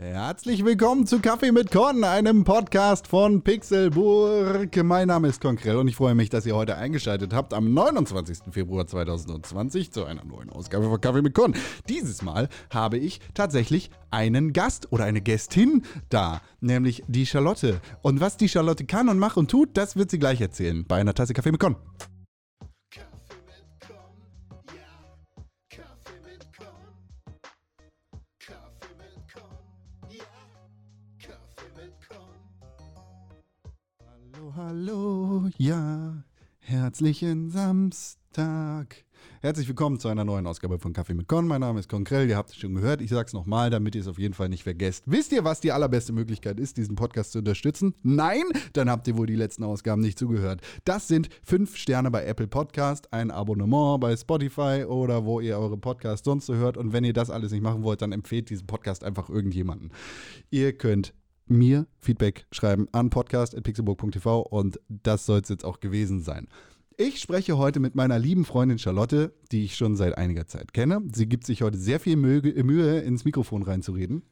[0.00, 4.84] Herzlich willkommen zu Kaffee mit Con, einem Podcast von Pixelburg.
[4.84, 8.52] Mein Name ist Konkrell und ich freue mich, dass ihr heute eingeschaltet habt am 29.
[8.52, 11.52] Februar 2020 zu einer neuen Ausgabe von Kaffee mit Con.
[11.88, 17.80] Dieses Mal habe ich tatsächlich einen Gast oder eine Gästin da, nämlich die Charlotte.
[18.00, 21.00] Und was die Charlotte kann und macht und tut, das wird sie gleich erzählen bei
[21.00, 21.74] einer Tasse Kaffee mit Con.
[34.68, 36.22] Hallo, ja,
[36.58, 38.96] herzlichen Samstag.
[39.40, 41.46] Herzlich willkommen zu einer neuen Ausgabe von Kaffee mit Con.
[41.46, 43.00] Mein Name ist Konkrell, ihr habt es schon gehört.
[43.00, 45.04] Ich sag's nochmal, damit ihr es auf jeden Fall nicht vergesst.
[45.06, 47.94] Wisst ihr, was die allerbeste Möglichkeit ist, diesen Podcast zu unterstützen?
[48.02, 48.42] Nein?
[48.74, 50.60] Dann habt ihr wohl die letzten Ausgaben nicht zugehört.
[50.84, 55.78] Das sind fünf Sterne bei Apple Podcast, ein Abonnement bei Spotify oder wo ihr eure
[55.78, 56.76] Podcasts sonst so hört.
[56.76, 59.92] Und wenn ihr das alles nicht machen wollt, dann empfehlt diesen Podcast einfach irgendjemanden.
[60.50, 61.14] Ihr könnt
[61.50, 66.48] mir Feedback schreiben an podcast.pixelburg.tv und das soll es jetzt auch gewesen sein.
[66.96, 71.00] Ich spreche heute mit meiner lieben Freundin Charlotte, die ich schon seit einiger Zeit kenne.
[71.12, 74.22] Sie gibt sich heute sehr viel Mühe, ins Mikrofon reinzureden.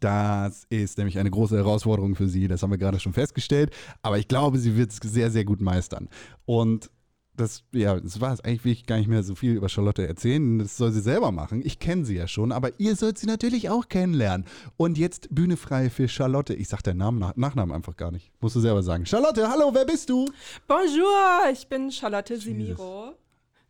[0.00, 3.70] Das ist nämlich eine große Herausforderung für sie, das haben wir gerade schon festgestellt.
[4.02, 6.08] Aber ich glaube, sie wird es sehr, sehr gut meistern.
[6.46, 6.90] Und
[7.36, 8.40] das, ja, das war es.
[8.40, 10.58] Eigentlich will ich gar nicht mehr so viel über Charlotte erzählen.
[10.58, 11.62] Das soll sie selber machen.
[11.64, 14.46] Ich kenne sie ja schon, aber ihr sollt sie natürlich auch kennenlernen.
[14.76, 16.54] Und jetzt Bühne frei für Charlotte.
[16.54, 18.30] Ich sag deinen Namen, Nach Nachnamen einfach gar nicht.
[18.40, 19.04] Musst du selber sagen.
[19.06, 20.26] Charlotte, hallo, wer bist du?
[20.68, 23.14] Bonjour, ich bin Charlotte Simiro.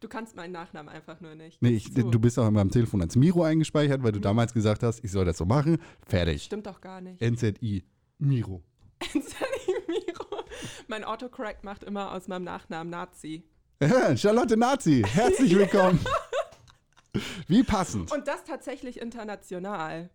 [0.01, 1.63] Du kannst meinen Nachnamen einfach nur nicht.
[1.63, 4.83] Nee, ich, du bist auch in meinem Telefon als Miro eingespeichert, weil du damals gesagt
[4.83, 5.79] hast, ich soll das so machen.
[6.07, 6.43] Fertig.
[6.43, 7.23] Stimmt doch gar nicht.
[7.23, 7.85] NZI.
[8.19, 8.63] Miro.
[9.13, 10.45] Simiro.
[10.89, 13.45] Mein Autocorrect macht immer aus meinem Nachnamen Nazi.
[13.81, 16.01] Charlotte Nazi, herzlich willkommen.
[17.49, 18.13] Wie passend.
[18.13, 20.11] Und das tatsächlich international.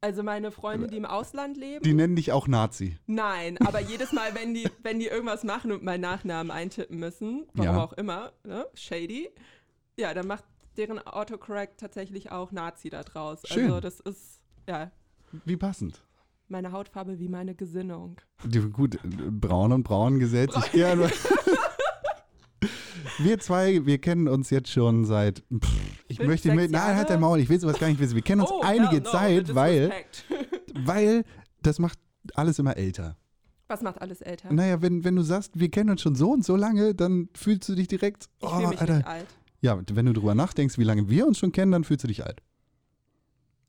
[0.00, 1.82] Also meine Freunde, die im Ausland leben.
[1.82, 2.98] Die nennen dich auch Nazi.
[3.06, 7.46] Nein, aber jedes Mal, wenn die, wenn die irgendwas machen und meinen Nachnamen eintippen müssen,
[7.54, 7.82] warum Ja.
[7.84, 8.66] auch immer, ne?
[8.74, 9.30] Shady,
[9.96, 10.44] ja, dann macht
[10.76, 13.40] deren Autocorrect tatsächlich auch Nazi da draus.
[13.46, 13.64] Schön.
[13.66, 14.90] Also das ist, ja,
[15.46, 16.02] Wie passend.
[16.48, 18.16] meine Hautfarbe wie meine Gesinnung.
[18.44, 18.98] Die, gut,
[19.40, 21.10] braun und braun gesellt sich gerne.
[23.24, 25.42] Wir zwei, wir kennen uns jetzt schon seit.
[25.52, 25.68] Pff,
[26.08, 26.70] ich Fünf, möchte mit.
[26.70, 28.14] Nein, halt dein Maul, ich will sowas gar nicht wissen.
[28.14, 29.92] Wir kennen uns Oh, einige hell no, Zeit, weil,
[30.74, 31.24] weil
[31.62, 31.98] das macht
[32.34, 33.16] alles immer älter.
[33.66, 34.52] Was macht alles älter?
[34.52, 37.68] Naja, wenn, wenn du sagst, wir kennen uns schon so und so lange, dann fühlst
[37.68, 38.28] du dich direkt.
[38.40, 38.96] ich oh, fühle mich Alter.
[38.96, 39.26] nicht alt.
[39.62, 42.24] Ja, wenn du drüber nachdenkst, wie lange wir uns schon kennen, dann fühlst du dich
[42.24, 42.42] alt.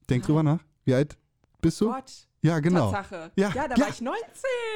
[0.10, 0.28] Denk Ah.
[0.28, 0.60] drüber nach.
[0.84, 1.18] Wie alt
[1.62, 1.86] bist du?
[1.90, 2.92] Gott, Ja, genau.
[2.92, 3.32] Tatsache.
[3.36, 3.82] Ja, Ja, da ja.
[3.82, 4.22] war ich 19.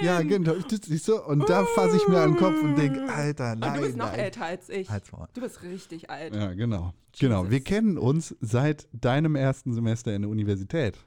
[0.01, 0.53] Ja, genau.
[0.83, 1.21] Siehst du?
[1.23, 3.71] Und da fasse ich mir an den Kopf und denke, Alter, nein.
[3.71, 4.19] Und du bist noch nein.
[4.19, 4.89] älter als ich.
[4.89, 5.27] Halt's Maul.
[5.33, 6.33] Du bist richtig alt.
[6.35, 6.93] Ja, genau.
[7.19, 7.43] Genau.
[7.45, 7.63] Wir Jesus.
[7.65, 10.97] kennen uns seit deinem ersten Semester in der Universität.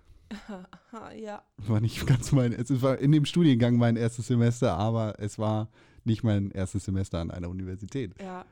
[1.17, 1.43] Ja.
[1.59, 5.69] War nicht ganz mein, es war in dem Studiengang mein erstes Semester, aber es war
[6.05, 8.15] nicht mein erstes Semester an einer Universität.
[8.21, 8.45] Ja.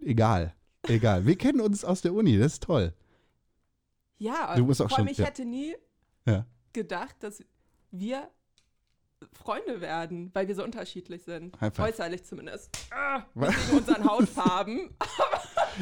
[0.00, 0.54] Egal.
[0.86, 1.26] Egal.
[1.26, 2.92] Wir kennen uns aus der Uni, das ist toll.
[4.18, 5.24] Ja, Du musst auch vor allem, schon- ich ja.
[5.26, 5.74] hätte nie
[6.26, 6.46] Ja.
[6.72, 7.42] gedacht, dass
[7.98, 8.28] wir
[9.32, 11.56] Freunde werden, weil wir so unterschiedlich sind.
[11.78, 12.70] Äußerlich zumindest.
[12.90, 14.90] Ah, wegen unseren Hautfarben.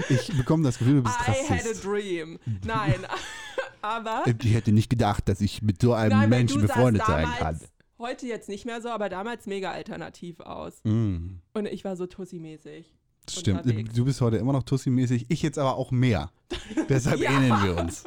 [0.08, 1.84] Ich bekomme das Gefühl, du bist I had a Rassist.
[1.84, 2.38] dream.
[2.64, 2.94] Nein,
[3.82, 7.60] aber Ich hätte nicht gedacht, dass ich mit so einem Nein, Menschen befreundet sein kann.
[7.98, 10.80] Heute jetzt nicht mehr so, aber damals mega alternativ aus.
[10.84, 12.90] Mm, Und ich war so Tussi-mäßig.
[13.28, 13.66] stimmt.
[13.66, 13.92] Unterwegs.
[13.92, 16.30] Du bist heute immer noch Tussi-mäßig, ich jetzt aber auch mehr.
[16.88, 17.30] Deshalb Ja.
[17.30, 18.04] ähneln wir uns.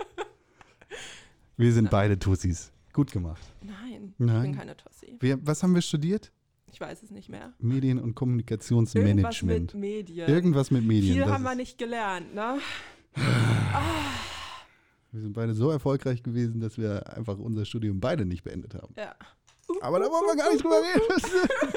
[1.56, 2.72] Wir sind beide Tussis.
[2.96, 3.42] Gut gemacht.
[3.62, 4.42] Nein, ich Nein.
[4.44, 5.18] bin keine Tussi.
[5.20, 6.32] Wir, was haben wir studiert?
[6.72, 7.52] Ich weiß es nicht mehr.
[7.60, 9.74] Medien- und Irgendwas Kommunikationsmanagement.
[9.74, 10.30] mit Medien.
[10.30, 11.16] Irgendwas mit Medien.
[11.16, 12.58] Viel haben wir nicht gelernt, ne?
[15.12, 18.94] Wir sind beide so erfolgreich gewesen, dass wir einfach unser Studium beide nicht beendet haben.
[18.98, 19.16] Ja.
[19.80, 21.22] Aber da wollen wir gar nicht drüber reden.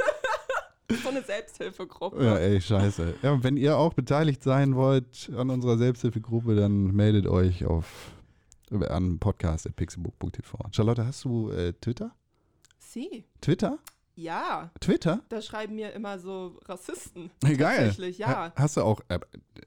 [1.02, 2.24] So eine Selbsthilfegruppe.
[2.24, 3.16] Ja, ey, scheiße.
[3.22, 8.12] Ja, wenn ihr auch beteiligt sein wollt an unserer Selbsthilfegruppe, dann meldet euch auf
[8.72, 10.58] an podcast.pixelbook.tv.
[10.72, 12.12] Charlotte, hast du äh, Twitter?
[12.78, 13.24] Sie.
[13.40, 13.78] Twitter?
[14.14, 14.70] Ja.
[14.80, 15.22] Twitter?
[15.28, 17.30] Da schreiben mir immer so Rassisten.
[17.40, 17.58] Geil.
[17.58, 18.26] Tatsächlich, ja.
[18.28, 19.20] Ha- Hast du auch, äh,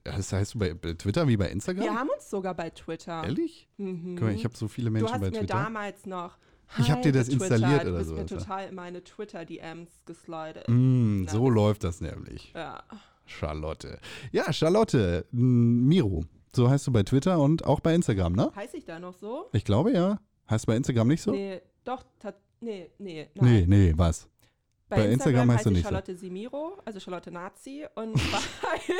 [0.08, 1.84] hast, heißt du bei bei Twitter wie bei Instagram?
[1.86, 3.24] Wir haben uns sogar bei Twitter.
[3.24, 3.70] Ehrlich?
[3.78, 4.16] Mhm.
[4.18, 5.54] Guck mal, ich habe so viele Menschen du hast bei mir Twitter.
[5.54, 6.38] damals noch.
[6.80, 7.52] Ich hab Hi, dir das getwittert.
[7.52, 8.38] installiert du oder bist so, mir Alter.
[8.38, 10.66] total in meine Twitter-DMs geslidet.
[10.70, 12.52] Mm, so läuft das nämlich.
[12.56, 12.84] Ja.
[13.26, 14.00] Charlotte.
[14.32, 16.26] Ja, Charlotte, Miro.
[16.56, 18.52] So heißt du bei Twitter und auch bei Instagram, ne?
[18.56, 19.46] Heiße ich da noch so?
[19.54, 20.20] Ich glaube ja.
[20.50, 21.32] Heißt bei Instagram nicht so?
[21.32, 22.04] Nee, doch,
[22.60, 23.66] nee, nee, nee, nein.
[23.70, 24.28] nee, was?
[24.90, 25.90] Bei, bei Instagram Instagram, heißt du ich nicht so.
[25.90, 27.86] Charlotte Simiro, also Charlotte Nazi.
[27.96, 28.14] Und
[28.62, 28.96] bei,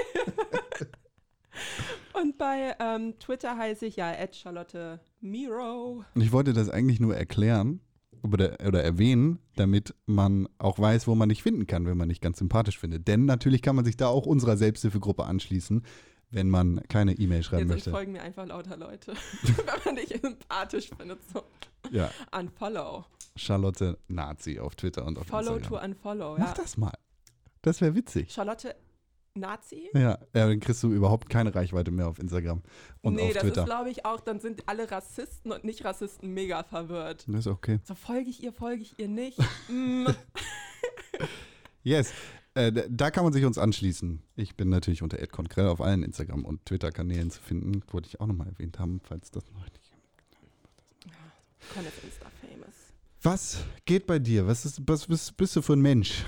[2.14, 6.04] Und bei ähm, Twitter heiße ich ja Charlotte Miro.
[6.14, 7.82] Und ich wollte das eigentlich nur erklären
[8.24, 12.22] oder, oder erwähnen, damit man auch weiß, wo man dich finden kann, wenn man dich
[12.22, 13.08] ganz sympathisch findet.
[13.08, 15.84] Denn natürlich kann man sich da auch unserer Selbsthilfegruppe anschließen,
[16.32, 17.92] wenn man keine E-Mail schreiben Jetzt möchte.
[17.92, 19.14] folgen mir einfach lauter Leute,
[19.44, 21.20] wenn man dich sympathisch findet.
[21.32, 21.44] So.
[21.92, 23.06] Ja, Unfollow.
[23.36, 25.80] Charlotte Nazi auf Twitter und auf Follow Instagram.
[25.80, 26.36] to unfollow.
[26.38, 26.54] Mach Ja.
[26.54, 26.94] das mal.
[27.62, 28.32] Das wäre witzig.
[28.32, 28.76] Charlotte
[29.34, 29.90] Nazi?
[29.94, 32.62] Ja, ja, dann kriegst du überhaupt keine Reichweite mehr auf Instagram
[33.02, 33.62] und nee, auf das Twitter.
[33.62, 37.24] ist, glaube ich, auch, dann sind alle Rassisten und Nicht-Rassisten mega verwirrt.
[37.30, 37.80] Das ist okay.
[37.84, 39.38] So, folge ich ihr, folge ich ihr nicht?
[39.70, 40.08] mm.
[41.84, 42.14] Yes.
[42.54, 44.22] Äh, da kann man sich uns anschließen.
[44.36, 47.82] Ich bin natürlich unter @konkrell auf allen Instagram und Twitter-Kanälen zu finden.
[47.92, 49.80] Wollte ich auch nochmal erwähnt haben, falls das noch nicht.
[51.74, 52.76] Con ist Insta-famous.
[53.24, 54.48] Was geht bei dir?
[54.48, 56.26] Was, ist, was bist, bist du für ein Mensch?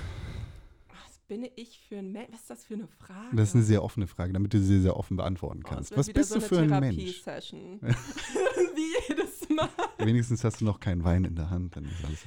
[0.88, 2.28] Was bin ich für ein Mensch?
[2.32, 3.36] Was ist das für eine Frage?
[3.36, 5.90] Das ist eine sehr offene Frage, damit du sie sehr offen beantworten Oh, kannst.
[5.90, 6.96] wird Was bist so du für ein Mensch?
[7.24, 7.80] Therapie-Session.
[7.82, 9.68] Wie jedes Mal.
[9.98, 11.86] Wenigstens hast du noch keinen Wein in der Hand, okay.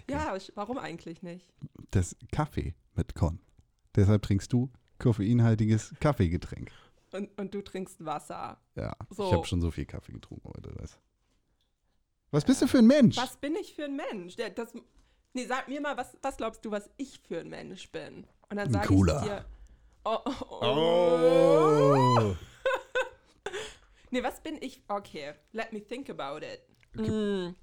[0.09, 1.47] Ja, warum eigentlich nicht?
[1.91, 3.39] Das Kaffee mit Con.
[3.97, 6.71] Deshalb trinkst du koffeinhaltiges Kaffeegetränk.
[7.11, 8.57] Und, und du trinkst Wasser.
[8.75, 9.27] Ja, So.
[9.27, 10.73] ich habe schon so viel Kaffee getrunken heute.
[10.79, 10.99] Weißt.
[12.31, 13.17] Was bist du für ein Mensch?
[13.17, 14.35] Was bin ich für ein Mensch?
[14.35, 14.73] Das,
[15.33, 18.25] nee, sag mir mal, was, was glaubst du, was ich für ein Mensch bin?
[18.49, 19.45] Und dann sage ich dir.
[20.05, 22.17] Oh, oh, oh.
[22.19, 22.35] Oh.
[24.09, 24.81] Nee, was bin ich?
[24.87, 26.61] Okay, let me think about it.
[26.95, 27.55] Mm,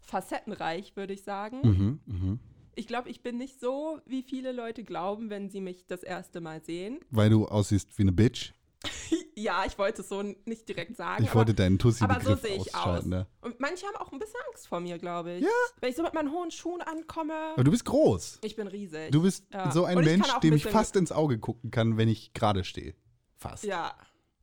[0.00, 1.60] facettenreich, würde ich sagen.
[1.62, 2.40] Mhm, mhm.
[2.76, 6.40] Ich glaube, ich bin nicht so, wie viele Leute glauben, wenn sie mich das erste
[6.40, 7.00] Mal sehen.
[7.10, 8.52] Weil du aussiehst wie eine Bitch.
[9.36, 11.24] Ja, ich wollte es so nicht direkt sagen.
[11.24, 13.04] Ich aber, wollte deinen aber so sehe ich aus.
[13.04, 13.26] Ne?
[13.40, 15.42] Und manche haben auch ein bisschen Angst vor mir, glaube ich.
[15.42, 15.48] Ja.
[15.80, 17.34] Wenn ich so mit meinen hohen Schuhen ankomme.
[17.54, 18.38] Aber du bist groß.
[18.44, 19.10] Ich bin riesig.
[19.10, 19.72] Du bist Ja.
[19.72, 22.62] so ein ich Mensch, ein dem ich fast ins Auge gucken kann, wenn ich gerade
[22.62, 22.94] stehe.
[23.36, 23.64] Fast.
[23.64, 23.96] Ja.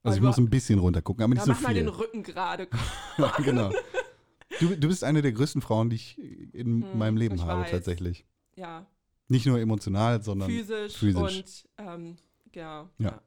[0.04, 1.96] Also ich Aber- muss ein bisschen runter gucken, aber nicht so mach mal den viel.
[1.96, 2.68] Rücken gerade.
[3.44, 3.72] Genau.
[4.60, 6.18] Du, du bist eine der größten Frauen, die ich
[6.54, 7.72] in Hm, meinem Leben habe, weiß.
[7.72, 8.26] tatsächlich.
[8.56, 8.86] Ja,
[9.28, 10.50] Nicht nur emotional, sondern.
[10.50, 11.38] physisch, physisch.
[11.38, 12.18] und ähm,
[12.52, 12.90] genau.
[12.98, 13.22] Ja.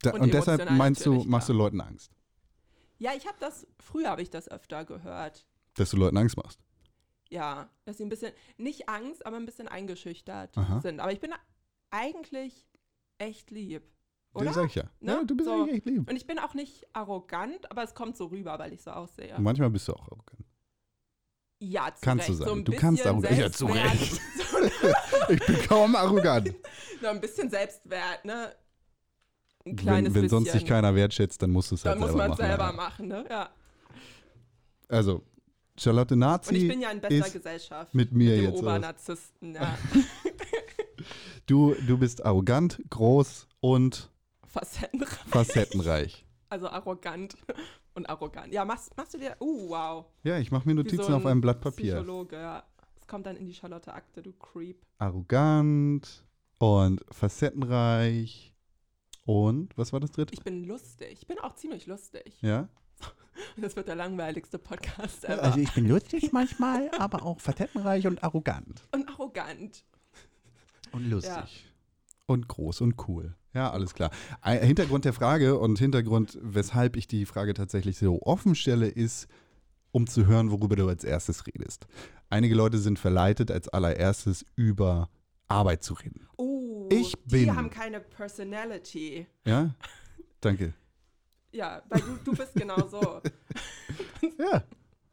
[0.00, 1.64] Da, und und deshalb meinst du, machst du klar.
[1.64, 2.10] Leuten Angst.
[2.98, 5.46] Ja, ich habe das, früher habe ich das öfter gehört.
[5.74, 6.58] Dass du Leuten Angst machst.
[7.30, 10.80] Ja, dass sie ein bisschen, nicht Angst, aber ein bisschen eingeschüchtert Aha.
[10.80, 11.00] sind.
[11.00, 11.32] Aber ich bin
[11.90, 12.66] eigentlich
[13.18, 13.82] echt lieb.
[14.34, 14.52] Das Oder?
[14.54, 14.84] sag ich ja.
[15.00, 15.12] Ne?
[15.12, 15.54] Ja, du bist So.
[15.54, 16.08] eigentlich echt lieb.
[16.08, 19.36] Und ich bin auch nicht arrogant, aber es kommt so rüber, weil ich so aussehe.
[19.36, 20.44] Und manchmal bist du auch arrogant.
[21.60, 22.38] Ja, zu Kannst du Recht.
[22.42, 22.58] So sein.
[22.58, 24.20] ein Du kannst arrogant- Ja, zu Selbstwert.
[25.28, 26.54] Ich bin kaum arrogant.
[27.00, 28.54] so ein bisschen Selbstwert, ne?
[29.64, 32.08] Ein kleines Wenn, wenn sonst dich keiner wertschätzt, dann musst du es halt Dann muss
[32.10, 32.46] selber man machen.
[32.46, 33.24] selber machen, ne?
[33.30, 33.50] Ja.
[34.88, 35.22] Also,
[35.78, 37.94] Charlotte Nazi, Und ich bin ja in bester Gesellschaft.
[37.94, 38.58] mit mir dem jetzt.
[38.60, 39.78] Obernarzissten, ja.
[41.46, 44.10] du, du bist arrogant, groß und
[44.52, 45.18] Facettenreich.
[45.28, 46.26] facettenreich.
[46.50, 47.34] Also arrogant
[47.94, 48.52] und arrogant.
[48.52, 49.36] Ja, machst, machst du dir.
[49.40, 50.06] Uh, wow.
[50.22, 51.94] Ja, ich mache mir Notizen so auf ein einem Blatt Papier.
[51.94, 52.62] Psychologe, ja.
[52.96, 54.84] Es kommt dann in die Charlotte-Akte, du Creep.
[54.98, 56.24] Arrogant
[56.58, 58.52] und facettenreich
[59.24, 60.34] und was war das dritte?
[60.34, 61.18] Ich bin lustig.
[61.20, 62.38] Ich bin auch ziemlich lustig.
[62.40, 62.68] Ja?
[63.56, 65.42] Das wird der langweiligste Podcast ever.
[65.42, 68.82] Also ich bin lustig manchmal, aber auch facettenreich und arrogant.
[68.92, 69.86] und arrogant.
[70.92, 71.64] Und lustig.
[72.26, 73.34] Und groß und cool.
[73.54, 74.10] Ja, alles klar.
[74.44, 79.28] Hintergrund der Frage und Hintergrund, weshalb ich die Frage tatsächlich so offen stelle, ist,
[79.90, 81.86] um zu hören, worüber du als erstes redest.
[82.30, 85.10] Einige Leute sind verleitet, als allererstes über
[85.48, 86.26] Arbeit zu reden.
[86.38, 89.26] Uh, Ich die bin- haben keine Personality.
[89.44, 89.74] Ja?
[90.40, 90.72] Danke.
[91.52, 93.20] Ja, weil du, du bist genau so.
[94.38, 94.62] Ja.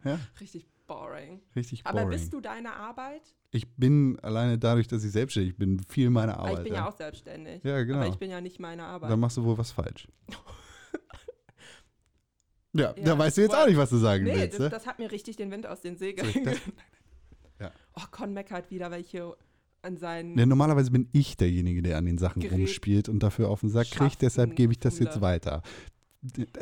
[0.05, 1.41] Ja, Richtig boring.
[1.55, 2.17] richtig Aber boring.
[2.17, 3.35] bist du deine Arbeit?
[3.51, 6.57] Ich bin alleine dadurch, dass ich selbstständig bin, viel meine Ah, Arbeit.
[6.59, 7.63] ich bin ja auch selbstständig.
[7.63, 7.99] Ja, genau.
[7.99, 9.09] Aber ich bin ja nicht meine Arbeit.
[9.09, 10.07] Dann machst du wohl was falsch.
[12.73, 14.53] ja, Ja, da weißt du jetzt auch nicht, was du sagen nee, willst.
[14.53, 14.69] das, ne?
[14.69, 16.43] das hat mir richtig den Wind aus den So, Segeln.
[16.45, 16.57] das,
[17.59, 17.71] Ja.
[17.95, 19.35] oh, Con meckert wieder, weil ich hier
[19.81, 20.35] an seinen.
[20.35, 23.69] ne, normalerweise bin ich derjenige, der an den Sachen Gerät rumspielt und dafür auf den
[23.69, 25.63] Sack kriegt, deshalb gebe ich das jetzt weiter.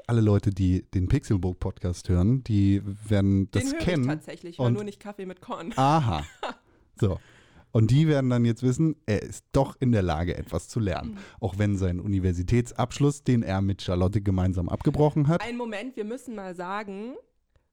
[0.06, 4.08] Alle Leute, die den Pixelbook-Podcast hören, die werden das den höre ich kennen.
[4.08, 5.74] tatsächlich, aber und- nur nicht Kaffee mit Con.
[5.76, 6.24] Aha.
[7.00, 7.20] So.
[7.72, 11.12] Und die werden dann jetzt wissen, er ist doch in der Lage, etwas zu lernen.
[11.12, 11.18] Mhm.
[11.42, 16.34] Auch wenn sein Universitätsabschluss, den er mit Charlotte gemeinsam abgebrochen hat, Ein Moment, wir müssen
[16.36, 17.16] mal sagen,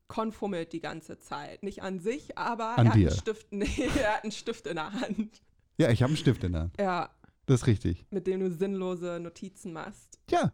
[0.09, 1.63] Con fummelt die ganze Zeit.
[1.63, 3.07] Nicht an sich, aber An er, dir.
[3.07, 5.43] Hat einen Stift, nee, er hat einen Stift in der Hand.
[5.79, 6.75] ja, ich habe einen Stift in der Hand.
[6.79, 7.09] Ja,
[7.47, 8.05] Das ist richtig.
[8.11, 10.19] mit dem du sinnlose Notizen machst.
[10.29, 10.53] Ja,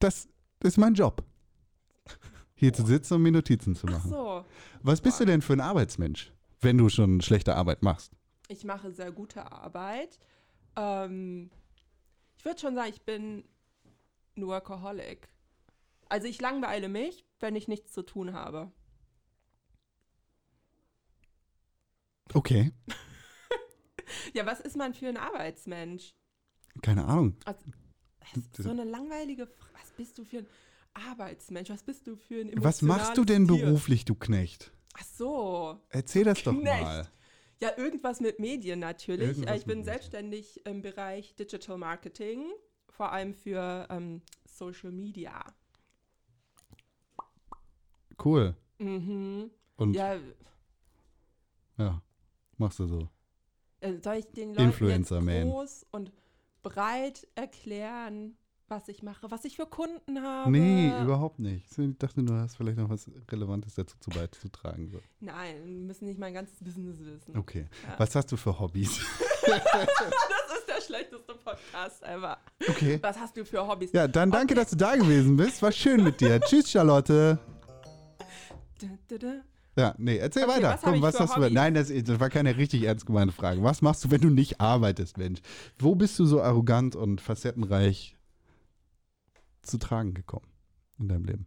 [0.00, 0.28] das
[0.62, 1.22] ist mein Job.
[2.56, 4.10] Hier zu sitzen und mir Notizen zu Ach machen.
[4.10, 4.44] so,
[4.82, 6.32] Was bist du denn für ein Arbeitsmensch,
[6.64, 8.12] wenn du schon schlechte Arbeit machst?
[8.48, 10.18] ich mache sehr gute Arbeit.
[10.76, 11.50] Ähm,
[12.36, 13.42] ich würde schon sagen, ich bin
[14.36, 15.28] ein Workaholic.
[16.10, 18.70] Also ich langweile mich, wenn ich nichts zu tun habe.
[22.32, 22.72] Okay,
[24.34, 26.14] Ja, was ist man für ein Arbeitsmensch?
[26.82, 27.36] keine Ahnung.
[27.44, 27.60] Also,
[28.58, 29.72] so eine langweilige Frage.
[29.80, 30.46] Was bist du für ein
[30.92, 31.70] Arbeitsmensch?
[31.70, 33.64] Was bist du für ein Was machst du denn Tier?
[33.64, 34.72] beruflich, du Knecht?
[34.94, 35.80] Ach so.
[35.90, 36.82] Erzähl das doch Knecht.
[36.82, 37.08] mal.
[37.60, 39.28] Ja, irgendwas mit Medien natürlich.
[39.28, 39.92] Irgendwas Äh, ich bin mit Medien.
[40.00, 42.46] selbstständig im Bereich Digital Marketing,
[42.88, 45.44] vor allem für ähm, Social Media.
[48.22, 48.54] Cool.
[48.78, 49.50] Mhm.
[49.76, 50.16] Und ja,
[51.76, 52.00] Ja,
[52.58, 53.08] machst du so.
[53.80, 55.02] äh, soll ich den Leuten
[55.50, 56.12] groß und
[56.62, 58.36] breit erklären,
[58.68, 60.50] was ich mache, was ich für Kunden habe?
[60.50, 61.66] Nee, überhaupt nicht.
[61.78, 64.88] Ich dachte, du hast vielleicht noch was Relevantes dazu zu beizutragen.
[64.90, 65.00] So.
[65.20, 67.36] Nein, wir müssen nicht mein ganzes Business wissen.
[67.36, 67.66] Okay.
[67.86, 67.94] Ja.
[67.98, 69.00] Was hast du für Hobbys?
[69.46, 72.38] Das ist der schlechteste Podcast ever.
[72.68, 72.98] Okay.
[73.02, 73.92] Was hast du für Hobbys?
[73.92, 74.62] Ja, dann danke, Okay.
[74.62, 75.60] dass du da gewesen bist.
[75.62, 76.40] War schön mit dir.
[76.40, 77.38] Tschüss, Charlotte.
[79.76, 80.70] Ja, nee, erzähl Okay, weiter.
[80.74, 81.42] was Komm, was hast du?
[81.42, 81.52] Hobbys?
[81.52, 83.62] Nein, das, das war keine richtig ernst gemeinte Frage.
[83.62, 85.40] Was machst du, wenn du nicht arbeitest, Mensch?
[85.78, 88.13] Wo bist du so arrogant und facettenreich
[89.66, 90.48] zu tragen gekommen
[90.98, 91.46] in deinem Leben?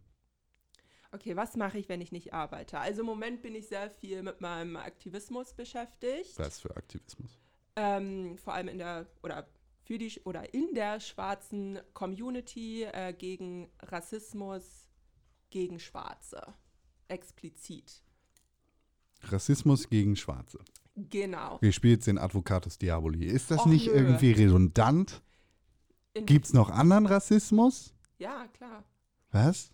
[1.10, 2.78] Okay, was mache ich, wenn ich nicht arbeite?
[2.78, 6.38] Also im Moment bin ich sehr viel mit meinem Aktivismus beschäftigt.
[6.38, 7.38] Was für Aktivismus?
[7.76, 9.48] Ähm, vor allem in der oder
[9.84, 14.86] für die oder in der schwarzen Community äh, gegen Rassismus
[15.48, 16.42] gegen Schwarze.
[17.08, 18.02] Explizit.
[19.22, 20.58] Rassismus gegen Schwarze.
[20.94, 21.58] Genau.
[21.60, 23.24] Wir spielen jetzt den Advocatus Diaboli.
[23.24, 23.92] Ist das Och, nicht nö.
[23.92, 25.22] irgendwie redundant?
[26.14, 27.94] Gibt es noch anderen Rassismus?
[28.18, 28.84] Ja, klar.
[29.30, 29.72] Was?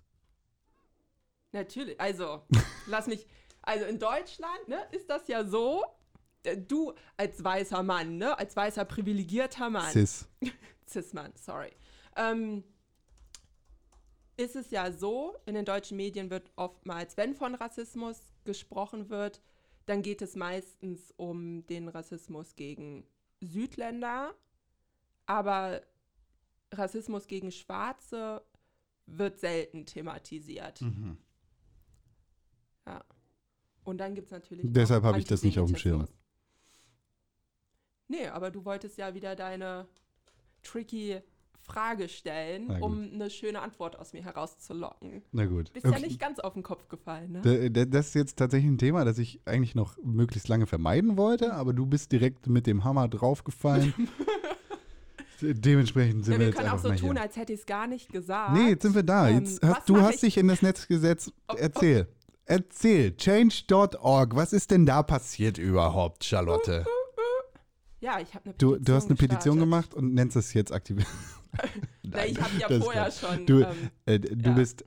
[1.53, 2.01] Natürlich.
[2.01, 2.43] Also,
[2.87, 3.27] lass mich.
[3.63, 5.85] Also in Deutschland ne, ist das ja so,
[6.43, 10.29] äh, du als weißer Mann, ne, als weißer privilegierter Mann, Cis.
[10.87, 11.71] Cis-Mann, sorry,
[12.17, 12.63] ähm,
[14.37, 19.41] ist es ja so, in den deutschen Medien wird oftmals, wenn von Rassismus gesprochen wird,
[19.87, 23.07] dann geht es meistens um den Rassismus gegen
[23.41, 24.35] Südländer,
[25.27, 25.83] aber
[26.79, 28.43] Rassismus gegen Schwarze
[29.07, 30.81] wird selten thematisiert.
[30.81, 31.19] Mhm.
[32.87, 33.05] Ja.
[33.85, 34.65] Und dann gibt es natürlich.
[34.69, 36.09] Deshalb habe ich das nicht auf dem Schirm.
[38.09, 39.89] Nee, aber du wolltest ja wieder deine
[40.63, 41.21] tricky
[41.65, 45.23] Frage stellen, um eine schöne Antwort aus mir herauszulocken.
[45.33, 45.73] Na gut.
[45.73, 47.71] Bist ja nicht ganz auf den Kopf gefallen, ne?
[47.71, 51.73] Das ist jetzt tatsächlich ein Thema, das ich eigentlich noch möglichst lange vermeiden wollte, aber
[51.73, 53.95] du bist direkt mit dem Hammer draufgefallen.
[55.45, 57.21] De- Dementsprechend sind Ja, wir wir jetzt können auch so tun, hier.
[57.23, 58.53] als hätte ich es gar nicht gesagt.
[58.55, 59.29] Nee, jetzt sind wir da.
[59.29, 61.33] Ähm, Jetzt hast, du hast ich- dich in das Netz gesetzt.
[61.49, 61.57] Oh, oh.
[61.59, 62.09] Erzähl.
[62.47, 63.17] Erzähl.
[63.17, 64.35] Change.org.
[64.37, 66.85] Was ist denn da passiert überhaupt, Charlotte?
[68.01, 69.61] Ja, ich habe eine Du, Petition du hast eine Petition gestartet.
[69.61, 71.15] gemacht und nennst es jetzt Aktivismus.
[72.03, 73.47] Na, ich habe ja vorher schon.
[73.47, 73.67] Du, ähm,
[74.05, 74.55] Äh, du Ja.
[74.55, 74.85] bist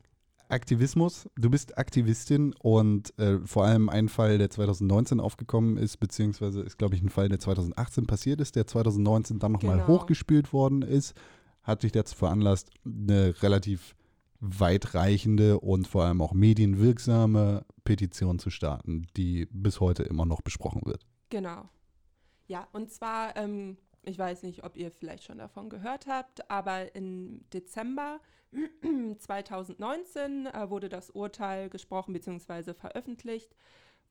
[0.49, 6.61] Aktivismus, du bist Aktivistin und äh, vor allem ein Fall, der 2019 aufgekommen ist, beziehungsweise
[6.61, 9.87] ist, glaube ich, ein Fall, der 2018 passiert ist, der 2019 dann nochmal Genau.
[9.87, 11.13] hochgespült worden ist,
[11.63, 13.95] hat dich dazu veranlasst, eine relativ
[14.39, 20.81] weitreichende und vor allem auch medienwirksame Petition zu starten, die bis heute immer noch besprochen
[20.85, 21.05] wird.
[21.29, 21.69] Genau.
[22.47, 23.77] Ja, und zwar, ähm,
[24.07, 28.19] ich weiß nicht, ob ihr vielleicht schon davon gehört habt, aber im Dezember
[29.17, 32.73] 2019 äh, wurde das Urteil gesprochen bzw.
[32.73, 33.55] veröffentlicht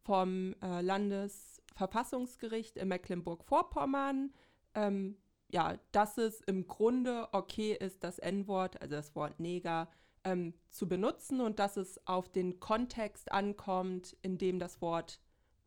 [0.03, 4.35] vom äh, Landesverfassungsgericht in Mecklenburg-Vorpommern.
[4.75, 5.17] Ähm,
[5.49, 9.89] ja, dass es im Grunde okay ist, das N-Wort, also das Wort Neger,
[10.25, 15.21] ähm, zu benutzen und dass es auf den Kontext ankommt, in dem das Wort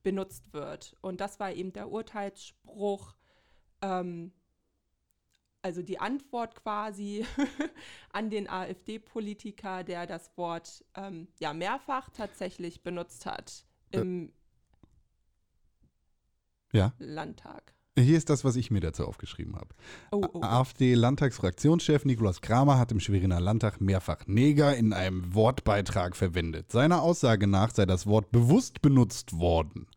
[0.04, 0.96] benutzt wird.
[1.02, 3.16] Und das war eben der Urteilsspruch,
[3.82, 4.32] ähm,
[5.62, 7.26] also die Antwort quasi
[8.14, 14.32] an den AfD-Politiker, der das Wort ähm, ja mehrfach tatsächlich benutzt hat im
[16.72, 17.74] Ja, Landtag.
[17.98, 19.76] hier ist das, was ich mir dazu aufgeschrieben habe.
[20.12, 20.42] Oh, oh.
[20.42, 26.72] AfD-Landtagsfraktionschef Nikolaus Kramer hat im Schweriner Landtag mehrfach Neger in einem Wortbeitrag verwendet.
[26.72, 29.88] Seiner Aussage nach sei das Wort bewusst benutzt worden.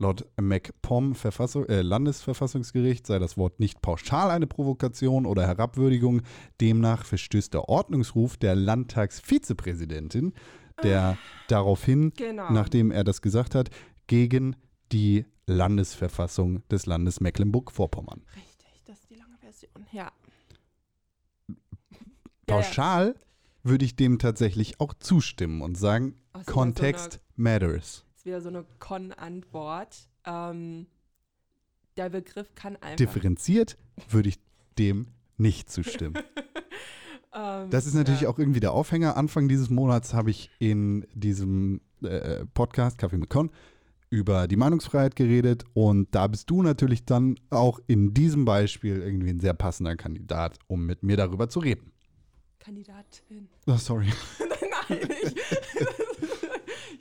[0.00, 1.14] Laut MacPom
[1.68, 6.22] äh, Landesverfassungsgericht sei das Wort nicht pauschal eine Provokation oder Herabwürdigung.
[6.58, 10.32] Demnach verstößt der Ordnungsruf der Landtagsvizepräsidentin,
[10.82, 12.50] der daraufhin, Genau.
[12.50, 13.68] nachdem er das gesagt hat,
[14.06, 14.56] gegen
[14.90, 18.22] die Landesverfassung des Landes Mecklenburg-Vorpommern.
[18.34, 19.86] Richtig, das ist die lange Version.
[19.92, 20.10] Ja.
[22.46, 23.14] Pauschal
[23.62, 26.14] würde ich dem tatsächlich auch zustimmen und sagen,
[26.46, 28.06] Kontext So eine, matters.
[28.30, 30.08] Wieder so eine Con-Antwort.
[30.24, 30.86] Ähm,
[31.96, 32.96] der Begriff kann einfach.
[32.96, 33.76] Differenziert
[34.08, 34.38] würde ich
[34.78, 36.14] dem nicht zustimmen.
[37.32, 38.28] Ähm, Das ist natürlich ja.
[38.28, 39.16] auch irgendwie der Aufhänger.
[39.16, 43.52] Anfang dieses Monats habe ich in diesem äh, Podcast Kaffee mit Con
[44.08, 49.30] über die Meinungsfreiheit geredet und da bist du natürlich dann auch in diesem Beispiel irgendwie
[49.30, 51.92] ein sehr passender Kandidat, um mit mir darüber zu reden.
[52.58, 53.48] Kandidatin.
[53.68, 54.08] Oh, sorry.
[54.88, 55.34] Nein, ich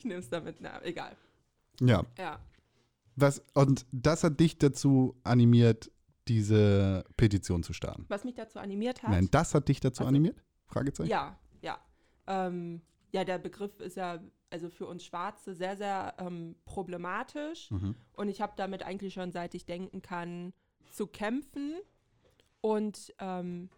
[0.10, 0.58] nehme es damit.
[0.60, 1.16] Na, egal.
[1.80, 2.40] Ja, Ja.
[3.16, 5.90] was, und das hat dich dazu animiert,
[6.28, 8.06] diese Petition zu starten.
[8.10, 9.10] Was mich dazu animiert hat.
[9.12, 10.44] Nein, das hat dich dazu Also- animiert?
[10.68, 11.10] Fragezeichen.
[11.10, 11.80] Ja, ja.
[12.28, 14.20] Ähm, ja, der Begriff ist ja
[14.52, 17.72] also für uns Schwarze sehr, sehr ähm, problematisch.
[17.72, 17.96] Mhm.
[18.14, 20.54] Und ich habe damit eigentlich schon, seit ich denken kann,
[20.92, 21.76] zu kämpfen.
[22.62, 23.70] Und ähm,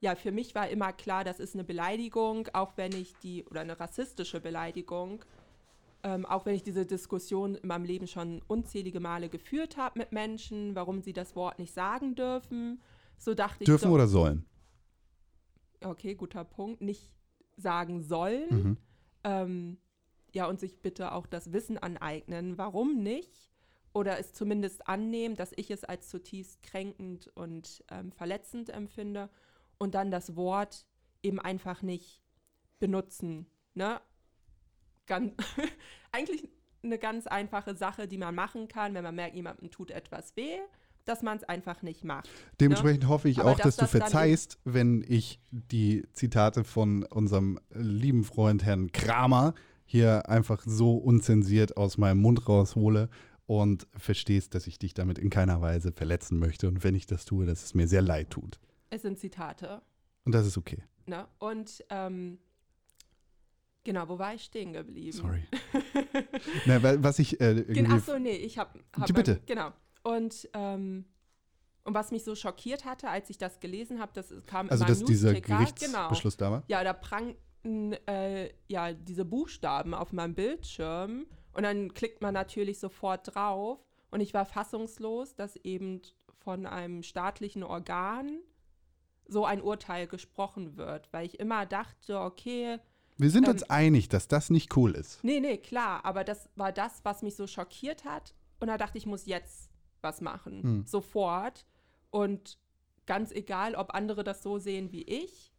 [0.00, 3.62] ja, für mich war immer klar, das ist eine Beleidigung, auch wenn ich die, oder
[3.62, 5.24] eine rassistische Beleidigung,
[6.02, 10.12] ähm, auch wenn ich diese Diskussion in meinem Leben schon unzählige Male geführt habe mit
[10.12, 12.80] Menschen, warum sie das Wort nicht sagen dürfen.
[13.16, 13.66] So dachte ich.
[13.66, 14.44] Dürfen oder sollen?
[15.82, 16.80] Okay, guter Punkt.
[16.80, 17.10] Nicht
[17.56, 18.48] sagen sollen.
[18.50, 18.76] Mhm.
[19.24, 19.78] Ähm,
[20.32, 22.58] ja, und sich bitte auch das Wissen aneignen.
[22.58, 23.50] Warum nicht?
[23.92, 29.30] Oder es zumindest annehmen, dass ich es als zutiefst kränkend und ähm, verletzend empfinde
[29.78, 30.86] und dann das Wort
[31.22, 32.22] eben einfach nicht
[32.78, 33.46] benutzen.
[33.74, 34.00] Ne?
[35.08, 35.32] Ganz,
[36.12, 36.48] eigentlich
[36.82, 40.58] eine ganz einfache Sache, die man machen kann, wenn man merkt, jemandem tut etwas weh,
[41.04, 42.28] dass man es einfach nicht macht.
[42.60, 47.02] Dementsprechend hoffe ich Aber auch, dass, dass du das verzeihst, wenn ich die Zitate von
[47.04, 53.08] unserem lieben Freund Herrn Kramer hier einfach so unzensiert aus meinem Mund raushole
[53.46, 56.68] und verstehst, dass ich dich damit in keiner Weise verletzen möchte.
[56.68, 58.60] Und wenn ich das tue, dass es mir sehr leid tut.
[58.90, 59.80] Es sind Zitate.
[60.26, 60.82] Und das ist okay.
[61.06, 61.26] Ne?
[61.38, 62.38] Und ähm,
[63.84, 65.12] genau, wo war ich stehen geblieben?
[65.12, 65.42] Sorry.
[66.66, 67.92] Na, was ich äh, Gen irgendwie.
[67.92, 68.78] Ach so, nee, ich habe.
[68.98, 69.40] Hab, Die bitte.
[69.46, 69.72] Genau.
[70.02, 71.04] Und, ähm,
[71.84, 75.04] und was mich so schockiert hatte, als ich das gelesen habe, das kam also, dass
[75.04, 76.60] dieser Gerichtsbeschluss da war.
[76.60, 76.78] Genau.
[76.78, 82.78] Ja, da prangten äh, ja diese Buchstaben auf meinem Bildschirm und dann klickt man natürlich
[82.78, 83.78] sofort drauf
[84.10, 86.00] und ich war fassungslos, dass eben
[86.38, 88.38] von einem staatlichen Organ
[89.26, 92.78] so ein Urteil gesprochen wird, weil ich immer dachte, okay,
[93.18, 95.22] Wir sind Ähm, uns einig, dass das nicht cool ist.
[95.22, 98.34] Nee, nee, klar, aber das war das, was mich so schockiert hat.
[98.60, 100.62] Und da dachte ich, ich muss jetzt was machen.
[100.62, 100.86] Hm.
[100.86, 101.66] Sofort.
[102.10, 102.58] Und
[103.06, 105.52] ganz egal, ob andere das so sehen wie ich.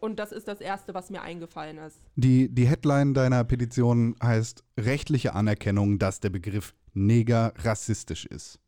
[0.00, 2.00] Und das ist das Erste, was mir eingefallen ist.
[2.16, 8.60] Die, die Headline deiner Petition heißt rechtliche Anerkennung, dass der Begriff Neger rassistisch ist.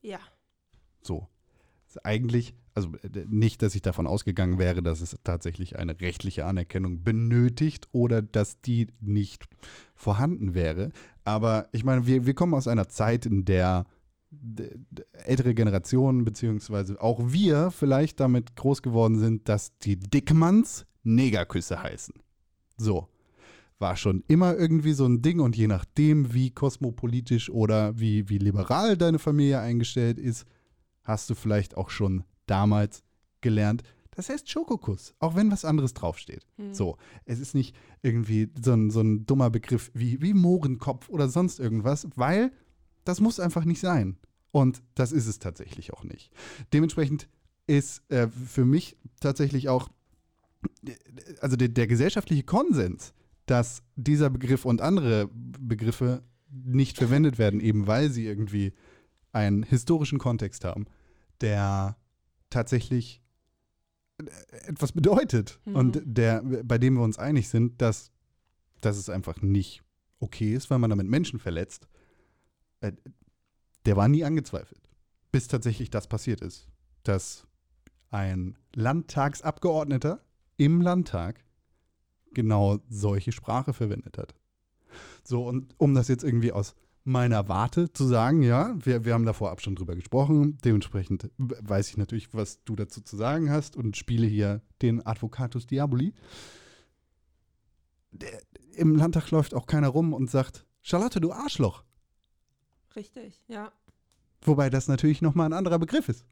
[0.00, 0.20] Ja.
[1.02, 1.28] So.
[1.88, 6.44] Ist eigentlich, also äh, nicht, dass ich davon ausgegangen wäre, dass es tatsächlich eine rechtliche
[6.44, 9.46] Anerkennung benötigt oder dass die nicht
[9.94, 10.90] vorhanden wäre.
[11.24, 13.86] Aber ich meine, wir, wir kommen aus einer Zeit, in der
[15.12, 22.14] ältere Generationen, beziehungsweise auch wir vielleicht damit groß geworden sind, dass die Dickmanns Negerküsse heißen.
[22.76, 23.08] So.
[23.78, 28.38] War schon immer irgendwie so ein Ding und je nachdem, wie kosmopolitisch oder wie, wie
[28.38, 30.46] liberal deine Familie eingestellt ist,
[31.02, 33.02] hast du vielleicht auch schon damals
[33.40, 33.82] gelernt,
[34.14, 36.46] das heißt Schokokuss, auch wenn was anderes draufsteht.
[36.56, 36.72] Hm.
[36.72, 41.28] So, es ist nicht irgendwie so ein, so ein dummer Begriff wie, wie Mohrenkopf oder
[41.28, 42.52] sonst irgendwas, weil
[43.04, 44.16] das muss einfach nicht sein.
[44.50, 46.32] Und das ist es tatsächlich auch nicht.
[46.72, 47.28] Dementsprechend
[47.66, 49.88] ist äh, für mich tatsächlich auch,
[51.40, 53.14] also der, der gesellschaftliche Konsens,
[53.46, 58.72] dass dieser Begriff und andere Begriffe nicht verwendet werden, eben weil sie irgendwie
[59.32, 60.86] einen historischen Kontext haben,
[61.40, 61.96] der
[62.54, 63.22] tatsächlich
[64.18, 64.24] äh,
[64.68, 65.76] etwas bedeutet Mhm.
[65.76, 68.12] und der, bei dem wir uns einig sind, dass,
[68.80, 69.82] dass es einfach nicht
[70.20, 71.88] okay ist, weil man damit Menschen verletzt,
[72.80, 72.92] äh,
[73.86, 74.88] der war nie angezweifelt.
[75.32, 76.68] Bis tatsächlich das passiert ist,
[77.02, 77.46] dass
[78.10, 80.20] ein Landtagsabgeordneter
[80.56, 81.44] im Landtag
[82.32, 84.34] genau solche Sprache verwendet hat.
[85.24, 89.26] So, und um das jetzt irgendwie aus meiner Warte zu sagen, ja, wir, wir haben
[89.26, 93.76] da vorab schon drüber gesprochen, dementsprechend weiß ich natürlich, was du dazu zu sagen hast
[93.76, 96.14] und spiele hier den Advocatus Diaboli.
[98.10, 98.40] Der,
[98.72, 101.84] Im Landtag läuft auch keiner rum und sagt, Charlotte, du Arschloch.
[102.96, 103.70] Richtig, ja.
[104.40, 106.24] Wobei das natürlich nochmal ein anderer Begriff ist.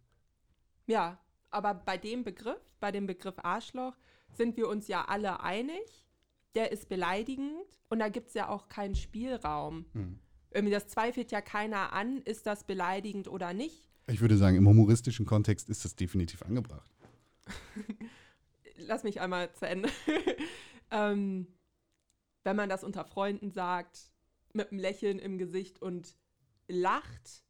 [0.87, 1.19] Ja,
[1.51, 3.97] aber bei dem Begriff, bei dem Begriff Arschloch,
[4.33, 6.07] sind wir uns ja alle einig.
[6.55, 9.87] Der ist beleidigend und da gibt es ja auch keinen Spielraum.
[10.55, 13.89] Irgendwie, das zweifelt ja keiner an, ist das beleidigend oder nicht.
[14.09, 16.91] Ich würde sagen, im humoristischen Kontext ist das definitiv angebracht.
[18.77, 19.89] Lass mich einmal zu Ende.
[20.91, 21.47] ähm,
[22.45, 24.11] wenn man das unter Freunden sagt,
[24.53, 26.17] mit einem Lächeln im Gesicht und
[26.69, 27.43] lacht,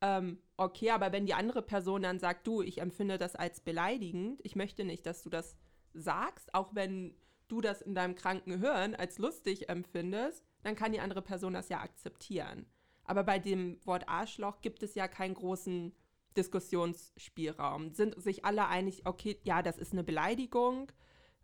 [0.00, 4.40] ähm, okay, aber wenn die andere Person dann sagt, du, ich empfinde das als beleidigend,
[4.44, 5.56] ich möchte nicht, dass du das
[5.92, 7.14] sagst, auch wenn
[7.48, 11.68] du das in deinem kranken Hirn als lustig empfindest, dann kann die andere Person das
[11.68, 12.66] ja akzeptieren.
[13.04, 15.94] Aber bei dem Wort Arschloch gibt es ja keinen großen
[16.36, 17.90] Diskussionsspielraum.
[17.92, 20.92] Sind sich alle einig, okay, ja, das ist eine Beleidigung.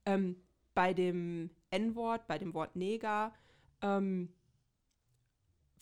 [0.04, 0.36] Ähm,
[0.74, 3.32] bei dem N-Wort, bei dem Wort Neger,
[3.80, 4.32] ähm,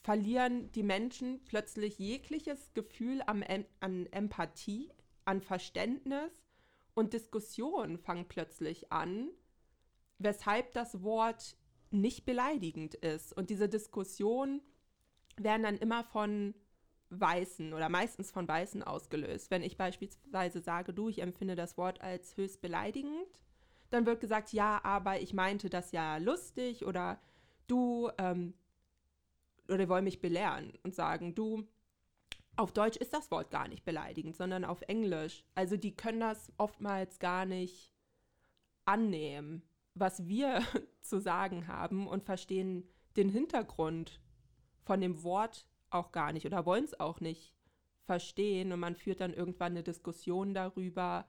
[0.02, 3.44] verlieren die Menschen plötzlich jegliches Gefühl am,
[3.80, 4.90] an Empathie,
[5.24, 6.32] an Verständnis
[6.94, 9.30] und Diskussionen fangen plötzlich an,
[10.18, 11.56] weshalb das Wort
[11.92, 13.32] nicht beleidigend ist.
[13.36, 14.62] Und diese Diskussionen
[15.36, 16.54] werden dann immer von
[17.10, 19.50] Weißen oder meistens von Weißen ausgelöst.
[19.50, 23.40] Wenn ich beispielsweise sage, du, ich empfinde das Wort als höchst beleidigend,
[23.90, 27.20] dann wird gesagt, ja, aber ich meinte das ja lustig oder
[27.66, 28.54] du, ähm,
[29.68, 31.66] oder wollen mich belehren und sagen, du,
[32.56, 35.44] auf Deutsch ist das Wort gar nicht beleidigend, sondern auf Englisch.
[35.54, 37.92] Also die können das oftmals gar nicht
[38.84, 39.62] annehmen,
[39.94, 40.62] was wir
[41.02, 44.20] zu sagen haben und verstehen den Hintergrund
[44.84, 47.54] von dem Wort auch gar nicht oder wollen es auch nicht
[48.04, 48.72] verstehen.
[48.72, 51.26] Und man führt dann irgendwann eine Diskussion darüber,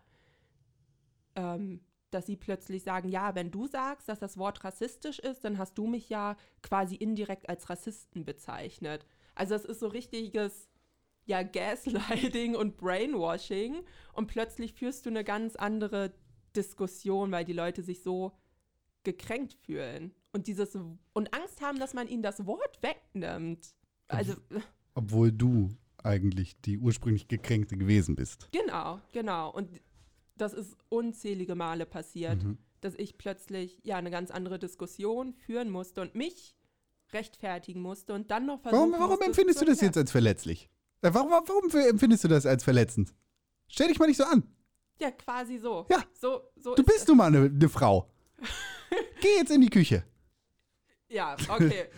[1.36, 5.58] ähm, dass sie plötzlich sagen, ja, wenn du sagst, dass das Wort rassistisch ist, dann
[5.58, 9.06] hast du mich ja quasi indirekt als Rassisten bezeichnet.
[9.36, 10.70] Also es ist so richtiges,
[11.26, 16.14] ja, Gaslighting und Brainwashing und plötzlich führst du eine ganz andere
[16.56, 18.34] Diskussion, weil die Leute sich so
[19.04, 20.76] gekränkt fühlen und dieses
[21.14, 23.74] und Angst haben, dass man ihnen das Wort wegnimmt.
[24.08, 24.36] Also
[24.96, 25.70] Obwohl du
[26.04, 28.50] eigentlich die ursprünglich gekränkte gewesen bist.
[28.52, 29.52] Genau, genau.
[29.52, 29.70] Und
[30.36, 32.58] das ist unzählige Male passiert, Mhm.
[32.82, 36.56] dass ich plötzlich ja eine ganz andere Diskussion führen musste und mich
[37.14, 40.70] rechtfertigen musste und dann noch versuchen Warum, warum empfindest du das jetzt als verletzlich?
[41.02, 43.14] Äh, Warum, warum empfindest du das als verletzend?
[43.68, 44.44] Stell dich mal nicht so an.
[45.00, 45.86] Ja, quasi so.
[45.90, 46.04] Ja.
[46.14, 48.10] So, so Du ist bist nun mal eine, eine Frau.
[49.22, 50.04] Geh jetzt in die Küche.
[51.10, 51.86] Ja, okay.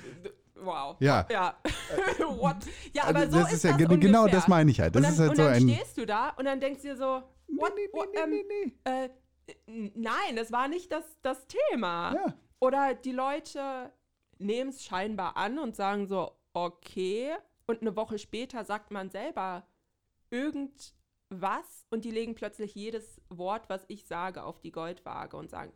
[0.58, 0.96] Wow.
[1.02, 1.28] Ja.
[1.30, 1.58] Ja.
[2.20, 2.56] What?
[2.94, 4.40] Ja, aber Also so das ist, ist ja das ge- genau ungefähr.
[4.40, 4.96] das meine ich halt.
[4.96, 5.62] Das und dann, ist halt und so dann ein.
[5.70, 8.30] stehst du da und dann denkst du dir so, what, nee, nee, what, nee, ähm,
[8.30, 8.46] nee,
[8.86, 8.90] nee.
[8.90, 9.10] Äh,
[9.96, 12.14] nein, das war nicht das, das Thema.
[12.16, 12.34] Ja.
[12.60, 13.92] Oder die Leute
[14.40, 17.34] nehmen es scheinbar an und sagen so, okay.
[17.68, 19.68] Und eine Woche später sagt man selber
[20.30, 25.74] irgendwas und die legen plötzlich jedes Wort, was ich sage, auf die Goldwaage und sagen,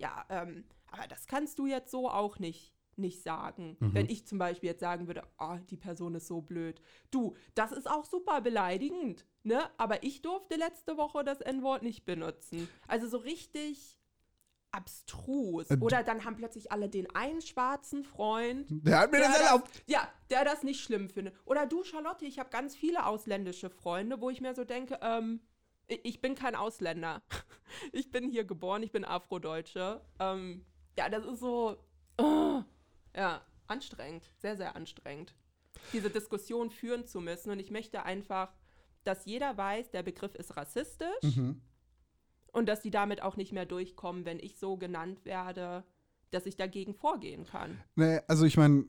[0.00, 3.76] ja, ähm, aber das kannst du jetzt so auch nicht, nicht sagen.
[3.80, 3.94] Mhm.
[3.94, 6.80] Wenn ich zum Beispiel jetzt sagen würde, oh, die Person ist so blöd.
[7.10, 9.62] Du, das ist auch super beleidigend, ne?
[9.78, 12.68] Aber ich durfte letzte Woche das N-Wort nicht benutzen.
[12.88, 13.96] Also so richtig
[14.72, 15.70] abstrus.
[15.70, 19.28] Äh, d- Oder dann haben plötzlich alle den einen schwarzen Freund, Der hat mir der
[19.28, 19.82] das erlaubt.
[19.86, 21.34] ja, der das nicht schlimm findet.
[21.44, 25.40] Oder du, Charlotte, ich habe ganz viele ausländische Freunde, wo ich mir so denke, ähm,
[26.02, 27.22] ich, bin kein Ausländer.
[27.92, 30.00] Ich bin hier geboren, ich bin Afrodeutsche.
[30.18, 30.64] Ähm,
[30.98, 31.76] ja, das ist so,
[32.18, 32.62] äh,
[33.16, 35.36] ja, anstrengend, sehr, sehr anstrengend,
[35.92, 37.50] diese Diskussion führen zu müssen.
[37.52, 38.52] Und ich möchte einfach,
[39.04, 41.60] dass jeder weiß, der Begriff ist rassistisch Mhm.
[42.52, 45.84] und dass die damit auch nicht mehr durchkommen, wenn ich so genannt werde,
[46.32, 47.80] dass ich dagegen vorgehen kann.
[47.94, 48.84] Nee, also ich meine,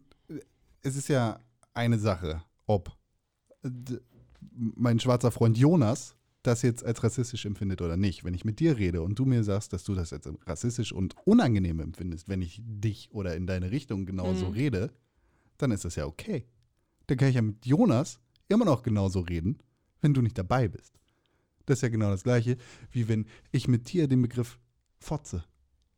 [0.81, 1.39] es ist ja
[1.75, 2.91] eine Sache, ob
[4.51, 8.23] mein schwarzer Freund Jonas das jetzt als rassistisch empfindet oder nicht.
[8.23, 11.15] Wenn ich mit dir rede und du mir sagst, dass du das als rassistisch und
[11.25, 14.53] unangenehm empfindest, wenn ich dich oder in deine Richtung genauso Mhm.
[14.53, 14.93] rede,
[15.57, 16.45] dann ist das ja okay.
[17.07, 19.59] Dann kann ich ja mit Jonas immer noch genauso reden,
[20.01, 20.99] wenn du nicht dabei bist.
[21.65, 22.57] Das ist ja genau das Gleiche,
[22.91, 24.59] wie wenn ich mit dir den Begriff
[24.99, 25.43] Fotze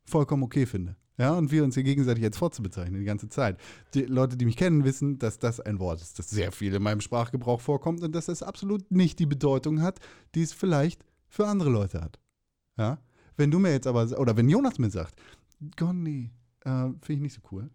[0.04, 0.96] vollkommen okay finde.
[1.16, 3.58] Ja, und wir uns hier gegenseitig als Fotze bezeichnen die ganze Zeit.
[3.94, 6.82] Die Leute, die mich kennen, wissen, dass das ein Wort ist, das sehr viel in
[6.82, 10.00] meinem Sprachgebrauch vorkommt und dass es absolut nicht die Bedeutung hat,
[10.34, 12.18] die es vielleicht für andere Leute hat.
[12.76, 12.98] Ja,
[13.36, 15.14] wenn du mir jetzt aber, oder wenn Jonas mir sagt,
[15.76, 16.30] Gonni,
[16.64, 17.70] äh, finde ich nicht so cool,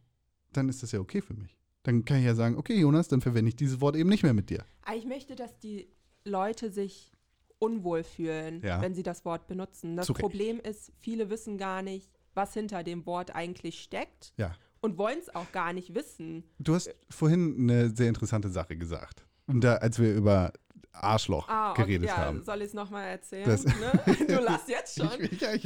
[0.52, 1.56] dann ist das ja okay für mich.
[1.84, 4.34] Dann kann ich ja sagen, okay, Jonas, dann verwende ich dieses Wort eben nicht mehr
[4.34, 4.66] mit dir.
[4.84, 5.88] Aber Ich möchte, dass die
[6.26, 7.14] Leute sich
[7.58, 8.82] unwohl fühlen, Ja.
[8.82, 9.96] wenn sie das Wort benutzen.
[9.96, 10.22] Das Zu Recht.
[10.22, 14.56] Problem ist, viele wissen gar nicht, was hinter dem Wort eigentlich steckt Ja.
[14.82, 16.44] und wollen es auch gar nicht wissen.
[16.60, 19.26] Du hast vorhin eine sehr interessante Sache gesagt.
[19.48, 20.54] Und da, als wir über
[20.92, 22.44] Arschloch Ah, okay, geredet ja, haben.
[22.44, 23.46] soll ich es nochmal erzählen?
[23.48, 23.92] Das- ne?
[24.28, 25.22] Du lachst jetzt schon.
[25.24, 25.66] Ich, ja, ich,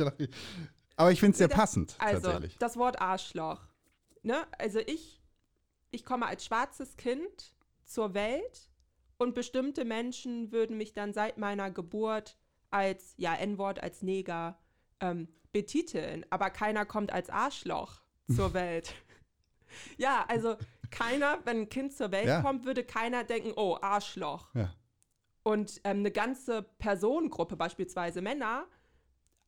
[0.95, 2.57] aber ich finde es sehr Nee, da- passend, Also, tatsächlich.
[2.59, 3.61] das Wort Arschloch.
[4.21, 4.45] Ne?
[4.57, 5.21] Also ich,
[5.91, 8.69] ich komme als schwarzes Kind zur Welt
[9.17, 12.37] und bestimmte Menschen würden mich dann seit meiner Geburt
[12.69, 14.57] als, ja, N-Wort, als Neger
[14.99, 16.25] ähm, betiteln.
[16.29, 18.01] Aber keiner kommt als Arschloch
[18.35, 18.93] zur Welt.
[19.97, 20.57] ja, also
[20.91, 22.41] keiner, wenn ein Kind zur Welt Ja.
[22.41, 24.53] kommt, würde keiner denken, oh, Arschloch.
[24.53, 24.73] Ja.
[25.43, 28.65] Und ähm, eine ganze Personengruppe, beispielsweise Männer,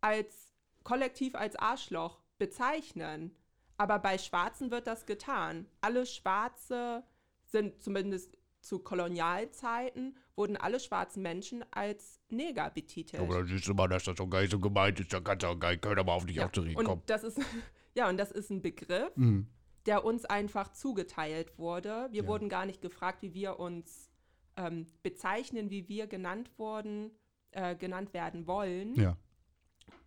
[0.01, 3.35] als kollektiv als Arschloch bezeichnen.
[3.77, 5.67] Aber bei Schwarzen wird das getan.
[5.81, 7.03] Alle Schwarze
[7.45, 13.21] sind zumindest zu Kolonialzeiten, wurden alle schwarzen Menschen als Neger betitelt.
[13.21, 15.13] Aber dann siehst du mal, dass das gar nicht so gemeint ist.
[15.13, 16.87] Da kannst du auch gar nicht, können aber auf dich Ja, auch zurückkommen.
[16.87, 17.37] und das ist
[17.95, 19.47] ja und das ist ein Begriff, Mhm.
[19.85, 22.07] der uns einfach zugeteilt wurde.
[22.11, 22.27] Wir Ja.
[22.27, 24.09] wurden gar nicht gefragt, wie wir uns
[24.57, 27.11] ähm, bezeichnen, wie wir genannt wurden,
[27.51, 28.95] äh, genannt werden wollen.
[28.95, 29.17] Ja.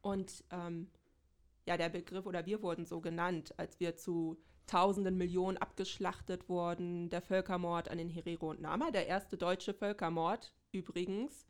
[0.00, 0.90] Und ähm,
[1.66, 7.10] ja, der Begriff oder wir wurden so genannt, als wir zu Tausenden Millionen abgeschlachtet wurden.
[7.10, 11.44] Der Völkermord an den Herero und Nama, der erste deutsche Völkermord übrigens.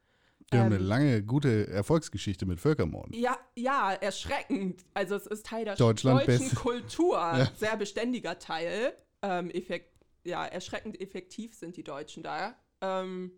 [0.50, 3.12] Wir haben eine Ähm, lange, gute Erfolgsgeschichte mit Völkermorden.
[3.12, 4.82] Ja, ja, erschreckend.
[4.94, 7.18] Also es ist Teil der deutschen best- Kultur.
[7.36, 7.46] Ja.
[7.56, 8.94] Sehr beständiger Teil.
[9.20, 9.92] Ähm, effekt,
[10.24, 12.54] ja, erschreckend effektiv sind die Deutschen da.
[12.80, 13.32] Ähm,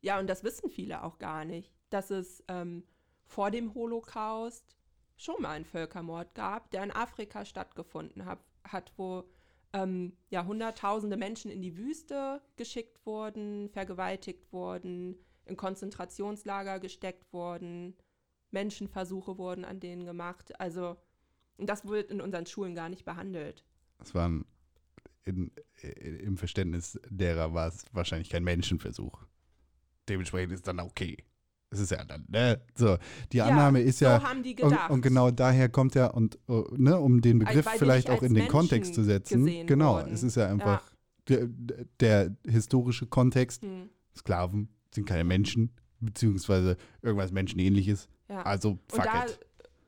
[0.00, 2.82] ja, und das wissen viele auch gar nicht, dass es ähm,
[3.24, 4.76] vor dem Holocaust
[5.16, 8.38] schon mal einen Völkermord gab, der in Afrika stattgefunden hat,
[8.72, 9.24] hat wo
[9.72, 17.94] ähm, ja, hunderttausende Menschen in die Wüste geschickt wurden, vergewaltigt wurden, in Konzentrationslager gesteckt wurden,
[18.50, 20.58] Menschenversuche wurden an denen gemacht.
[20.60, 20.96] Also,
[21.56, 23.64] und das wird in unseren Schulen gar nicht behandelt.
[23.98, 24.46] Das waren
[25.24, 25.50] in,
[25.82, 29.26] äh, im Verständnis derer war es wahrscheinlich kein Menschenversuch.
[30.08, 31.18] Dementsprechend ist dann okay.
[31.70, 32.60] Es ist ja dann, ne?
[32.74, 32.96] So,
[33.32, 34.20] die Annahme ist ja.
[34.20, 34.90] so haben die Und, gedacht.
[34.90, 38.34] und genau daher kommt ja, und uh, ne, um den Begriff wir vielleicht auch in
[38.34, 39.66] den Menschen Kontext zu setzen.
[39.66, 40.12] Genau, wurden.
[40.12, 40.82] es ist ja einfach
[41.28, 41.48] der,
[42.00, 43.62] der historische Kontext.
[43.62, 48.08] Hm, Sklaven sind keine Menschen, beziehungsweise irgendwas Menschenähnliches.
[48.28, 48.42] ja.
[48.42, 49.40] Also fuck und da, it.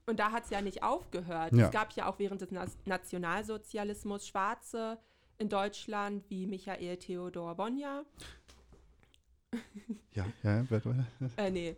[0.06, 1.54] und da hat es ja nicht aufgehört.
[1.54, 1.66] Ja.
[1.66, 4.98] Es gab ja auch während des Na Nationalsozialismus Schwarze
[5.38, 8.04] in Deutschland wie Michael Theodor Bonja.
[10.12, 11.36] Ja, ja, warte, warte.
[11.36, 11.76] Äh, nee.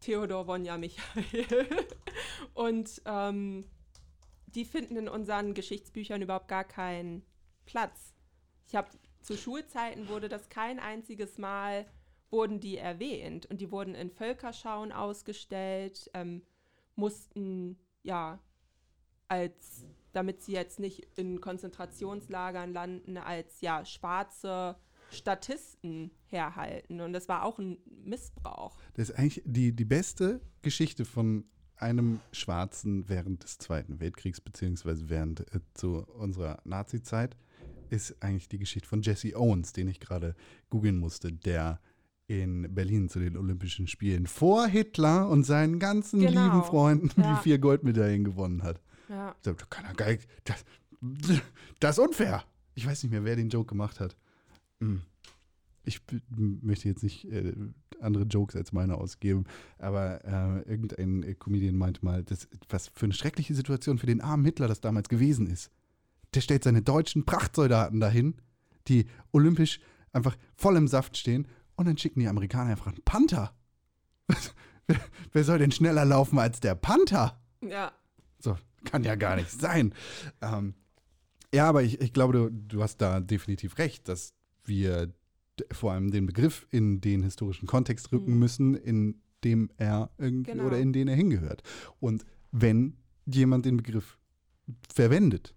[0.00, 1.66] Theodor Bonja Michael.
[2.54, 3.64] Und ähm,
[4.46, 7.24] die finden in unseren Geschichtsbüchern überhaupt gar keinen
[7.66, 8.14] Platz.
[8.66, 8.88] Ich habe
[9.22, 11.86] zu Schulzeiten wurde das kein einziges Mal
[12.30, 16.42] wurden die erwähnt und die wurden in Völkerschauen ausgestellt, ähm,
[16.94, 18.38] mussten ja
[19.28, 24.76] als damit sie jetzt nicht in Konzentrationslagern landen, als ja schwarze
[25.10, 27.00] Statisten herhalten.
[27.00, 28.76] Und das war auch ein Missbrauch.
[28.94, 31.44] Das ist eigentlich die, die beste Geschichte von
[31.76, 37.36] einem Schwarzen während des Zweiten Weltkriegs, beziehungsweise während äh, zu unserer Nazi-Zeit,
[37.90, 40.34] ist eigentlich die Geschichte von Jesse Owens, den ich gerade
[40.70, 41.80] googeln musste, der
[42.26, 46.44] in Berlin zu den Olympischen Spielen vor Hitler und seinen ganzen Genau.
[46.44, 47.36] lieben Freunden Ja.
[47.36, 48.82] die vier Goldmedaillen gewonnen hat.
[49.08, 49.34] Ja.
[49.42, 49.54] Das
[50.44, 50.64] das,
[51.80, 52.44] das ist unfair.
[52.74, 54.16] Ich weiß nicht mehr, wer den Joke gemacht hat.
[54.80, 55.02] Hm.
[55.84, 57.54] Ich möchte jetzt nicht äh,
[58.00, 59.44] andere Jokes als meine ausgeben,
[59.78, 64.20] aber äh, irgendein äh, Comedian meinte mal, das, was für eine schreckliche Situation für den
[64.20, 65.70] armen Hitler das damals gewesen ist.
[66.34, 68.34] Der stellt seine deutschen Prachtsoldaten dahin,
[68.88, 69.80] die olympisch
[70.12, 73.54] einfach voll im Saft stehen und dann schicken die Amerikaner einfach einen Panther.
[74.86, 75.00] wer,
[75.32, 77.40] wer soll denn schneller laufen als der Panther?
[77.62, 77.92] Ja.
[78.38, 79.94] So, kann ja gar nicht sein.
[80.42, 80.74] Ähm,
[81.52, 84.34] ja, aber ich, ich glaube, du, du hast da definitiv recht, dass
[84.68, 85.12] wir
[85.72, 88.38] vor allem den Begriff in den historischen Kontext rücken Mhm.
[88.38, 90.66] müssen, in dem er irgendwie Genau.
[90.66, 91.62] oder in den er hingehört.
[92.00, 94.18] Und wenn jemand den Begriff
[94.92, 95.54] verwendet,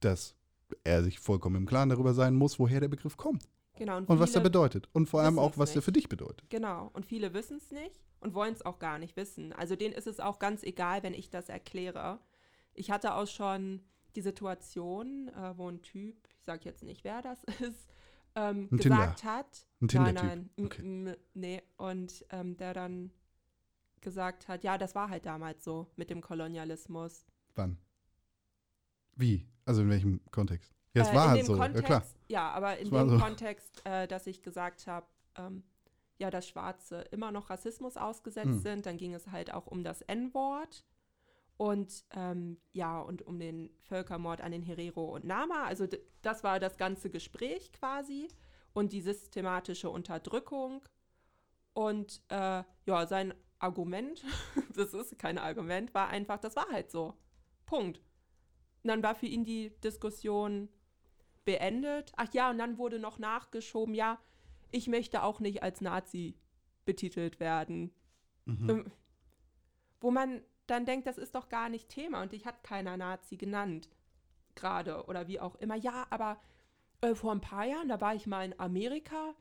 [0.00, 0.36] dass
[0.84, 3.98] er sich vollkommen im Klaren darüber sein muss, woher der Begriff kommt Genau.
[3.98, 4.88] und was er bedeutet.
[4.92, 5.84] Und vor allem auch, was er nicht.
[5.84, 6.48] für dich bedeutet.
[6.50, 6.90] Genau.
[6.92, 9.52] Und viele wissen es nicht und wollen es auch gar nicht wissen.
[9.52, 12.20] Also denen ist es auch ganz egal, wenn ich das erkläre.
[12.74, 13.80] Ich hatte auch schon
[14.16, 17.88] die Situation, äh, wo ein Typ, ich sage jetzt nicht, wer das ist,
[18.36, 19.66] ähm, Ein gesagt hat.
[19.80, 20.22] Ein Nein, Tinder-Typ.
[20.24, 20.50] nein.
[20.56, 21.16] m- Okay.
[21.34, 21.62] Nee.
[21.76, 23.10] Und ähm, der dann
[24.00, 27.26] gesagt hat, ja, das war halt damals so mit dem Kolonialismus.
[27.54, 27.78] Wann?
[29.16, 29.46] Wie?
[29.64, 30.74] Also in welchem Kontext?
[30.94, 31.56] Ja, es Äh, war halt so.
[31.56, 32.02] Kontext, Ja, klar.
[32.28, 33.18] Ja, aber in dem so.
[33.18, 35.62] Kontext, äh, dass ich gesagt habe, ähm,
[36.18, 38.58] ja, dass Schwarze immer noch Rassismus ausgesetzt Hm.
[38.60, 38.86] sind.
[38.86, 40.84] Dann ging es halt auch um das N-Wort
[41.56, 45.64] und ähm, ja, und um den Völkermord an den Herero und Nama.
[45.64, 45.86] Also
[46.22, 48.28] das war das ganze Gespräch quasi
[48.72, 50.82] und die systematische Unterdrückung.
[51.72, 54.24] Und äh, ja, sein Argument,
[54.74, 57.14] das ist kein Argument, war einfach, das war halt so.
[57.66, 57.98] Punkt.
[58.82, 60.68] Und dann war für ihn die Diskussion
[61.44, 62.12] beendet.
[62.16, 64.18] Ach ja, und dann wurde noch nachgeschoben, ja,
[64.70, 66.36] ich möchte auch nicht als Nazi
[66.84, 67.94] betitelt werden.
[68.44, 68.70] Mhm.
[68.70, 68.92] Ähm,
[70.00, 73.36] Wo man dann denkt, das ist doch gar nicht Thema und dich hat keiner Nazi
[73.36, 73.88] genannt.
[74.54, 75.74] Gerade oder wie auch immer.
[75.74, 76.38] Ja, aber
[77.00, 79.34] äh, vor ein paar Jahren, da war ich mal in Amerika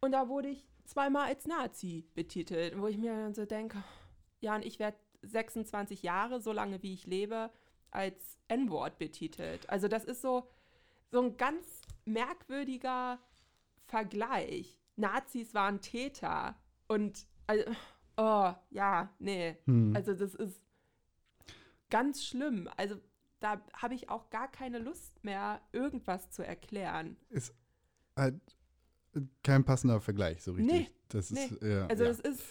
[0.00, 2.80] und da wurde ich zweimal als Nazi betitelt.
[2.80, 3.82] Wo ich mir dann so denke,
[4.40, 7.50] ja, und ich werde 26 Jahre, so lange wie ich lebe,
[7.90, 9.68] als N-Wort betitelt.
[9.68, 10.48] Also das ist so,
[11.10, 13.18] so ein ganz merkwürdiger
[13.86, 14.78] Vergleich.
[14.96, 17.64] Nazis waren Täter und also,
[18.16, 19.56] oh, ja, nee.
[19.66, 19.94] Hm.
[19.96, 20.62] Also das ist
[21.90, 22.68] ganz schlimm.
[22.76, 22.96] Also
[23.40, 27.16] da habe ich auch gar keine Lust mehr, irgendwas zu erklären.
[27.30, 27.54] Ist
[28.16, 28.40] halt
[29.42, 30.72] kein passender Vergleich, so richtig.
[30.72, 31.44] Nee, das nee.
[31.44, 32.10] ist, ja, Also ja.
[32.10, 32.42] es ist,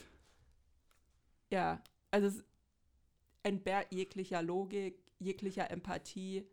[1.51, 2.43] ja, also es
[3.43, 6.45] entbehrt jeglicher Logik, jeglicher Empathie.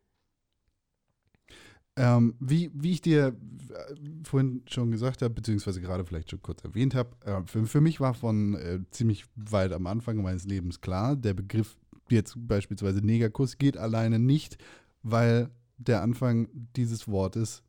[1.99, 3.29] Ähm, wie, wie ich dir
[3.71, 3.95] äh,
[4.25, 8.01] vorhin schon gesagt habe, beziehungsweise gerade vielleicht schon kurz erwähnt habe, äh, für, für mich
[8.01, 11.79] war von äh, ziemlich weit am Anfang meines Lebens klar, der Begriff
[12.11, 14.59] jetzt beispielsweise Negerkuss geht alleine nicht,
[15.03, 17.63] weil der Anfang dieses Wortes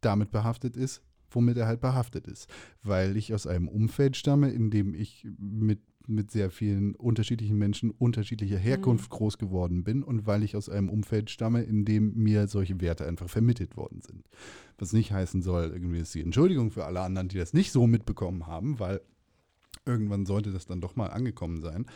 [0.00, 2.48] damit behaftet ist, womit er halt behaftet ist.
[2.82, 7.90] Weil ich aus einem Umfeld stamme, in dem ich mit, mit sehr vielen unterschiedlichen Menschen
[7.90, 12.48] unterschiedlicher Herkunft groß geworden bin und weil ich aus einem Umfeld stamme, in dem mir
[12.48, 14.28] solche Werte einfach vermittelt worden sind.
[14.78, 17.86] Was nicht heißen soll, irgendwie ist die Entschuldigung für alle anderen, die das nicht so
[17.86, 19.00] mitbekommen haben, weil
[19.86, 21.86] irgendwann sollte das dann doch mal angekommen sein.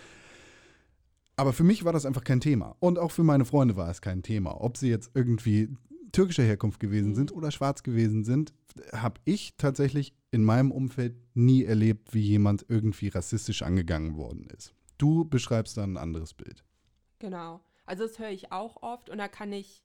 [1.36, 2.76] Aber für mich war das einfach kein Thema.
[2.80, 4.60] Und auch für meine Freunde war es kein Thema.
[4.60, 5.68] Ob sie jetzt irgendwie
[6.12, 7.14] türkischer Herkunft gewesen Mhm.
[7.16, 8.54] sind oder schwarz gewesen sind,
[8.92, 14.74] habe ich tatsächlich in meinem Umfeld nie erlebt, wie jemand irgendwie rassistisch angegangen worden ist.
[14.98, 16.64] Du beschreibst da ein anderes Bild.
[17.18, 17.60] Genau.
[17.84, 19.84] Also das höre ich auch oft und da kann ich,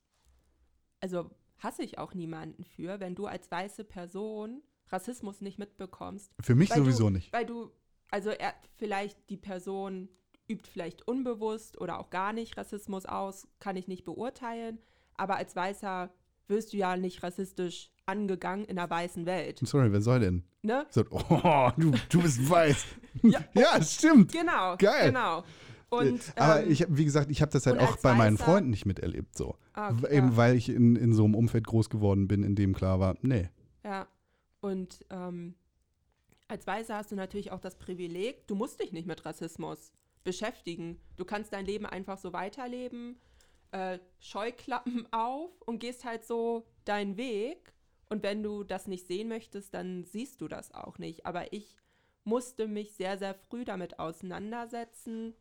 [1.00, 6.32] also hasse ich auch niemanden für, wenn du als weiße Person Rassismus nicht mitbekommst.
[6.40, 7.32] Für mich sowieso du, nicht.
[7.32, 7.70] Weil du,
[8.10, 10.08] also er, vielleicht die Person
[10.50, 14.78] übt vielleicht unbewusst oder auch gar nicht Rassismus aus, kann ich nicht beurteilen.
[15.14, 16.10] Aber als Weißer
[16.48, 19.60] wirst du ja nicht rassistisch angegangen in der weißen Welt.
[19.62, 20.44] Sorry, wer soll denn?
[20.62, 20.84] Ne?
[20.90, 22.84] So, oh, du, du bist weiß.
[23.22, 23.40] Ja.
[23.54, 24.30] ja, stimmt.
[24.30, 24.76] Genau.
[24.76, 25.06] Geil.
[25.08, 25.42] Genau.
[25.88, 28.70] Und, Aber ähm, ich, wie gesagt, ich habe das halt auch bei meinen Weißer- Freunden
[28.70, 29.36] nicht miterlebt.
[29.36, 29.56] So.
[29.72, 30.36] ah, okay, Eben ja.
[30.36, 33.50] weil ich in, in so einem Umfeld groß geworden bin, in dem klar war, nee.
[33.84, 34.06] Ja,
[34.60, 35.56] und ähm,
[36.46, 39.92] als Weißer hast du natürlich auch das Privileg, du musst dich nicht mit Rassismus
[40.24, 41.00] beschäftigen.
[41.16, 43.20] Du kannst dein Leben einfach so weiterleben,
[43.72, 47.72] äh, Scheuklappen auf und gehst halt so deinen Weg.
[48.08, 51.26] Und wenn du das nicht sehen möchtest, dann siehst du das auch nicht.
[51.26, 51.76] Aber ich
[52.24, 55.34] musste mich sehr, sehr früh damit auseinandersetzen.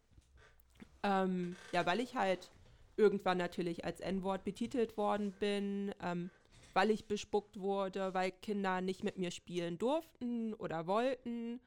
[1.02, 2.52] Ähm, ja, weil ich halt
[2.98, 6.30] irgendwann natürlich als N-Wort betitelt worden bin, ähm,
[6.74, 11.60] weil ich bespuckt wurde, weil Kinder nicht mit mir spielen durften oder wollten,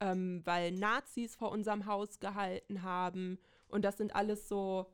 [0.00, 3.38] ähm, weil Nazis vor unserem Haus gehalten haben.
[3.68, 4.86] Und das sind alles so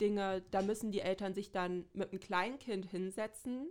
[0.00, 3.68] Dinge, da müssen die Eltern sich dann mit einem Kleinkind hinsetzen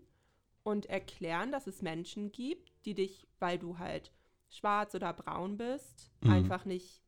[0.63, 4.12] und erklären, dass es Menschen gibt, die dich, weil du halt
[4.49, 6.32] schwarz oder braun bist, Mhm.
[6.32, 7.02] einfach nicht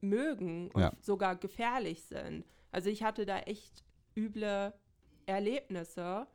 [0.00, 0.92] mögen und Ja.
[1.00, 2.44] sogar gefährlich sind.
[2.70, 3.84] Also ich hatte da echt
[4.16, 4.72] üble
[5.26, 6.26] Erlebnisse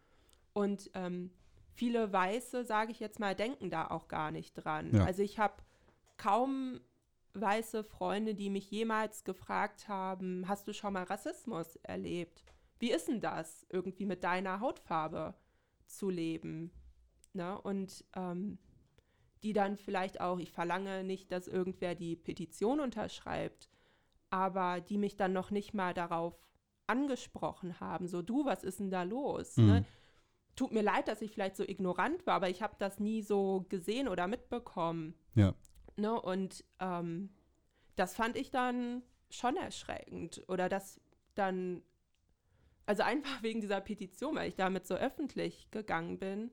[0.54, 1.32] und ähm,
[1.74, 4.94] viele Weiße, sage ich jetzt mal, denken da auch gar nicht dran.
[4.96, 5.06] Ja.
[5.06, 5.54] Also ich habe
[6.20, 6.80] kaum
[7.34, 12.44] weiße Freunde, die mich jemals gefragt haben, hast du schon mal Rassismus erlebt?
[12.78, 15.34] Wie ist denn das, irgendwie mit deiner Hautfarbe
[15.88, 16.72] zu leben?
[17.34, 17.60] Ne?
[17.60, 18.60] Und ähm,
[19.44, 23.70] die dann vielleicht auch, ich verlange nicht, dass irgendwer die Petition unterschreibt,
[24.30, 26.36] aber die mich dann noch nicht mal darauf
[26.88, 29.58] angesprochen haben, so du, was ist denn da los?
[29.58, 29.66] Mhm.
[29.66, 29.86] Ne?
[30.56, 33.66] Tut mir leid, dass ich vielleicht so ignorant war, aber ich habe das nie so
[33.70, 35.14] gesehen oder mitbekommen.
[35.36, 35.54] Ja.
[36.00, 36.20] Ne?
[36.20, 37.30] Und ähm,
[37.96, 40.44] das fand ich dann schon erschreckend.
[40.48, 41.00] Oder das
[41.36, 41.82] dann,
[42.86, 46.52] also einfach wegen dieser Petition, weil ich damit so öffentlich gegangen bin,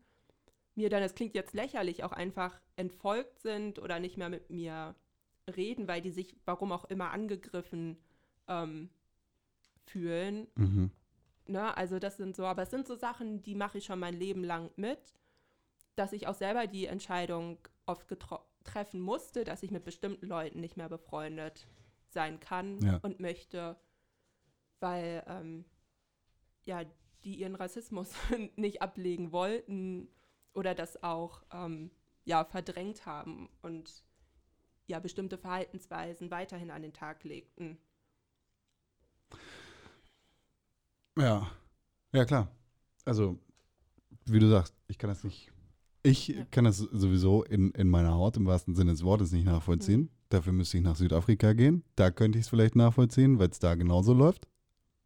[0.75, 4.95] mir dann, das klingt jetzt lächerlich, auch einfach entfolgt sind oder nicht mehr mit mir
[5.57, 7.97] reden, weil die sich, warum auch immer, angegriffen
[8.47, 8.91] ähm,
[9.87, 10.49] fühlen.
[10.57, 10.91] Mhm.
[11.47, 11.77] Ne?
[11.77, 14.45] Also das sind so, aber es sind so Sachen, die mache ich schon mein Leben
[14.45, 14.99] lang mit,
[15.95, 20.61] dass ich auch selber die Entscheidung oft getro- treffen musste, dass ich mit bestimmten Leuten
[20.61, 21.67] nicht mehr befreundet
[22.09, 22.99] sein kann Ja.
[23.03, 23.77] und möchte,
[24.81, 25.64] weil ähm,
[26.64, 26.83] ja,
[27.25, 28.12] die ihren Rassismus
[28.57, 30.09] nicht ablegen wollten
[30.53, 31.91] oder das auch ähm,
[32.25, 34.05] ja, verdrängt haben und
[34.87, 37.79] ja, bestimmte Verhaltensweisen weiterhin an den Tag legten.
[41.19, 41.51] Ja.
[42.12, 42.49] Ja, klar.
[43.05, 43.39] Also,
[44.27, 45.51] wie du sagst, ich kann das nicht.
[46.07, 46.45] Ich Ja.
[46.51, 50.03] kann das sowieso in, in meiner Haut im wahrsten Sinne des Wortes nicht nachvollziehen.
[50.03, 50.09] Mhm.
[50.29, 51.83] Dafür müsste ich nach Südafrika gehen.
[51.97, 54.47] Da könnte ich es vielleicht nachvollziehen, weil es da genauso läuft.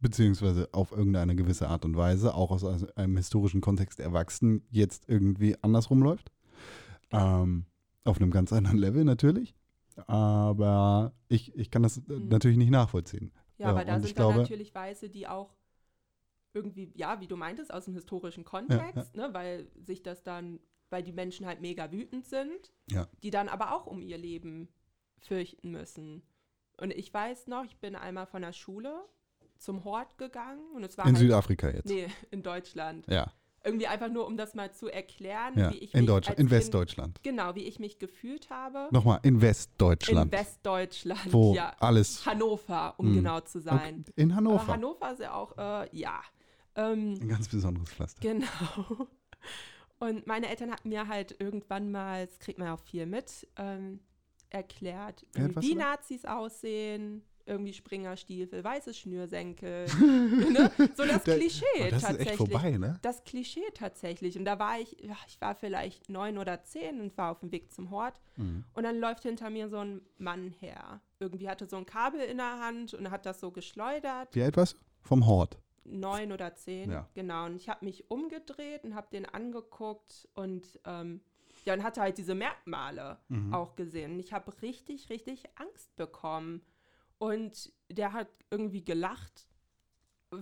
[0.01, 2.65] Beziehungsweise auf irgendeine gewisse Art und Weise, auch aus
[2.97, 6.31] einem historischen Kontext erwachsen, jetzt irgendwie andersrum läuft.
[7.13, 7.67] Ähm,
[8.05, 9.55] auf einem ganz anderen Level natürlich.
[10.07, 12.29] Aber ich, ich kann das äh, Mhm.
[12.29, 13.31] natürlich nicht nachvollziehen.
[13.59, 15.55] Ja, Ja, aber da und sind dann glaube- natürlich Weiße, die auch
[16.55, 20.59] irgendwie, ja, wie du meintest, aus dem historischen Kontext, Ne, weil sich das dann,
[20.91, 23.07] weil die Menschen halt mega wütend sind, Ja.
[23.23, 24.69] die dann aber auch um ihr Leben
[25.19, 26.23] fürchten müssen.
[26.79, 28.95] Und ich weiß noch, ich bin einmal von der Schule
[29.59, 31.87] zum Hort gegangen und es war In halt, Südafrika jetzt.
[31.87, 33.07] nee, in Deutschland.
[33.09, 33.31] Ja,
[33.63, 35.71] Irgendwie einfach nur, um das mal zu erklären, ja.
[35.71, 37.23] wie ich in mich Deutschland, in Kind- Westdeutschland.
[37.23, 38.89] Genau, wie ich mich gefühlt habe.
[38.91, 40.33] Nochmal, in Westdeutschland.
[40.33, 41.77] In Westdeutschland, wo ja.
[41.79, 42.25] alles.
[42.25, 43.15] Hannover, um Hm.
[43.17, 44.01] genau zu sein.
[44.09, 44.67] Okay, in Aber Hannover.
[44.69, 46.23] Hannover ist ja auch, äh, ja.
[46.75, 48.21] Ähm, Ein ganz besonderes Pflaster.
[48.23, 48.47] genau.
[50.01, 53.47] Und meine Eltern hatten mir halt irgendwann mal, das kriegt man ja auch viel mit,
[53.57, 54.01] ähm,
[54.49, 55.93] erklärt, warst wie da?
[55.93, 57.23] Nazis aussehen.
[57.47, 59.87] Irgendwie Springerstiefel, weiße Schnürsenkel.
[59.99, 60.71] ne?
[60.95, 62.29] So das Da- Klischee Oh, das ist tatsächlich.
[62.29, 62.99] echt vorbei, ne?
[63.03, 64.39] Das Klischee tatsächlich.
[64.39, 67.51] Und da war ich, ja, ich war vielleicht neun oder zehn und war auf dem
[67.51, 68.21] Weg zum Hort.
[68.37, 68.65] Mhm.
[68.75, 71.01] Und dann läuft hinter mir so ein Mann her.
[71.19, 74.29] Irgendwie hatte so ein Kabel in der Hand und hat das so geschleudert.
[74.35, 74.79] Wie alt warst du?
[75.03, 75.59] Vom Hort.
[75.85, 77.09] Neun oder zehn, Ja.
[77.15, 77.47] genau.
[77.47, 81.21] Und ich habe mich umgedreht und habe den angeguckt und ähm,
[81.65, 83.53] ja, und hatte halt diese Merkmale Mhm.
[83.55, 84.13] auch gesehen.
[84.13, 86.63] Und ich habe richtig, richtig Angst bekommen.
[87.19, 89.47] Und der hat irgendwie gelacht,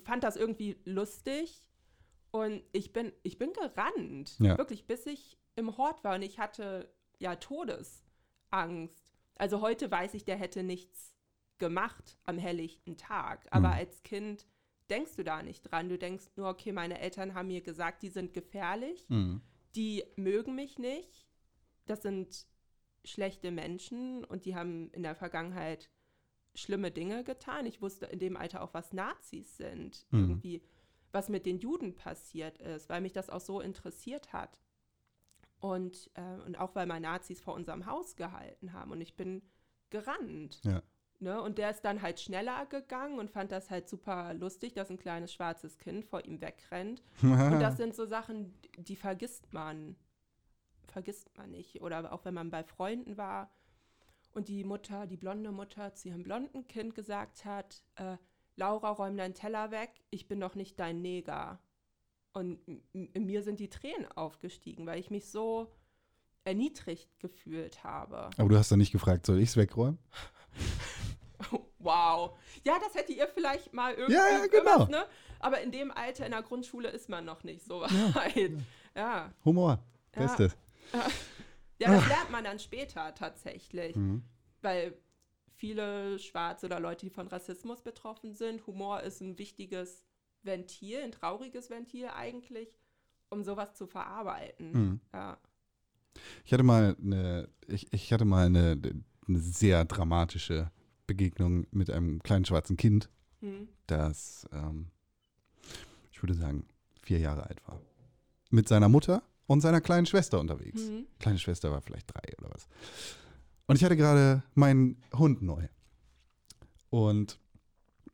[0.05, 1.67] fand das irgendwie lustig.
[2.31, 4.39] Und ich bin, ich bin gerannt.
[4.39, 4.57] Ja.
[4.59, 6.15] Wirklich, bis ich im Hort war.
[6.17, 9.05] Und ich hatte ja Todesangst.
[9.37, 11.15] Also heute weiß ich, der hätte nichts
[11.59, 13.47] gemacht am helllichten Tag.
[13.51, 13.75] Aber Mhm.
[13.75, 14.47] als Kind
[14.91, 15.89] denkst du da nicht dran.
[15.89, 19.41] Du denkst nur, okay, meine Eltern haben mir gesagt, die sind gefährlich Mhm.
[19.75, 21.27] die mögen mich nicht.
[21.87, 22.47] Das sind
[23.05, 25.91] schlechte Menschen und die haben in der Vergangenheit
[26.55, 27.67] schlimme Dinge getan.
[27.67, 30.19] Ich wusste in dem Alter auch, was Nazis sind, Mhm.
[30.21, 30.63] irgendwie,
[31.13, 34.59] was mit den Juden passiert ist, weil mich das auch so interessiert hat.
[35.61, 39.43] Und, äh, und auch weil mal Nazis vor unserem Haus gehalten haben und ich bin
[39.91, 40.61] gerannt.
[40.65, 40.83] Ja.
[41.21, 41.41] Ne?
[41.43, 44.99] Und der ist dann halt schneller gegangen und fand das halt super lustig, dass ein
[44.99, 47.03] kleines schwarzes Kind vor ihm wegrennt.
[47.23, 49.97] Und das sind so Sachen, die vergisst man.
[50.87, 51.83] Vergisst man nicht.
[51.83, 53.51] Oder auch wenn man bei Freunden war
[54.33, 58.17] und die Mutter, die blonde Mutter zu ihrem blonden Kind gesagt hat, äh,
[58.55, 61.61] Laura, räum deinen Teller weg, ich bin doch nicht dein Neger.
[62.33, 62.61] Und
[62.93, 65.73] in mir sind die Tränen aufgestiegen, weil ich mich so
[66.45, 68.31] erniedrigt gefühlt habe.
[68.37, 69.99] Aber du hast dann nicht gefragt, soll ich es wegräumen?
[71.89, 72.37] Wow.
[72.65, 74.13] Ja, das hätte ihr vielleicht mal irgendwie.
[74.13, 74.85] Ja, ja, genau.
[74.87, 75.07] Ne?
[75.41, 78.53] Aber in dem Alter in der Grundschule ist man noch nicht so weit.
[78.95, 79.33] Ja.
[79.45, 79.79] Humor.
[80.15, 80.23] Ja.
[80.23, 80.57] Bestes.
[81.79, 83.97] Ja, das lernt man dann später tatsächlich.
[83.97, 84.23] Mhm.
[84.61, 84.99] Weil
[85.57, 90.05] viele Schwarze oder Leute, die von Rassismus betroffen sind, Humor ist ein wichtiges
[90.43, 92.77] Ventil, ein trauriges Ventil eigentlich,
[93.31, 94.73] um sowas zu verarbeiten.
[94.73, 95.01] Mhm.
[95.13, 95.39] Ja.
[96.45, 98.79] Ich hatte mal eine, ich, ich hatte mal eine,
[99.27, 100.71] eine sehr dramatische
[101.09, 103.67] Begegnung mit einem kleinen schwarzen Kind, Hm.
[103.89, 104.87] das, ähm,
[106.13, 106.65] ich würde sagen,
[107.03, 107.81] vier Jahre alt war.
[108.51, 110.83] Mit seiner Mutter und seiner kleinen Schwester unterwegs.
[110.89, 111.07] Mhm.
[111.19, 112.67] Kleine Schwester war vielleicht drei oder was.
[113.67, 115.67] Und ich hatte gerade meinen Hund neu.
[116.91, 117.39] Und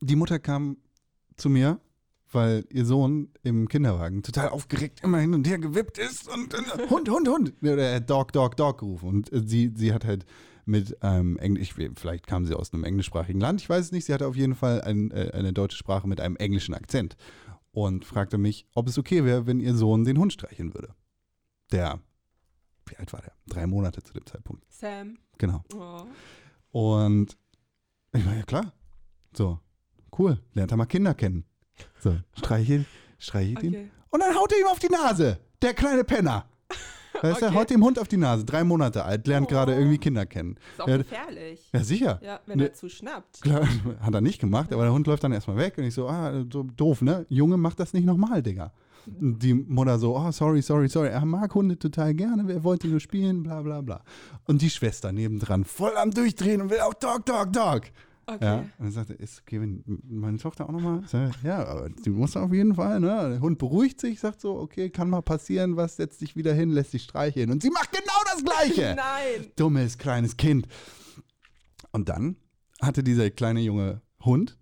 [0.00, 0.76] die Mutter kam
[1.36, 1.80] zu mir,
[2.32, 6.88] weil ihr Sohn im Kinderwagen total aufgeregt immer hin und her gewippt ist und äh,
[6.90, 7.52] Hund, Hund, Hund.
[7.62, 9.08] Oder er hat Dog, Dog, Dog gerufen.
[9.08, 10.26] Und äh, sie, sie hat halt
[10.66, 14.14] mit einem Englisch, vielleicht kam sie aus einem englischsprachigen Land, ich weiß es nicht, sie
[14.14, 17.16] hatte auf jeden Fall ein, äh, eine deutsche Sprache mit einem englischen Akzent
[17.72, 20.94] und fragte mich, ob es okay wäre, wenn ihr Sohn den Hund streicheln würde.
[21.72, 22.00] Der,
[22.86, 23.32] wie alt war der?
[23.46, 24.64] Drei Monate zu dem Zeitpunkt.
[24.70, 25.18] Sam.
[25.38, 25.62] Genau.
[25.74, 26.06] Oh.
[26.70, 27.36] Und
[28.12, 28.72] ich war ja klar.
[29.36, 29.58] So,
[30.18, 31.44] cool, lernt er mal Kinder kennen.
[31.98, 32.86] So, streichelt,
[33.18, 33.74] streichelt ihn.
[33.74, 33.90] Okay.
[34.10, 35.40] Und dann haut er ihm auf die Nase.
[35.60, 36.48] Der kleine Penner.
[37.22, 37.54] Weißt du, Okay.
[37.54, 38.44] haut dem Hund auf die Nase.
[38.44, 39.50] Drei Monate alt, lernt Oh.
[39.50, 40.56] gerade irgendwie Kinder kennen.
[40.72, 41.68] Ist auch gefährlich.
[41.72, 42.20] Ja, sicher.
[42.22, 43.40] Ja, wenn Ne- er zu schnappt.
[43.42, 43.62] Klar,
[44.00, 46.44] hat er nicht gemacht, aber der Hund läuft dann erstmal weg und ich so, ah,
[46.52, 47.24] so doof, ne?
[47.28, 48.72] Junge, mach das nicht nochmal, Digga.
[49.20, 51.08] Und die Mutter so, oh, sorry, sorry, sorry.
[51.08, 54.02] Er mag Hunde total gerne, er wollte nur spielen, bla, bla, bla.
[54.46, 57.82] Und die Schwester nebendran voll am Durchdrehen und will auch Dog, Dog, Dog.
[58.26, 58.44] Okay.
[58.44, 61.02] Ja, und dann sagte, ist okay, wenn meine Tochter auch nochmal?
[61.42, 63.30] Ja, aber die muss auf jeden Fall, ne?
[63.30, 66.70] Der Hund beruhigt sich, sagt so, okay, kann mal passieren, was, setzt sich wieder hin,
[66.70, 67.50] lässt sich streicheln.
[67.50, 69.50] Und sie macht genau das Gleiche Nein.
[69.56, 70.66] dummes kleines Kind.
[71.92, 72.36] Und dann
[72.80, 74.58] hatte dieser kleine junge Hund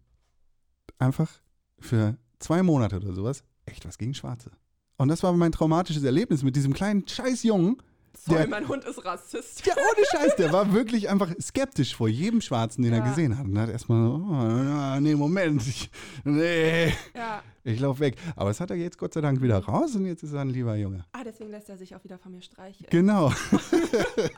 [0.98, 1.30] einfach
[1.78, 4.50] für zwei Monate oder sowas echt was gegen Schwarze.
[4.96, 7.76] Und das war mein traumatisches Erlebnis mit diesem kleinen Scheißjungen.
[8.14, 9.66] Sorry, Der- mein Hund ist Rassist.
[9.66, 13.08] Ja, ohne Scheiß, der war wirklich einfach skeptisch vor jedem Schwarzen, den er Ja.
[13.08, 13.46] gesehen hat.
[13.46, 15.90] Und hat erstmal so, oh, nee, Moment, ich,
[16.24, 17.42] nee, Ja.
[17.64, 18.16] ich lauf weg.
[18.36, 20.50] Aber das hat er jetzt Gott sei Dank wieder raus und jetzt ist er ein
[20.50, 21.04] lieber Junge.
[21.12, 22.86] Ah, deswegen lässt er sich auch wieder von mir streicheln.
[22.90, 23.32] Genau.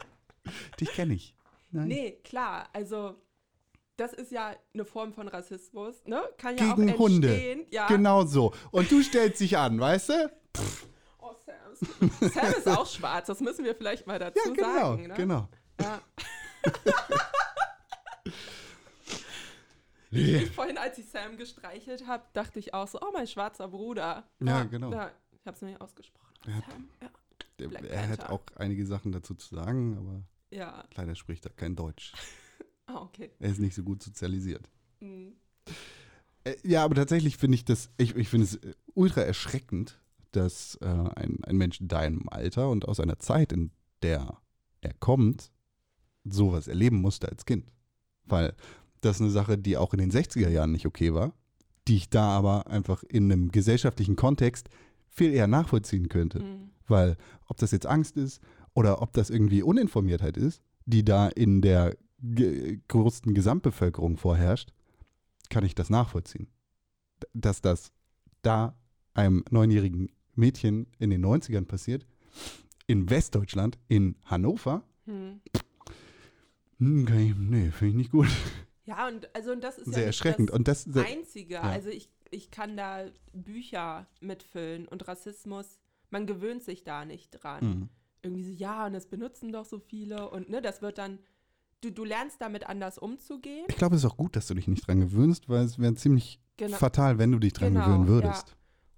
[0.81, 1.35] Dich kenne ich.
[1.71, 1.89] Nein.
[1.89, 2.69] Nee, klar.
[2.73, 3.15] Also,
[3.97, 6.23] das ist ja eine Form von Rassismus, ne?
[6.39, 7.29] Kann ja Gegen auch Hunde.
[7.29, 7.67] entstehen.
[7.71, 7.87] Ja.
[7.89, 8.53] Genau so.
[8.71, 10.31] Und du stellst dich an, weißt du?
[10.59, 10.61] Oh,
[11.79, 12.53] Sam.
[12.53, 15.07] Ist auch schwarz, das müssen wir vielleicht mal dazu Ja, genau, sagen.
[15.09, 15.15] Ne?
[15.15, 15.49] genau.
[15.81, 16.01] Ja.
[20.11, 20.39] Ja.
[20.39, 24.29] Ich vorhin, als ich Sam gestreichelt habe, dachte ich auch so, oh, mein schwarzer Bruder.
[24.41, 24.93] Ja, genau.
[24.93, 26.33] Ja, ich habe es nicht ausgesprochen.
[26.47, 27.11] Er hat- Sam, ja.
[27.59, 30.23] Der, er hat auch einige Sachen dazu zu sagen, aber
[30.57, 30.85] ja.
[30.95, 32.13] leider spricht er kein Deutsch.
[32.87, 33.31] Ah, okay.
[33.39, 34.71] Er ist nicht so gut sozialisiert.
[35.01, 35.37] Mhm.
[36.45, 39.99] Äh, ja, aber tatsächlich finde ich das, ich, ich finde es äh, ultra erschreckend,
[40.37, 43.71] dass äh, ein, ein Mensch in deinem Alter und aus einer Zeit, in
[44.03, 44.39] der
[44.81, 45.51] er kommt,
[46.25, 47.71] sowas erleben musste als Kind.
[48.25, 48.55] Weil
[49.01, 51.35] das ist eine Sache, die auch in den 60er Jahren nicht okay war,
[51.87, 54.69] die ich da aber einfach in einem gesellschaftlichen Kontext
[55.09, 56.41] viel eher nachvollziehen könnte.
[56.41, 56.71] Mhm.
[56.87, 57.17] Weil
[57.47, 58.41] ob das jetzt Angst ist
[58.75, 64.73] oder ob das irgendwie Uninformiertheit ist, die da in der ge größten Gesamtbevölkerung vorherrscht,
[65.51, 66.49] kann ich das nachvollziehen.
[67.33, 67.93] Dass das
[68.43, 68.77] da
[69.13, 72.07] einem neunjährigen Mädchen in den 90ern passiert,
[72.87, 75.41] in Westdeutschland, in Hannover, Hm.
[76.79, 78.29] hm, kann ich, nee, finde ich nicht gut.
[78.87, 80.51] Ja, und also und das ist ja Sehr nicht erschreckend.
[80.51, 81.55] das Und das, das Einzige.
[81.55, 81.63] ja.
[81.63, 85.79] Also ich, ich kann da Bücher mitfüllen und Rassismus,
[86.11, 87.65] man gewöhnt sich da nicht dran.
[87.65, 87.89] Mhm.
[88.23, 91.19] Irgendwie so, ja, und das benutzen doch so viele und ne, das wird dann,
[91.81, 93.65] du, du lernst damit anders umzugehen.
[93.69, 95.95] ich glaube, es ist auch gut, dass du dich nicht dran gewöhnst, weil es wäre
[95.95, 96.77] ziemlich Genau.
[96.77, 98.07] fatal, wenn du dich dran Genau, gewöhnen ja.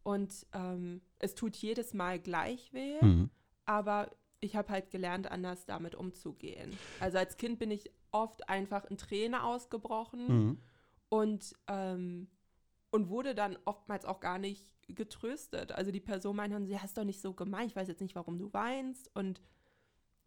[0.06, 3.28] Und ähm, es tut jedes Mal gleich weh, Mhm.
[3.64, 6.78] aber ich habe halt gelernt, anders damit umzugehen.
[7.00, 10.58] Also als Kind bin ich oft einfach in Träne ausgebrochen Mhm.
[11.08, 12.28] und, ähm,
[12.92, 15.72] und wurde dann oftmals auch gar nicht getröstet.
[15.72, 18.38] Also die Person meinte sie hast doch nicht so gemeint, ich weiß jetzt nicht, warum
[18.38, 19.10] du weinst.
[19.16, 19.40] Und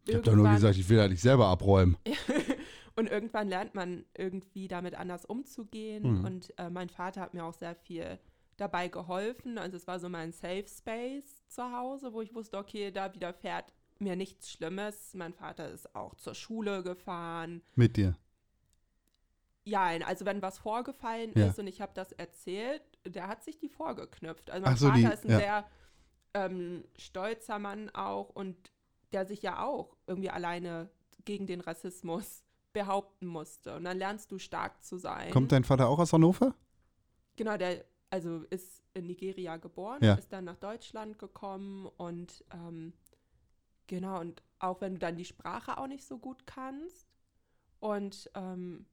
[0.06, 1.96] Ich habe doch nur gesagt, ich will halt nicht selber abräumen.
[2.96, 6.18] und irgendwann lernt man irgendwie damit anders umzugehen.
[6.18, 6.24] Mhm.
[6.26, 8.18] Und äh, mein Vater hat mir auch sehr viel
[8.60, 9.58] dabei geholfen.
[9.58, 13.72] Also es war so mein Safe Space zu Hause, wo ich wusste, okay, da widerfährt
[13.98, 15.14] mir nichts Schlimmes.
[15.14, 17.62] Mein Vater ist auch zur Schule gefahren.
[17.74, 18.16] Mit dir.
[19.64, 21.48] Ja, also wenn was vorgefallen Ja.
[21.48, 24.50] ist und ich habe das erzählt, der hat sich die vorgeknüpft.
[24.50, 25.38] Also mein so, Vater die- ist ein ja.
[25.38, 25.64] sehr
[26.34, 28.56] ähm, stolzer Mann auch und
[29.12, 30.88] der sich ja auch irgendwie alleine
[31.24, 32.42] gegen den Rassismus
[32.72, 33.76] behaupten musste.
[33.76, 35.30] Und dann lernst du stark zu sein.
[35.30, 36.54] Kommt dein Vater auch aus Hannover?
[37.36, 40.14] Genau, der also ist in Nigeria geboren, Ja.
[40.14, 42.92] ist dann nach Deutschland gekommen und ähm,
[43.86, 47.08] genau, und auch wenn du dann die Sprache auch nicht so gut kannst
[47.78, 48.86] und, ähm,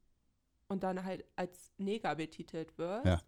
[0.68, 3.05] und dann halt als Neger betitelt wirst.
[3.05, 3.22] Ja.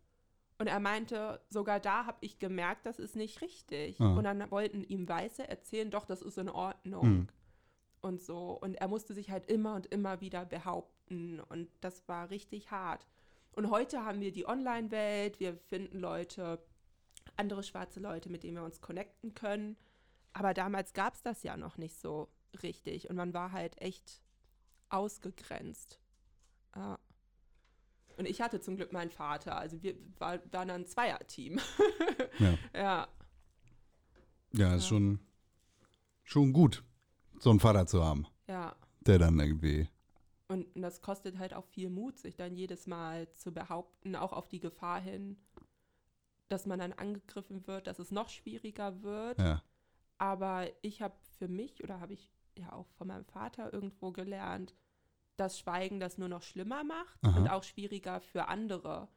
[0.57, 3.99] Und er meinte, sogar da habe ich gemerkt, das ist nicht richtig.
[4.01, 4.13] Ah.
[4.13, 7.03] Und dann wollten ihm Weiße erzählen, doch, das ist in Ordnung.
[7.03, 7.27] Hm.
[8.01, 8.51] Und so.
[8.59, 11.39] Und er musste sich halt immer und immer wieder behaupten.
[11.39, 13.07] Und das war richtig hart.
[13.53, 16.63] Und heute haben wir die Online-Welt, wir finden Leute,
[17.35, 19.75] andere schwarze Leute, mit denen wir uns connecten können.
[20.33, 22.29] Aber damals gab es das ja noch nicht so
[22.63, 23.09] richtig.
[23.09, 24.21] Und man war halt echt
[24.89, 25.99] ausgegrenzt.
[26.75, 26.99] Ja.
[28.17, 29.57] Und ich hatte zum Glück meinen Vater.
[29.57, 31.59] Also wir war, waren dann ein Zweierteam.
[32.39, 32.57] Ja.
[32.73, 33.07] ja.
[34.53, 34.89] Ja, ist Ja.
[34.89, 35.19] schon,
[36.23, 36.83] schon gut,
[37.39, 38.75] so einen Vater zu haben, Ja.
[39.01, 39.89] der dann irgendwie.
[40.49, 44.33] Und, und das kostet halt auch viel Mut, sich dann jedes Mal zu behaupten, auch
[44.33, 45.37] auf die Gefahr hin,
[46.49, 49.39] dass man dann angegriffen wird, dass es noch schwieriger wird.
[49.39, 49.61] Ja.
[50.17, 54.75] Aber ich habe für mich oder habe ich ja auch von meinem Vater irgendwo gelernt,
[55.37, 57.37] dass Schweigen das nur noch schlimmer macht Aha.
[57.39, 59.07] und auch schwieriger für andere.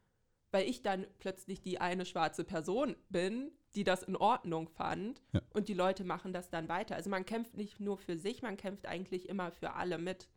[0.51, 5.41] Weil ich dann plötzlich die eine schwarze Person bin, die das in Ordnung fand Ja.
[5.55, 6.95] und die Leute machen das dann weiter.
[6.95, 10.29] Also man kämpft nicht nur für sich, man kämpft eigentlich immer für alle mit.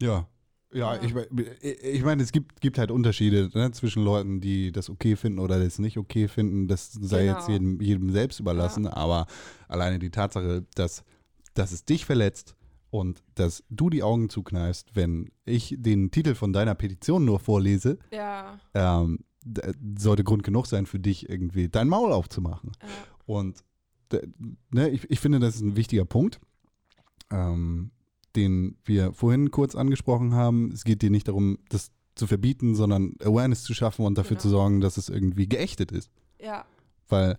[0.00, 0.28] Ja.
[0.72, 1.00] Ja, Ja.
[1.02, 1.14] ich,
[1.62, 5.58] ich meine, es gibt, gibt halt Unterschiede ne, zwischen Leuten, die das okay finden oder
[5.62, 6.66] das nicht okay finden.
[6.68, 7.36] Das sei Genau.
[7.38, 9.26] jetzt jedem, jedem selbst überlassen, aber
[9.68, 11.04] alleine die Tatsache, dass,
[11.54, 12.56] dass es dich verletzt
[12.90, 17.98] und dass du die Augen zukneifst, wenn ich den Titel von deiner Petition nur vorlese,
[18.12, 19.20] Ja, ähm,
[19.96, 22.72] sollte Grund genug sein für dich, irgendwie dein Maul aufzumachen.
[22.82, 22.88] ja.
[23.26, 23.64] Und
[24.70, 26.40] ne, ich, ich finde, das ist ein wichtiger Punkt,
[27.30, 27.90] ähm,
[28.36, 30.70] den wir vorhin kurz angesprochen haben.
[30.72, 34.42] Es geht dir nicht darum, das zu verbieten, sondern Awareness zu schaffen und dafür Genau.
[34.42, 36.10] zu sorgen, dass es irgendwie geächtet ist.
[36.40, 36.64] ja.
[37.08, 37.36] Weil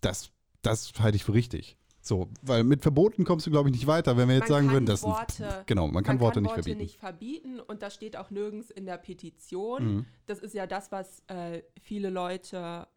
[0.00, 0.30] das,
[0.62, 1.76] das halte ich für richtig.
[2.02, 4.66] So, weil mit Verboten kommst du, glaube ich, nicht weiter, wenn wir jetzt Man sagen
[4.66, 6.82] kann würden, das Worte- genau, man kann Worte nicht Worte verbieten.
[6.82, 9.94] nicht verbieten und das steht auch nirgends in der Petition.
[9.96, 10.06] Mhm.
[10.26, 12.88] Das ist ja das, was äh, viele Leute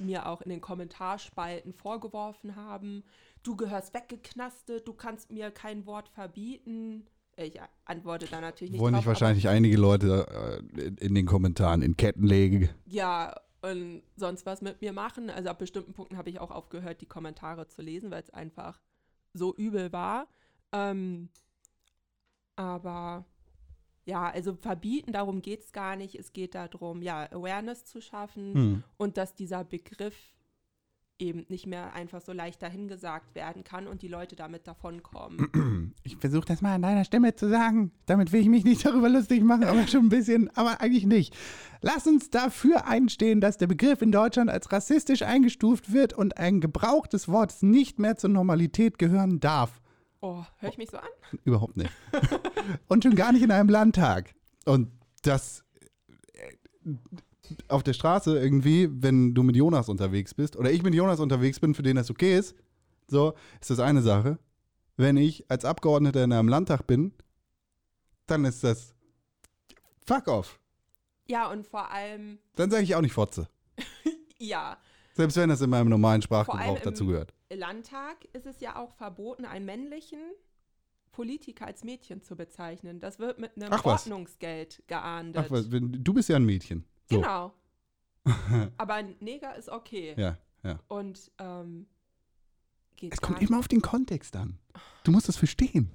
[0.00, 3.04] mir auch in den Kommentarspalten vorgeworfen haben.
[3.48, 7.06] Du gehörst weggeknastet, du kannst mir kein Wort verbieten.
[7.38, 9.00] ich antworte da natürlich nicht Wollen drauf.
[9.00, 12.68] nicht wahrscheinlich einige Leute äh, in, den Kommentaren in Ketten legen.
[12.84, 15.30] Ja, und sonst was mit mir machen.
[15.30, 18.82] Also ab bestimmten Punkten habe ich auch aufgehört, die Kommentare zu lesen, weil es einfach
[19.32, 20.28] so übel war.
[20.72, 21.30] Ähm,
[22.56, 23.24] aber
[24.04, 26.16] ja, also verbieten, darum geht es gar nicht.
[26.16, 28.84] Es geht darum, ja, Awareness zu schaffen Hm.
[28.98, 30.34] und dass dieser Begriff
[31.18, 35.94] eben nicht mehr einfach so leicht dahingesagt werden kann und die Leute damit davonkommen.
[36.02, 37.92] Ich versuche das mal in deiner Stimme zu sagen.
[38.06, 41.36] Damit will ich mich nicht darüber lustig machen, aber schon ein bisschen, aber eigentlich nicht.
[41.82, 46.60] Lass uns dafür einstehen, dass der Begriff in Deutschland als rassistisch eingestuft wird und ein
[46.60, 49.80] Gebrauch des Wortes nicht mehr zur Normalität gehören darf.
[50.20, 51.08] Oh, höre ich mich so an?
[51.44, 51.90] Überhaupt nicht.
[52.88, 54.34] und schon gar nicht in einem Landtag.
[54.64, 54.90] Und
[55.22, 55.64] das
[56.32, 56.94] äh,
[57.68, 61.60] auf der Straße irgendwie, wenn du mit Jonas unterwegs bist oder ich mit Jonas unterwegs
[61.60, 62.54] bin, für den das okay ist,
[63.06, 64.38] so ist das eine Sache.
[64.96, 67.12] Wenn ich als Abgeordneter in einem Landtag bin,
[68.26, 68.94] dann ist das
[70.06, 70.58] fuck off.
[71.28, 73.48] Ja, und vor allem, Dann sage ich auch nicht Fotze.
[74.38, 74.78] ja,
[75.14, 77.34] Selbst wenn das in meinem normalen Sprachgebrauch im- dazugehört.
[77.50, 80.18] Landtag ist es ja auch verboten, einen männlichen
[81.12, 83.00] Politiker als Mädchen zu bezeichnen.
[83.00, 83.84] Das wird mit einem Ach.
[83.84, 85.44] Ordnungsgeld geahndet.
[85.46, 86.84] Ach, was, du bist ja ein Mädchen.
[87.10, 87.16] So.
[87.16, 87.52] Genau.
[88.76, 90.14] Aber ein Neger ist okay.
[90.18, 90.78] Ja, ja.
[90.88, 91.86] Und ähm,
[92.96, 93.48] geht Es kommt nicht.
[93.50, 94.58] immer auf den Kontext an.
[95.04, 95.90] Du musst das verstehen.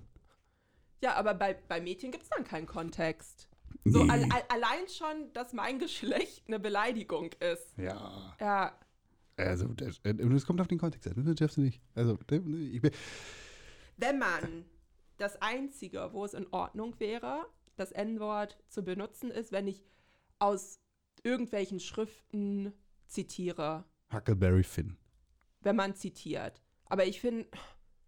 [1.02, 3.50] Ja, aber bei, bei Mädchen gibt es dann keinen Kontext.
[3.84, 4.10] So Nee.
[4.10, 7.78] al al allein schon, dass mein Geschlecht eine Beleidigung ist.
[7.78, 8.36] Ja.
[8.40, 8.80] Ja,
[9.36, 9.66] Also,
[10.04, 11.26] äh, das kommt auf den Kontext an.
[11.26, 11.82] Das darfst du nicht.
[11.94, 12.92] Also, ich bin,
[13.98, 14.64] wenn man
[15.18, 17.46] das Einzige, wo es in Ordnung wäre,
[17.76, 19.84] das N-Wort zu benutzen, ist, wenn ich
[20.40, 20.80] aus
[21.24, 22.74] irgendwelchen Schriften
[23.08, 23.84] zitiere,
[24.14, 24.98] Huckleberry Finn.
[25.62, 26.62] wenn man zitiert.
[26.86, 27.48] Aber ich finde,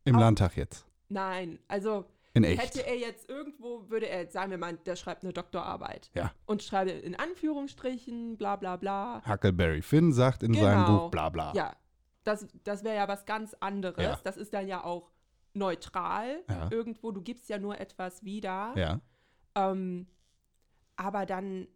[0.04, 0.86] Im Auch- Landtag jetzt.
[1.10, 2.62] nein, also In echt.
[2.62, 6.32] hätte er jetzt irgendwo, würde er jetzt sagen, wir mal, der schreibt eine Doktorarbeit Ja.
[6.46, 9.24] und schreibe in Anführungsstrichen, bla bla bla.
[9.28, 11.04] Huckleberry Finn sagt in seinem Genau.
[11.06, 11.54] Buch bla bla.
[11.56, 11.76] Ja,
[12.24, 14.04] das, das wäre ja was ganz anderes.
[14.04, 14.20] Ja.
[14.24, 15.12] Das ist dann ja auch
[15.54, 16.70] neutral Ja.
[16.72, 17.12] irgendwo.
[17.12, 18.74] Du gibst ja nur etwas wieder.
[18.76, 19.00] Ja.
[19.56, 20.08] Ähm,
[20.98, 21.68] aber dann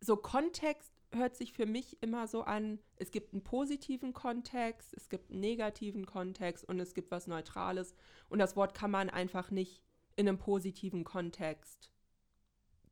[0.00, 5.08] so Kontext hört sich für mich immer so an, es gibt einen positiven Kontext, es
[5.08, 7.94] gibt einen negativen Kontext und es gibt was Neutrales.
[8.28, 9.82] Und das Wort kann man einfach nicht
[10.16, 11.90] in einem positiven Kontext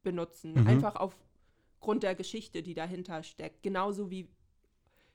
[0.02, 0.54] benutzen.
[0.54, 0.66] Mhm.
[0.66, 3.62] Einfach aufgrund der Geschichte, die dahinter steckt.
[3.62, 4.28] Genauso wie,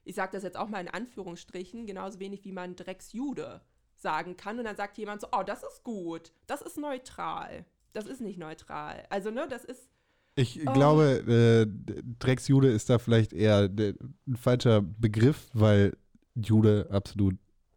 [0.03, 3.61] ich sage das jetzt auch mal in Anführungsstrichen, genauso wenig wie man Drecksjude
[3.95, 4.59] sagen kann.
[4.59, 7.65] Und dann sagt jemand so, oh, das ist gut, das ist neutral.
[7.93, 9.05] Das ist nicht neutral.
[9.09, 9.89] Also, ne, das ist,
[10.35, 10.71] Ich Oh.
[10.73, 13.95] glaube, äh, Drecksjude ist da vielleicht eher de-
[14.27, 15.97] ein falscher Begriff, weil
[16.35, 17.35] Jude absolut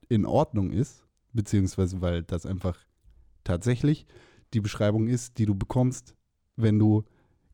[0.09, 2.79] in Ordnung ist, beziehungsweise weil das einfach
[3.43, 4.07] tatsächlich
[4.53, 6.15] die Beschreibung ist, die du bekommst,
[6.57, 7.05] wenn du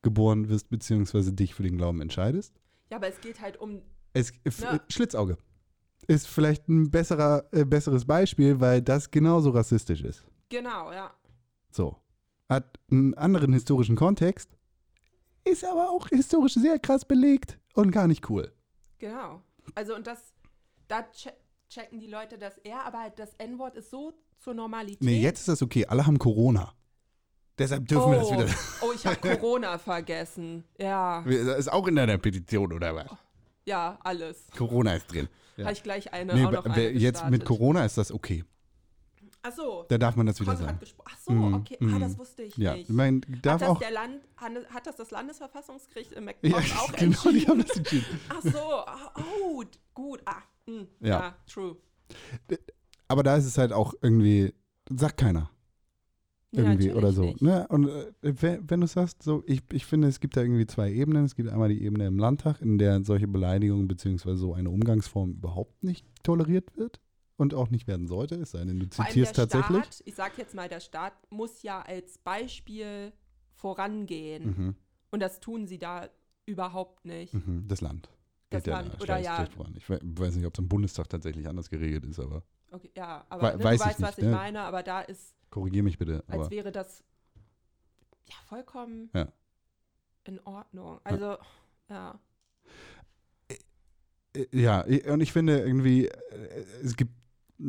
[0.02, 2.54] geboren wirst, beziehungsweise dich für den Glauben entscheidest.
[2.90, 3.80] ja, aber es geht halt um,
[4.12, 4.80] Es, Ja.
[4.88, 5.38] Schlitzauge
[6.08, 10.24] ist vielleicht ein besserer, äh, besseres Beispiel, weil das genauso rassistisch ist.
[10.48, 11.14] genau, ja.
[11.70, 11.96] So.
[12.48, 14.50] Hat einen anderen historischen Kontext,
[15.50, 18.52] ist aber auch historisch sehr krass belegt und gar nicht cool.
[18.98, 19.42] Genau.
[19.74, 20.18] Also und das,
[20.88, 21.32] da che
[21.68, 25.02] checken die Leute das eher, aber halt das N-Wort ist so zur Normalität.
[25.02, 25.86] Nee, jetzt ist das okay.
[25.86, 26.74] Alle haben Corona.
[27.58, 28.46] Deshalb dürfen wir das oh, wieder.
[28.80, 30.64] oh, ich habe Corona vergessen.
[30.78, 33.06] Ja, Das ist auch in deiner Petition, oder was?
[33.66, 34.46] ja, alles.
[34.56, 35.28] Corona ist drin.
[35.56, 35.64] Ja.
[35.64, 37.44] Habe ich gleich eine, Nee, auch noch eine jetzt mit gestartet.
[37.44, 38.44] Corona ist das okay.
[39.42, 39.86] Ach so.
[39.88, 40.78] Da darf man das wieder sagen.
[41.04, 41.76] Ach so, Mm, okay.
[41.80, 41.94] mm.
[41.94, 42.90] Ah, das wusste ich Ja, nicht.
[42.90, 43.78] ich meine, hat, darf das auch.
[43.78, 47.48] der Land, hat das das Landesverfassungsgericht in Ja, McDonald's auch genau, die entschieden?
[47.48, 48.20] haben das entschieden.
[48.28, 49.64] Ach so, oh,
[49.94, 50.20] gut.
[50.26, 51.08] Ah, hm, Ja.
[51.08, 51.34] ja.
[51.46, 51.76] true.
[53.08, 54.52] Aber da ist es halt auch irgendwie,
[54.90, 55.50] sagt keiner.
[56.52, 57.22] Irgendwie natürlich oder so.
[57.22, 57.42] nicht.
[57.42, 57.66] Ne?
[57.68, 60.90] Und äh, wenn, wenn du sagst, so, ich, ich finde, es gibt da irgendwie zwei
[60.92, 61.24] Ebenen.
[61.24, 65.30] Es gibt einmal die Ebene im Landtag, in der solche Beleidigungen beziehungsweise so eine Umgangsform
[65.30, 67.00] überhaupt nicht toleriert wird
[67.40, 69.82] und auch nicht werden sollte, es sei denn, du zitierst tatsächlich.
[69.84, 73.12] Staat, ich sag jetzt mal, der Staat muss ja als Beispiel
[73.54, 74.44] vorangehen.
[74.56, 74.76] Mhm,
[75.10, 76.08] Und das tun sie da
[76.46, 77.32] überhaupt nicht.
[77.34, 78.08] mhm, das Land.
[78.50, 79.46] Das Geht Land, da oder ja.
[79.46, 79.74] voran.
[79.76, 83.24] Ich we- weiß nicht, ob es im Bundestag tatsächlich anders geregelt ist, aber Okay, ja,
[83.28, 84.30] aber Wei- ne, weiß du ich weißt, was nicht, ich ne?
[84.30, 86.22] meine, aber da ist, korrigier mich bitte.
[86.28, 87.02] als wäre das
[88.28, 89.32] ja vollkommen Ja.
[90.24, 91.00] in Ordnung.
[91.04, 91.36] Also,
[91.88, 92.20] ja.
[93.48, 97.12] Äh, Ja, i- und ich finde irgendwie, äh, es gibt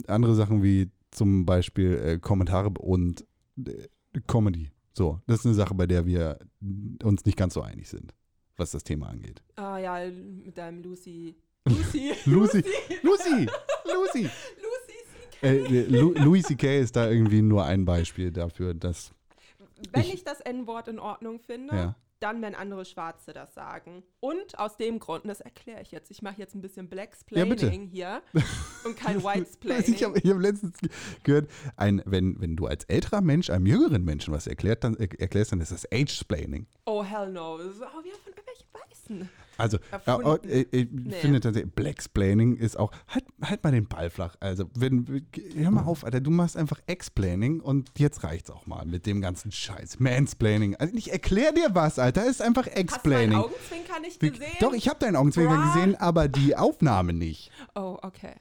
[0.08, 3.26] andere Sachen wie zum Beispiel äh, Kommentare und
[3.66, 3.88] äh,
[4.28, 4.70] Comedy.
[4.94, 6.40] So, das ist eine Sache, bei der wir
[7.04, 8.14] uns nicht ganz so einig sind,
[8.58, 9.42] was das Thema angeht.
[9.56, 11.36] Ah ja, mit deinem Lucy.
[11.66, 12.12] Lucy.
[12.26, 12.64] Lucy,
[13.04, 13.48] Lucy,
[13.86, 14.24] Lucy.
[14.24, 14.30] Lucy.
[15.44, 16.80] Äh, äh, Lu Louis C.K.
[16.82, 19.12] ist da irgendwie nur ein Beispiel dafür, dass
[19.92, 21.96] wenn Ich- ich, das N-Wort in Ordnung finde, Ja.
[22.22, 24.04] Dann, wenn andere Schwarze das sagen.
[24.20, 26.90] Und aus dem Grund, und das erkläre ich jetzt, ich mache jetzt ein bisschen Ja,
[26.90, 27.70] Blacksplaining bitte.
[27.72, 28.22] hier
[28.86, 29.94] und kein Whitesplaining.
[29.96, 30.90] Ich habe hab letztens ge-
[31.24, 35.20] gehört, ein, wenn, wenn du als älterer Mensch einem jüngeren Menschen was erklärt, dann, er-
[35.20, 36.68] erklärst, dann ist das Age-Splaining.
[36.86, 37.58] oh, hell no.
[37.58, 39.30] Das auch wieder von irgendwelchen Weißen.
[39.62, 39.78] Also,
[40.46, 41.16] äh, ich Nee.
[41.22, 44.36] finde tatsächlich, Blacksplaining ist auch, halt, halt mal den Ball flach.
[44.40, 48.86] Also, wenn, hör mal auf, Alter, du machst einfach Explaining und jetzt reicht's auch mal
[48.86, 50.00] mit dem ganzen Scheiß.
[50.00, 50.76] Mansplaining.
[50.78, 53.38] Also, ich erklär dir was, Alter, ist einfach Hast du Explaining.
[53.38, 54.58] Augenzwinker nicht gesehen?
[54.60, 55.74] Doch, ich habe deinen Augenzwinker Bra.
[55.74, 57.52] gesehen, aber die Aufnahme nicht.
[57.76, 58.34] Oh, okay.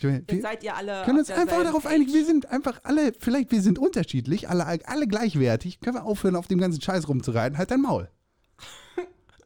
[0.00, 3.52] Wir Jetzt seid ihr alle können uns einfach darauf einigen, wir sind einfach alle, vielleicht
[3.52, 5.78] wir sind unterschiedlich, alle, alle gleichwertig.
[5.80, 7.56] Können wir aufhören, auf dem ganzen Scheiß rumzureiten?
[7.58, 8.08] Halt dein Maul.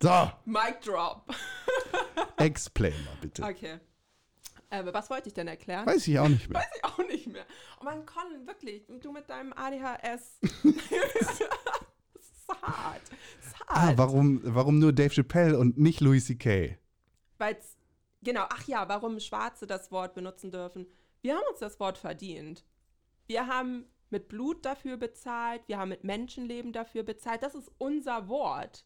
[0.03, 1.25] So, Mic drop.
[2.37, 3.43] explain mal bitte.
[3.43, 3.81] Okay.
[4.69, 5.87] Äh, was wollte ich denn erklären?
[5.87, 6.61] Weiß ich auch nicht mehr.
[6.61, 7.47] Weiß ich auch nicht mehr.
[7.81, 10.39] Oh mein Con, wirklich, du mit deinem ADHS.
[10.43, 13.03] das ist hart.
[13.11, 13.99] Das ist Ah, hart.
[13.99, 16.77] warum, warum nur Dave Chappelle und nicht Louis C.K.?
[17.39, 17.77] Weil's,
[18.23, 20.87] genau, ach ja, warum Schwarze das Wort benutzen dürfen.
[21.23, 22.65] Wir haben uns das Wort verdient.
[23.27, 27.43] Wir haben mit Blut dafür bezahlt, wir haben mit Menschenleben dafür bezahlt.
[27.43, 28.85] Das ist unser Wort.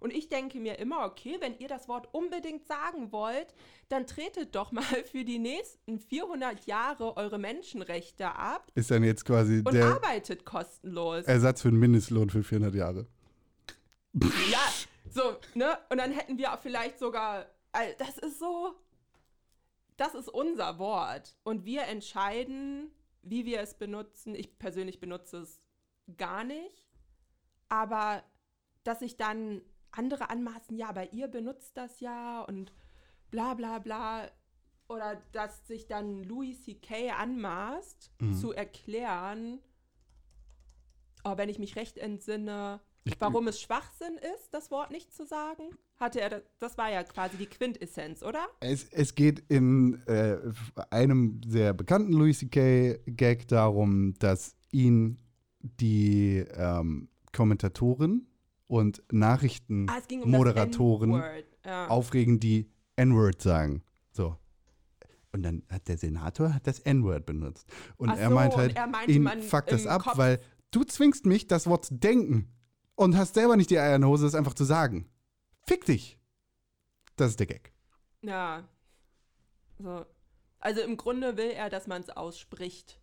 [0.00, 3.54] Und ich denke mir immer, okay, wenn ihr das Wort unbedingt sagen wollt,
[3.90, 9.24] dann tretet doch mal für die nächsten 400 Jahre eure Menschenrechte ab Ist dann jetzt
[9.24, 11.24] quasi und der arbeitet kostenlos.
[11.26, 13.06] Ersatz für den Mindestlohn für 400 Jahre.
[14.50, 14.72] Ja,
[15.08, 15.78] so, ne?
[15.90, 18.74] Und dann hätten wir auch vielleicht sogar, all- das ist so,
[19.96, 21.36] das ist unser Wort.
[21.44, 22.90] Und wir entscheiden,
[23.22, 24.34] wie wir es benutzen.
[24.34, 25.60] Ich persönlich benutze es
[26.16, 26.86] gar nicht.
[27.68, 28.24] Aber
[28.82, 29.60] dass sich dann
[29.92, 32.72] andere anmaßen, ja, aber ihr benutzt das ja und
[33.30, 34.28] bla bla bla.
[34.88, 37.10] Oder dass sich dann Louis C.K.
[37.12, 38.34] anmaßt, Mhm.
[38.34, 39.60] zu erklären,
[41.24, 45.24] oh, wenn ich mich recht entsinne, Ich- warum es Schwachsinn ist, das Wort nicht zu
[45.26, 45.62] sagen.
[45.96, 48.46] Hatte er, das, das war ja quasi die Quintessenz, oder?
[48.60, 50.38] Es, es geht in äh,
[50.90, 55.18] einem sehr bekannten Louis C.K.-Gag darum, dass ihn
[55.60, 58.26] die ähm, Kommentatoren
[58.70, 61.44] und Ah, um Nachrichtenmoderatoren das N-Word.
[61.66, 61.88] Ja.
[61.88, 63.82] aufregen, die N-Word sagen.
[64.12, 64.36] So.
[65.32, 67.68] Und dann hat der Senator hat das N-Word benutzt.
[67.96, 70.40] Und Ach er so, meint halt, er meinte, ihn man fuckt das ab, Kopf- weil
[70.70, 72.48] du zwingst mich, das Wort zu denken
[72.94, 75.08] und hast selber nicht die Eier in der Hose, es einfach zu sagen.
[75.66, 76.18] Fick dich.
[77.16, 77.72] Das ist der Gag.
[78.22, 78.68] Ja.
[79.78, 80.04] So.
[80.58, 83.00] Also im Grunde will er, dass man es ausspricht.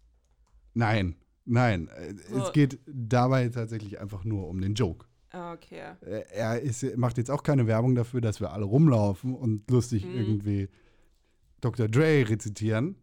[0.74, 1.16] Nein,
[1.46, 1.88] nein.
[1.90, 2.38] äh, So.
[2.46, 5.07] Es geht dabei tatsächlich einfach nur um den Joke.
[5.32, 5.94] Ah, Okay.
[6.02, 10.06] Äh, Er ist, macht jetzt auch keine Werbung dafür, dass wir alle rumlaufen und lustig
[10.06, 10.16] Mhm.
[10.16, 10.70] irgendwie
[11.62, 11.88] Dr.
[11.88, 12.96] Dre rezitieren.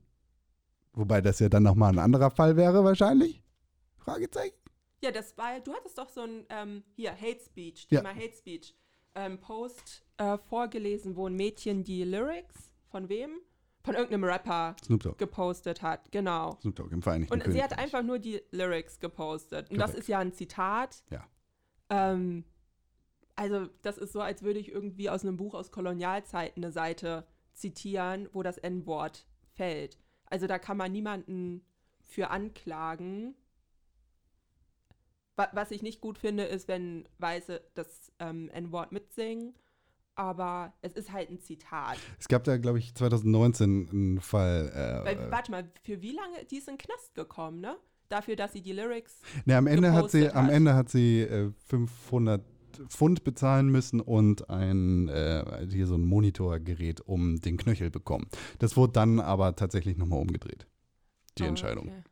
[0.92, 3.42] Wobei das ja dann nochmal ein anderer Fall wäre wahrscheinlich.
[3.98, 4.54] Fragezeichen.
[5.02, 8.00] Ja, das war, du hattest doch so ein, ähm, hier, Hate Speech, Ja.
[8.00, 8.74] Thema Hate Speech,
[9.14, 13.30] ähm, Post äh, vorgelesen, wo ein Mädchen die Lyrics von wem?
[13.82, 14.76] Von irgendeinem Rapper
[15.18, 16.56] gepostet hat, genau.
[16.62, 17.70] Snoop Dogg im Vereinigten Und sie Königreich.
[17.70, 19.68] hat einfach nur die Lyrics gepostet.
[19.70, 19.98] Und das Korrekt.
[20.04, 21.02] ist ja ein Zitat.
[21.10, 21.22] Ja.
[21.90, 22.44] Ähm,
[23.36, 27.26] also, das ist so, als würde ich irgendwie aus einem Buch aus Kolonialzeiten eine Seite
[27.52, 29.98] zitieren, wo das N-Wort fällt.
[30.26, 31.64] Also, da kann man niemanden
[32.02, 33.34] für anklagen.
[35.36, 39.54] Wa was ich nicht gut finde, ist, wenn Weiße das ähm, N-Wort mitsingen.
[40.16, 41.98] Aber es ist halt ein Zitat.
[42.20, 44.70] Es gab da, glaube ich, 2019 einen Fall.
[44.72, 46.44] Äh, Weil, warte mal, für wie lange?
[46.44, 47.76] Die ist in den Knast gekommen, ne?
[48.08, 50.52] Dafür, dass sie die Lyrics ne, am, Ende hat sie, gepostet am hat.
[50.52, 52.42] Ende hat sie äh, 500
[52.88, 58.26] Pfund bezahlen müssen und ein, äh, hier so ein Monitorgerät um den Knöchel bekommen.
[58.58, 60.66] Das wurde dann aber tatsächlich nochmal umgedreht.
[61.38, 61.88] Die Oh, Entscheidung.
[61.88, 62.02] okay.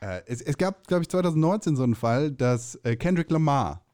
[0.00, 3.84] Äh, es, es gab, glaube ich, 2019 so einen Fall, dass äh, Kendrick Lamar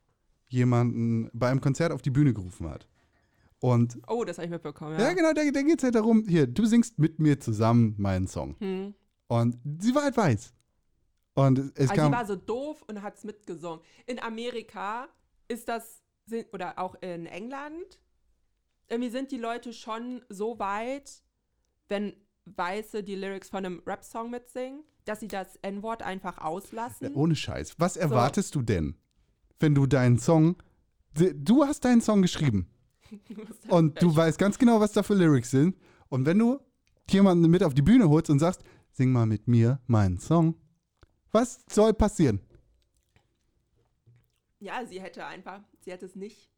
[0.49, 2.87] jemanden bei einem Konzert auf die Bühne gerufen hat.
[3.61, 5.13] Und Oh, das habe ich mitbekommen, ja, ja.
[5.15, 8.57] genau, da, da geht es halt darum, hier, du singst mit mir zusammen meinen Song.
[8.59, 8.95] Hm.
[9.27, 10.53] Und sie war halt weiß.
[11.35, 12.13] Und es Also kam.
[12.13, 13.81] sie war so doof und hat es mitgesungen.
[14.07, 15.09] In Amerika
[15.49, 16.03] ist das,
[16.53, 18.01] oder auch in England,
[18.89, 21.23] irgendwie sind die Leute schon so weit,
[21.89, 22.15] wenn
[22.47, 27.11] Weiße die Lyrics von einem Rap-Song mitsingen, dass sie das N-Wort einfach auslassen.
[27.11, 27.75] Ja, ohne Scheiß.
[27.79, 28.97] Was erwartest du denn,
[29.59, 30.57] wenn du deinen Song.
[31.15, 32.69] Du hast deinen Song geschrieben.
[33.69, 35.77] Und du weißt ganz genau, was da für Lyrics sind.
[36.09, 36.59] Und wenn du
[37.09, 38.63] jemanden mit auf die Bühne holst und sagst,
[38.93, 40.57] sing mal mit mir meinen Song,
[41.35, 42.41] was soll passieren?
[44.61, 46.51] Ja, sie hätte einfach, sie hätte es nicht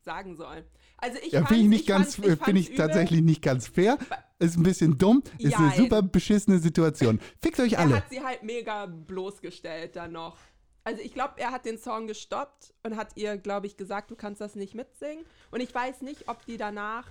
[0.00, 0.64] sagen sollen.
[0.98, 2.76] Also ich Ja, finde ich nicht ganz, fand's- finde ich übel.
[2.78, 3.98] tatsächlich nicht ganz fair.
[4.38, 5.76] Ist ein bisschen dumm, ist eine Jein.
[5.78, 7.20] super beschissene Situation.
[7.42, 7.96] Fickt euch Er alle.
[7.96, 10.38] hat sie halt mega bloßgestellt dann noch.
[10.84, 14.16] Also ich glaube, er hat den Song gestoppt und hat ihr, glaube ich, gesagt, du
[14.16, 15.24] kannst das nicht mitsingen.
[15.50, 17.08] Und ich weiß nicht, ob die danach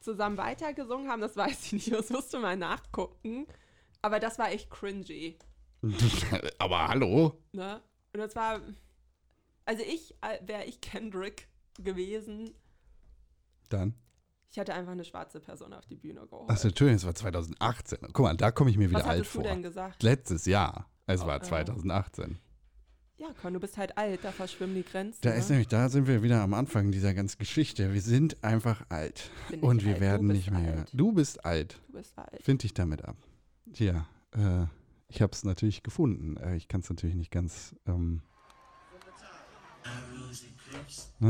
[0.00, 3.46] zusammen weitergesungen haben, das weiß ich nicht, das musste mal nachgucken.
[4.02, 5.38] Aber das war echt cringy.
[6.58, 7.40] Aber hallo?
[7.52, 7.80] Ne?
[8.12, 8.60] Und das war,
[9.64, 10.14] also ich,
[10.44, 11.48] wäre ich Kendrick
[11.78, 12.50] gewesen,
[13.68, 13.94] Dann.
[14.50, 16.50] ich hätte einfach eine schwarze Person auf die Bühne geholt.
[16.50, 17.98] Achso, Entschuldigung, es war 2018.
[18.12, 19.42] Guck mal, da komme ich mir wieder Was alt vor.
[19.42, 20.02] du denn gesagt?
[20.02, 20.90] Letztes Jahr.
[21.06, 21.42] Es Oh, war äh.
[21.42, 22.38] 2018.
[23.18, 25.18] Ja, Con, du bist halt alt, da verschwimmen die Grenzen.
[25.22, 25.36] Da ne?
[25.38, 27.92] ist nämlich, da sind wir wieder am Anfang dieser ganzen Geschichte.
[27.92, 29.30] Wir sind einfach alt.
[29.60, 30.78] Und wir alt, werden nicht mehr.
[30.78, 30.90] alt.
[30.92, 31.80] Du bist alt.
[31.88, 32.40] Du bist alt.
[32.42, 33.16] Find dich damit ab.
[33.72, 34.66] Tja, äh,
[35.08, 36.36] ich habe es natürlich gefunden.
[36.36, 37.74] Äh, ich kann es natürlich nicht ganz.
[37.86, 38.20] Ähm,
[41.20, 41.26] äh,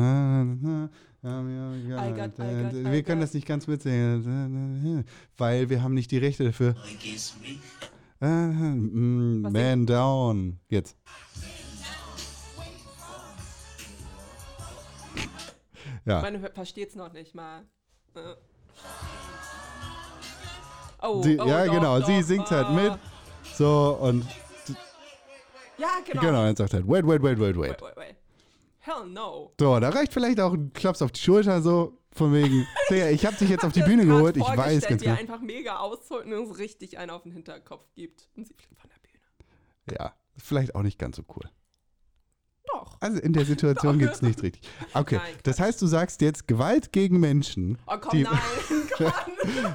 [2.90, 5.04] wir können das nicht ganz mitsingen,
[5.36, 6.74] weil wir haben nicht die Rechte dafür.
[8.20, 10.58] Äh, Was Man down.
[10.68, 10.96] Jetzt.
[16.04, 16.22] Ja.
[16.22, 17.62] Man versteht es noch nicht mal.
[18.14, 18.34] Äh.
[21.00, 22.00] Oh, Sie, oh, ja, doch, genau.
[22.00, 22.72] doch, Sie singt halt ah.
[22.72, 22.98] mit.
[23.59, 24.24] So, und
[25.78, 26.20] Ja, genau.
[26.20, 27.70] genau, dann sagt halt, wait, wait, wait, wait, wait.
[27.70, 28.16] Wait, wait, wait.
[28.78, 29.52] Hell no.
[29.59, 33.26] So, da reicht vielleicht auch ein Klaps auf die Schulter, so von wegen, Digga, ich
[33.26, 35.20] hab dich jetzt auf die Bühne geholt, ich weiß ganz er genau.
[35.20, 38.28] einfach mega ausholt und uns richtig einen auf den Hinterkopf gibt.
[38.36, 39.98] Und sie fliegt von der Bühne.
[39.98, 41.50] Ja, vielleicht auch nicht ganz so cool.
[42.72, 42.96] Doch.
[43.00, 44.68] Also in der Situation gibt's nicht richtig.
[44.94, 47.78] Okay, Nein, das heißt, du sagst jetzt Gewalt gegen Menschen.
[47.86, 48.38] Oh komm, die, nein.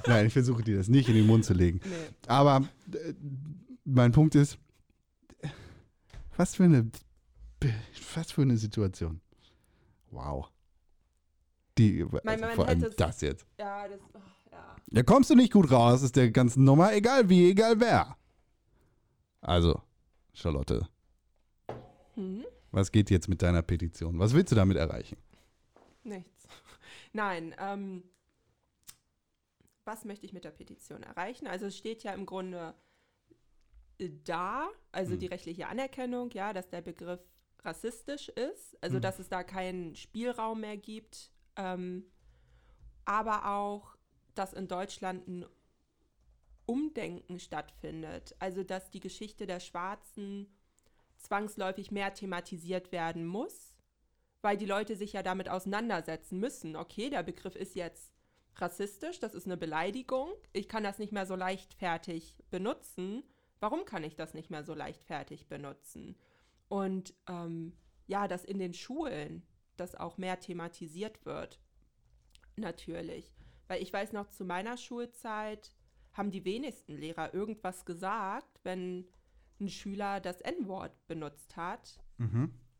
[0.07, 1.79] Nein, ich versuche dir das nicht in den Mund zu legen.
[1.83, 1.95] nee.
[2.27, 3.13] Aber äh,
[3.85, 4.57] mein Punkt ist,
[6.37, 6.89] was für eine,
[8.15, 9.21] was für eine Situation.
[10.11, 10.49] Wow.
[11.77, 13.47] Die, also Mein- man vor allem es- das jetzt.
[13.59, 13.99] Ja, das.
[14.13, 14.19] Oh,
[14.51, 14.75] ja.
[14.87, 18.15] Da kommst du nicht gut raus, ist der ganzen Nummer, egal wie, egal wer.
[19.41, 19.81] Also,
[20.33, 20.87] Charlotte,
[22.15, 22.45] Hm?
[22.71, 24.19] was geht jetzt mit deiner Petition?
[24.19, 25.17] Was willst du damit erreichen?
[26.03, 26.47] Nichts.
[27.11, 28.03] Nein, ähm,
[29.85, 31.47] was möchte ich mit der Petition erreichen?
[31.47, 32.73] Also es steht ja im Grunde
[34.23, 35.19] da, also Hm.
[35.19, 37.21] die rechtliche Anerkennung, ja, dass der Begriff
[37.63, 39.01] rassistisch ist, also Hm.
[39.01, 42.05] dass es da keinen Spielraum mehr gibt, ähm,
[43.05, 43.95] aber auch,
[44.35, 45.45] dass in Deutschland ein
[46.65, 50.47] Umdenken stattfindet, also dass die Geschichte der Schwarzen
[51.17, 53.75] zwangsläufig mehr thematisiert werden muss,
[54.41, 56.75] weil die Leute sich ja damit auseinandersetzen müssen.
[56.75, 58.11] Okay, der Begriff ist jetzt
[58.55, 63.23] rassistisch, das ist eine Beleidigung, ich kann das nicht mehr so leichtfertig benutzen.
[63.63, 66.17] Warum kann ich das nicht mehr so leichtfertig benutzen?
[66.67, 67.71] Und ähm,
[68.07, 69.41] ja, dass in den Schulen
[69.77, 71.61] das auch mehr thematisiert wird.
[72.57, 73.33] Natürlich.
[73.69, 75.73] Weil ich weiß noch, zu meiner Schulzeit
[76.11, 79.07] haben die wenigsten Lehrer irgendwas gesagt, wenn
[79.61, 82.03] ein Schüler das N-Wort benutzt hat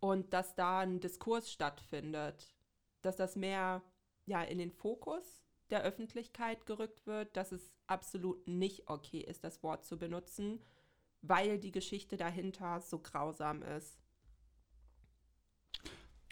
[0.02, 2.54] und dass da ein Diskurs stattfindet,
[3.02, 3.82] dass das mehr
[4.26, 5.43] ja in den Fokus
[5.74, 10.61] der Öffentlichkeit gerückt wird, dass es absolut nicht okay ist, das Wort zu benutzen,
[11.24, 13.97] weil die Geschichte dahinter so grausam ist.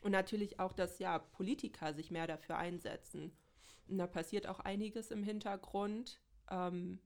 [0.03, 3.31] Und natürlich auch, dass ja Politiker sich mehr dafür einsetzen.
[3.87, 6.21] Und da passiert auch einiges im Hintergrund.
[6.49, 6.99] Ähm,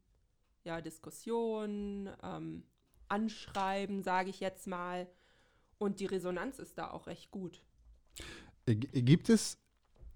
[0.64, 2.64] ja, Diskussionen, ähm,
[3.08, 5.10] Anschreiben, sage ich jetzt mal.
[5.78, 7.64] Und die Resonanz ist da auch recht gut.
[8.66, 9.58] Äh, g- Gibt es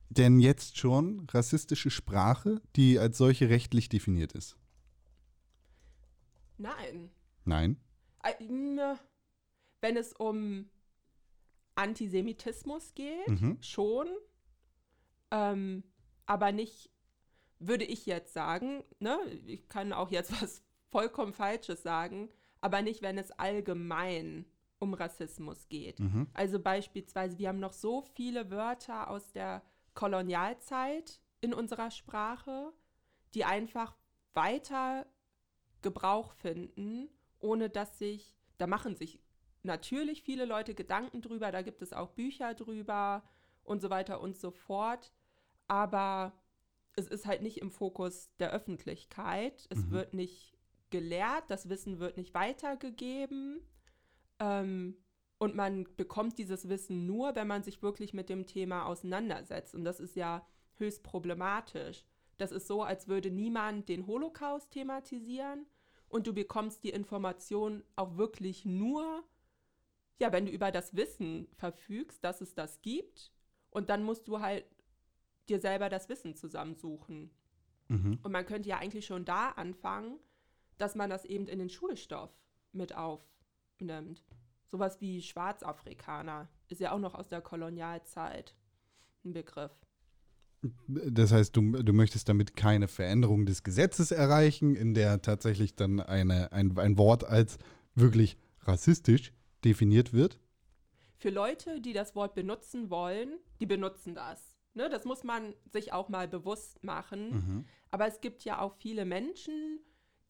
[0.10, 4.58] denn jetzt schon rassistische Sprache, die als solche rechtlich definiert ist?
[6.58, 7.10] Nein.
[7.46, 7.78] Nein.
[8.24, 9.00] Äh, mh,
[9.82, 10.70] Wenn es um
[11.76, 13.58] Antisemitismus geht, Mhm.
[13.62, 14.08] schon.
[15.32, 15.84] Ähm,
[16.26, 16.90] aber nicht,
[17.60, 19.18] würde ich jetzt sagen, ne?
[19.46, 22.30] Ich kann auch jetzt was vollkommen Falsches sagen,
[22.62, 24.46] aber nicht, wenn es allgemein
[24.80, 26.00] um Rassismus geht.
[26.00, 26.28] Mhm.
[26.34, 29.62] Also beispielsweise, wir haben noch so viele Wörter aus der
[30.00, 32.72] Kolonialzeit in unserer Sprache,
[33.34, 33.98] die einfach
[34.34, 35.06] weiter
[35.82, 39.20] Gebrauch finden, ohne dass sich, da machen sich
[39.62, 43.24] natürlich viele Leute Gedanken drüber, da gibt es auch Bücher drüber
[43.66, 45.12] und so weiter und so fort,
[45.68, 46.32] aber
[46.96, 49.92] es ist halt nicht im Fokus der Öffentlichkeit, es Mhm.
[49.92, 50.58] wird nicht
[50.92, 53.60] gelehrt, das Wissen wird nicht weitergegeben.
[54.40, 54.96] Ähm,
[55.40, 59.84] und man bekommt dieses Wissen nur, wenn man sich wirklich mit dem Thema auseinandersetzt und
[59.84, 62.06] das ist ja höchst problematisch.
[62.38, 65.66] Das ist so, als würde niemand den Holocaust thematisieren
[66.10, 69.24] und du bekommst die Information auch wirklich nur,
[70.20, 73.32] ja, wenn du über das Wissen verfügst, dass es das gibt
[73.72, 74.66] und dann musst du halt
[75.48, 77.32] dir selber das Wissen zusammensuchen.
[77.88, 78.20] Mhm.
[78.22, 80.20] Und man könnte ja eigentlich schon da anfangen,
[80.78, 82.32] dass man das eben in den Schulstoff
[82.72, 84.24] mit aufnimmt.
[84.72, 88.56] Sowas wie Schwarzafrikaner ist ja auch noch aus der Kolonialzeit
[89.26, 89.72] ein Begriff.
[90.88, 96.00] Das heißt, du, du möchtest damit keine Veränderung des Gesetzes erreichen, in der tatsächlich dann
[96.00, 97.58] eine, ein, ein Wort als
[97.96, 100.40] wirklich rassistisch definiert wird.
[101.18, 104.56] Für Leute, die das Wort benutzen wollen, die benutzen das.
[104.76, 107.32] Ne, das muss man sich auch mal bewusst machen.
[107.32, 107.66] Mhm.
[107.92, 109.80] Aber es gibt ja auch viele Menschen,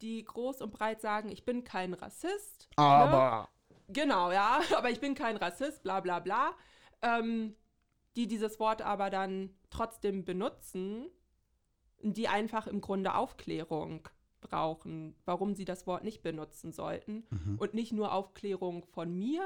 [0.01, 2.69] die groß und breit sagen, ich bin kein Rassist.
[2.77, 3.47] Ne?
[3.89, 6.53] Genau, ja, aber ich bin kein Rassist, bla bla bla.
[7.01, 7.55] Ähm,
[8.15, 11.09] die dieses Wort aber dann trotzdem benutzen,
[12.01, 14.07] die einfach im Grunde Aufklärung
[14.41, 17.25] brauchen, warum sie das Wort nicht benutzen sollten.
[17.29, 17.57] Mhm.
[17.59, 19.43] Und nicht nur Aufklärung von mir,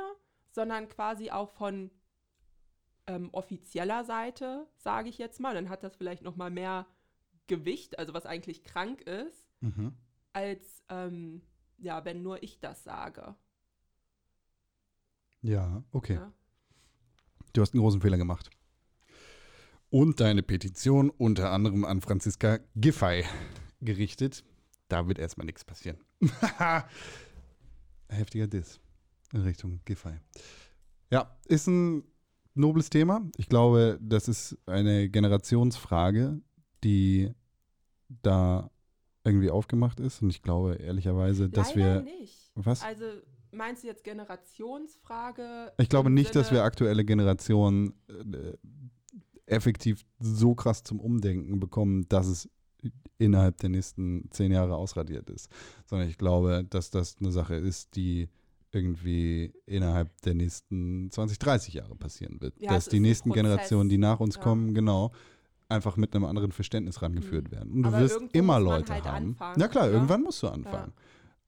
[0.51, 1.91] sondern quasi auch von
[3.07, 5.55] ähm, offizieller Seite, sage ich jetzt mal.
[5.55, 6.85] Dann hat das vielleicht noch mal mehr
[7.47, 9.93] Gewicht, also was eigentlich krank ist, Mhm.
[10.33, 11.41] als ähm,
[11.77, 13.35] ja, wenn nur ich das sage.
[15.43, 16.15] Ja, okay.
[16.15, 16.31] Ja.
[17.51, 18.49] Du hast einen großen Fehler gemacht.
[19.89, 23.25] Und deine Petition unter anderem an Franziska Giffey
[23.81, 24.43] gerichtet.
[24.87, 25.97] Da wird erstmal nichts passieren.
[28.09, 28.79] Heftiger Diss
[29.33, 30.15] in Richtung Giffey.
[31.11, 32.03] Ja, ist ein
[32.55, 33.21] nobles Thema.
[33.37, 36.41] Ich glaube, das ist eine Generationsfrage,
[36.83, 37.31] die
[38.21, 38.71] da
[39.23, 40.21] irgendwie aufgemacht ist.
[40.21, 42.13] Und ich glaube ehrlicherweise, dass Leider wir.
[42.19, 42.51] nicht.
[42.55, 42.81] Was?
[42.83, 43.05] Also
[43.53, 45.71] meinst du jetzt Generationsfrage?
[45.77, 48.53] Ich glaube nicht, dass Sinne- wir aktuelle Generationen äh,
[49.45, 52.49] effektiv so krass zum Umdenken bekommen, dass es
[53.17, 55.49] innerhalb der nächsten zehn Jahre ausradiert ist.
[55.85, 58.29] Sondern ich glaube, dass das eine Sache ist, die
[58.71, 62.59] irgendwie innerhalb der nächsten 20, 30 Jahre passieren wird.
[62.59, 63.31] Ja, dass die nächsten.
[63.31, 64.41] Generationen, die nach uns Ja.
[64.41, 65.11] kommen, genau,
[65.69, 67.71] einfach mit einem anderen Verständnis rangeführt werden.
[67.71, 69.27] Und du Aber wirst immer Leute halt haben.
[69.27, 69.93] anfangen, Ja klar, ja.
[69.93, 70.91] irgendwann musst du anfangen.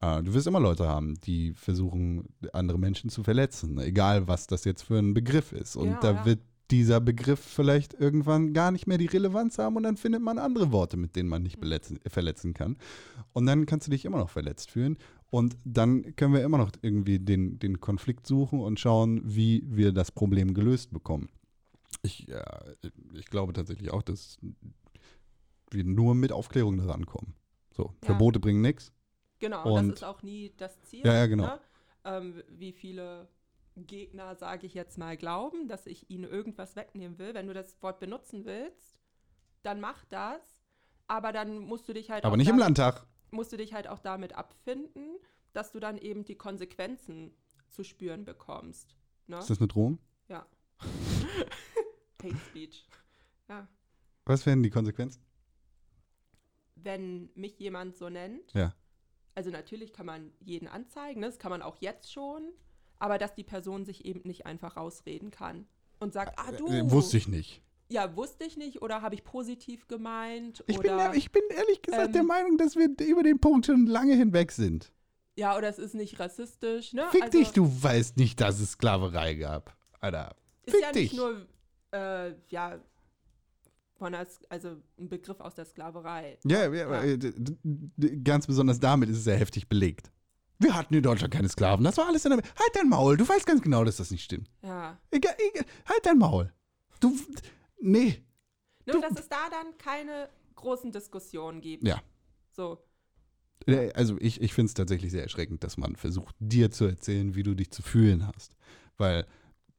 [0.06, 4.66] Äh, Du wirst immer Leute haben, die versuchen, andere Menschen zu verletzen, egal was das
[4.66, 5.76] jetzt für ein Begriff ist.
[5.76, 6.26] Und Ja, da ja.
[6.26, 6.40] wird
[6.72, 10.72] dieser Begriff vielleicht irgendwann gar nicht mehr die Relevanz haben und dann findet man andere
[10.72, 12.78] Worte, mit denen man nicht beletzen, verletzen kann.
[13.34, 14.98] Und dann kannst du dich immer noch verletzt fühlen.
[15.30, 19.92] Und dann können wir immer noch irgendwie den, den Konflikt suchen und schauen, wie wir
[19.92, 21.30] das Problem gelöst bekommen.
[22.02, 22.44] Ich, ja,
[23.14, 24.38] ich glaube tatsächlich auch, dass
[25.70, 27.34] wir nur mit Aufklärung daran kommen.
[27.76, 28.08] So, Ja.
[28.08, 28.92] Verbote bringen nichts.
[29.40, 31.06] Genau, Und- das ist auch nie das Ziel.
[31.06, 31.46] Ja, ja, genau.
[31.46, 31.60] Ne?
[32.06, 33.28] Ähm, wie viele
[33.76, 37.34] Gegner, sage ich jetzt mal, glauben, dass ich ihnen irgendwas wegnehmen will.
[37.34, 38.98] Wenn du das Wort benutzen willst,
[39.64, 40.42] dann mach das.
[41.08, 43.06] Aber dann musst du dich halt Aber auch nicht im damit, Landtag.
[43.32, 45.18] musst du dich halt auch damit abfinden,
[45.54, 47.36] dass du dann eben die Konsequenzen
[47.70, 48.96] zu spüren bekommst.
[49.28, 49.38] Ne?
[49.40, 50.00] Ist das eine Drohung?
[50.30, 50.46] Ja.
[52.24, 52.88] Hate Speech.
[53.50, 53.68] Ja.
[54.26, 55.22] Was wären die Konsequenzen?
[56.76, 58.74] Wenn mich jemand so nennt, Ja.
[59.36, 61.28] Also natürlich kann man jeden anzeigen, ne?
[61.28, 62.50] das kann man auch jetzt schon,
[63.00, 65.68] aber dass die Person sich eben nicht einfach rausreden kann
[66.00, 67.62] und sagt, ah du, Äh, Wusste ich nicht.
[67.90, 71.44] ja, wusste ich nicht oder habe ich positiv gemeint Ich bin, oder, ja- ich bin
[71.50, 74.92] ehrlich gesagt ähm, der Meinung, dass wir über den Punkt schon lange hinweg sind.
[75.36, 77.06] ja, oder es ist nicht rassistisch, ne?
[77.12, 79.76] Fick also, dich, du weißt nicht, dass es Sklaverei gab.
[80.00, 80.36] Alter.
[80.64, 81.12] ist Fick ja dich.
[81.12, 81.46] nicht nur,
[81.92, 82.80] äh, ja,
[84.06, 86.38] von der, S- also ein Begriff aus der Sklaverei.
[86.46, 90.12] Ja, ja, d- ganz besonders damit ist es sehr heftig belegt.
[90.60, 91.84] Wir hatten in Deutschland keine Sklaven.
[91.84, 92.38] Das war alles in der.
[92.40, 93.18] Halt dein Maul.
[93.18, 94.48] Du weißt ganz genau, dass das nicht stimmt.
[94.62, 94.96] Ja.
[95.10, 95.66] Egal, egal.
[95.90, 96.54] Halt dein Maul.
[97.00, 97.18] Du.
[97.82, 98.24] Nee.
[98.86, 101.84] Nur, dass es da dann keine großen Diskussionen gibt.
[101.88, 102.00] Ja.
[102.52, 102.78] So,
[103.66, 107.34] Äh, Also ich, ich finde es tatsächlich sehr erschreckend, dass man versucht, dir zu erzählen,
[107.34, 108.56] wie du dich zu fühlen hast.
[108.98, 109.26] Weil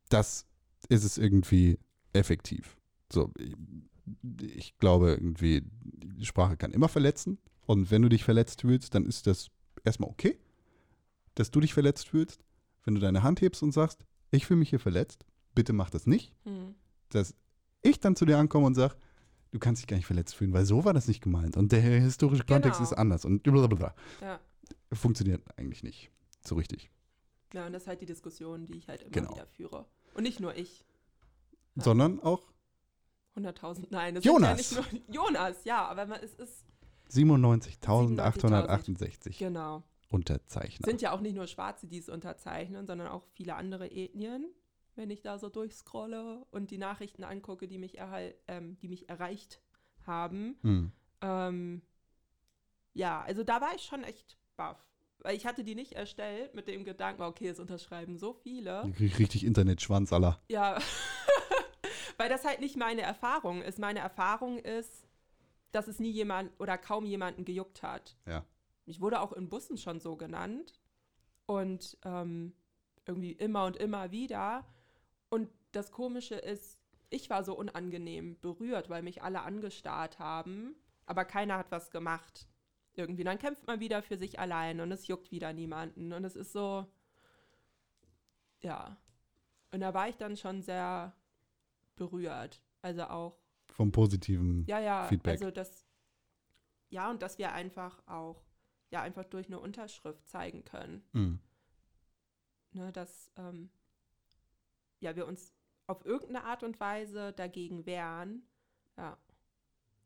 [0.09, 0.47] das
[0.89, 1.79] ist es irgendwie
[2.12, 2.77] effektiv.
[3.12, 3.33] So,
[4.40, 7.38] ich, glaube irgendwie, die Sprache kann immer verletzen.
[7.66, 9.48] Und wenn du dich verletzt fühlst, dann ist das
[9.84, 10.38] erstmal okay,
[11.34, 12.44] dass du dich verletzt fühlst.
[12.84, 16.07] Wenn du deine Hand hebst und sagst, ich fühle mich hier verletzt, bitte mach das
[16.07, 16.32] nicht.
[16.44, 16.74] hm.
[17.11, 17.34] Dass
[17.82, 18.96] ich dann zu dir ankomme und sage,
[19.52, 21.57] du kannst dich gar nicht verletzt fühlen, weil so war das nicht gemeint.
[21.57, 22.90] Und der historische Kontext Genau.
[22.90, 23.24] ist anders.
[23.24, 24.40] Und blablabla ja.
[24.92, 26.11] funktioniert eigentlich nicht
[26.44, 26.90] so richtig.
[27.54, 29.32] Ja, und das ist halt die Diskussion, die ich halt immer Genau.
[29.34, 29.86] wieder führe.
[30.14, 30.84] Und nicht nur ich.
[31.76, 31.84] Ja.
[31.84, 32.42] Sondern auch
[33.37, 34.14] 100.000, nein.
[34.14, 34.70] Das Jonas.
[34.70, 36.64] Sind ja nicht nur, Jonas, ja, aber man, es ist,
[37.11, 39.82] 97.868 genau.
[40.11, 40.84] Unterzeichner.
[40.84, 44.47] Sind ja auch nicht nur Schwarze, die es unterzeichnen, sondern auch viele andere Ethnien.
[44.95, 49.11] Wenn ich da so durchscrolle und die Nachrichten angucke, die mich, erhal ähm, die mich
[49.11, 49.61] erreicht
[50.07, 50.57] haben.
[50.62, 50.91] Hm.
[51.20, 51.82] Ähm,
[52.95, 54.78] ja, also da war ich schon echt baff.
[55.18, 58.91] Weil ich hatte die nicht erstellt mit dem Gedanken, okay, es unterschreiben so viele.
[58.99, 60.41] Richtig Internetschwanz aller.
[60.49, 60.78] Ja,
[62.16, 63.78] weil das halt nicht meine Erfahrung ist.
[63.78, 65.06] Meine Erfahrung ist,
[65.72, 68.16] dass es nie jemand oder kaum jemanden gejuckt hat.
[68.26, 68.44] Ja.
[68.86, 70.80] Ich wurde auch in Bussen schon so genannt.
[71.46, 72.54] Und ähm,
[73.06, 74.66] irgendwie immer und immer wieder.
[75.28, 76.78] Und das Komische ist,
[77.10, 80.74] ich war so unangenehm berührt, weil mich alle angestarrt haben,
[81.06, 82.48] aber keiner hat was gemacht.
[82.94, 83.24] Irgendwie.
[83.24, 86.12] Dann kämpft man wieder für sich allein und es juckt wieder niemanden.
[86.12, 86.86] Und es ist so,
[88.60, 88.96] ja.
[89.70, 91.14] Und da war ich dann schon sehr
[91.97, 92.62] berührt.
[92.82, 93.38] Also auch
[93.72, 94.64] Vom positiven.
[94.66, 95.32] ja, ja, Feedback.
[95.40, 95.84] also das,
[96.88, 98.44] ja, und dass wir einfach auch,
[98.90, 101.40] ja, einfach durch eine Unterschrift zeigen können, Mhm.
[102.72, 103.70] ne, dass, ähm,
[105.01, 105.53] ja, wir uns
[105.88, 108.47] auf irgendeine Art und Weise dagegen wehren,
[108.97, 109.18] ja.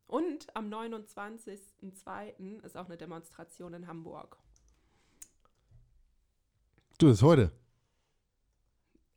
[0.07, 2.59] Und am 29.02.
[2.63, 4.37] ist auch eine Demonstration in Hamburg.
[6.97, 7.51] Du, das ist heute.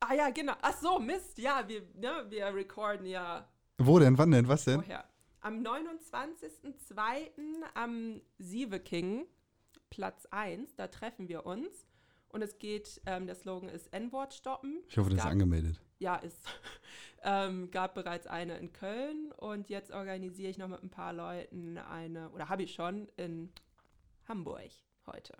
[0.08, 0.52] Ah ja, genau.
[0.60, 1.38] Ach so, Mist.
[1.38, 3.48] Ja, wir, ne, wir recorden ja
[3.78, 4.18] Wo denn?
[4.18, 4.48] Wann denn?
[4.48, 4.74] Was denn?
[4.82, 5.04] vorher.
[5.40, 7.30] Am 29.02.
[7.74, 9.26] am Sieveking,
[9.90, 11.86] Platz 1, da treffen wir uns.
[12.28, 14.82] Und es geht, ähm, der Slogan ist N-Wort stoppen.
[14.88, 15.80] Ich hoffe, das ist gab- angemeldet.
[16.00, 16.38] Ja, ist.
[17.22, 21.78] ähm, gab bereits eine in Köln und jetzt organisiere ich noch mit ein paar Leuten
[21.78, 23.52] eine, oder habe ich schon, in
[24.26, 24.70] Hamburg
[25.06, 25.34] heute.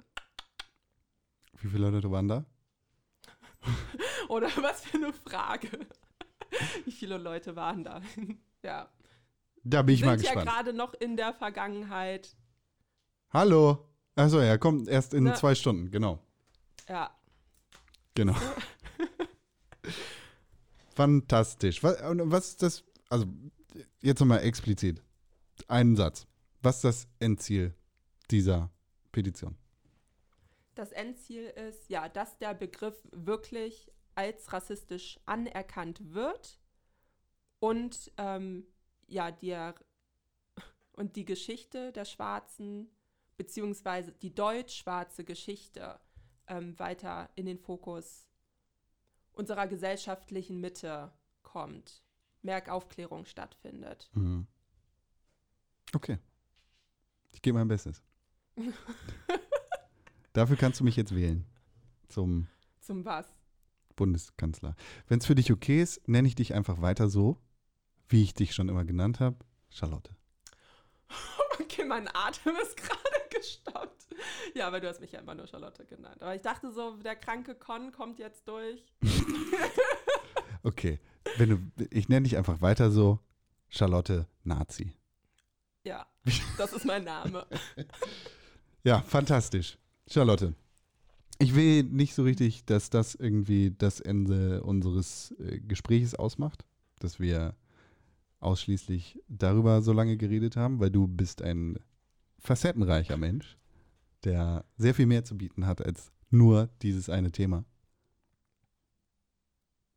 [1.61, 2.45] Wie viele Leute waren da?
[4.29, 5.69] Oder was für eine Frage.
[6.85, 8.01] Wie viele Leute waren da?
[8.62, 8.89] ja.
[9.65, 10.47] Da bin ich Sind mal ja gespannt.
[10.49, 12.37] gerade noch in der Vergangenheit.
[13.33, 13.89] Hallo.
[14.17, 15.35] Achso, er kommt erst in Na.
[15.35, 16.21] zwei Stunden, genau.
[16.89, 17.11] Ja,
[18.15, 18.37] Genau.
[20.95, 21.83] Fantastisch.
[21.83, 22.85] Was, und was ist das?
[23.11, 23.27] Also,
[24.01, 25.03] jetzt nochmal explizit.
[25.67, 26.27] Einen Satz.
[26.62, 27.75] Was ist das Endziel
[28.31, 28.71] dieser
[29.12, 29.57] Petition?
[30.75, 36.59] Das Endziel ist, ja, dass der Begriff wirklich als rassistisch anerkannt wird
[37.59, 38.66] und ähm,
[39.07, 39.75] ja, der,
[40.93, 42.91] und die Geschichte der Schwarzen,
[43.37, 46.01] beziehungsweise die deutsch-schwarze Geschichte
[46.47, 48.27] ähm, weiter in den Fokus
[49.33, 51.12] unserer gesellschaftlichen Mitte
[51.43, 52.03] kommt,
[52.43, 54.11] mehr Aufklärung stattfindet.
[54.14, 54.47] Mhm.
[55.95, 56.18] Okay.
[57.33, 58.03] Ich gebe mein Bestes.
[60.35, 61.47] Dafür kannst du mich jetzt wählen.
[62.09, 62.49] Zum
[62.80, 63.24] Zum was?
[63.97, 64.74] Bundeskanzler.
[65.07, 67.39] Wenn es für dich okay ist, nenne ich dich einfach weiter so,
[68.09, 69.37] wie ich dich schon immer genannt habe.
[69.70, 70.14] Charlotte.
[71.61, 74.07] Okay, mein Atem ist gerade gestoppt.
[74.57, 76.20] Ja, aber du hast mich ja immer nur Charlotte genannt.
[76.20, 78.85] Aber ich dachte so, der kranke Con kommt jetzt durch.
[80.64, 80.99] Okay.
[81.37, 83.20] Wenn du, ich nenne dich einfach weiter so.
[83.68, 84.97] Charlotte Nazi.
[85.85, 86.07] Ja,
[86.59, 87.47] das ist mein Name.
[88.82, 89.78] Ja, fantastisch.
[90.09, 90.55] Charlotte.
[91.38, 96.64] Ich will nicht so richtig, dass das irgendwie das Ende unseres äh, Gesprächs ausmacht,
[97.00, 97.57] dass wir
[98.40, 101.78] ausschließlich darüber so lange geredet haben, weil du bist ein
[102.38, 103.57] facettenreicher Mensch,
[104.22, 107.64] der sehr viel mehr zu bieten hat als nur dieses eine Thema.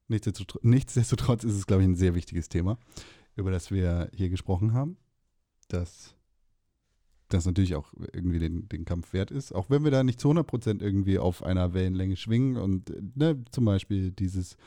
[0.08, 2.80] Nichtsdestotrotz, nichtsdestotrotz ist es, glaube ich, ein sehr wichtiges Thema,
[3.36, 4.98] über das wir hier gesprochen haben,
[5.68, 6.16] das
[7.30, 10.30] das natürlich auch irgendwie den, den Kampf wert ist, auch wenn wir da nicht zu
[10.30, 14.58] 100% irgendwie auf einer Wellenlänge schwingen und äh, ne, zum Beispiel dieses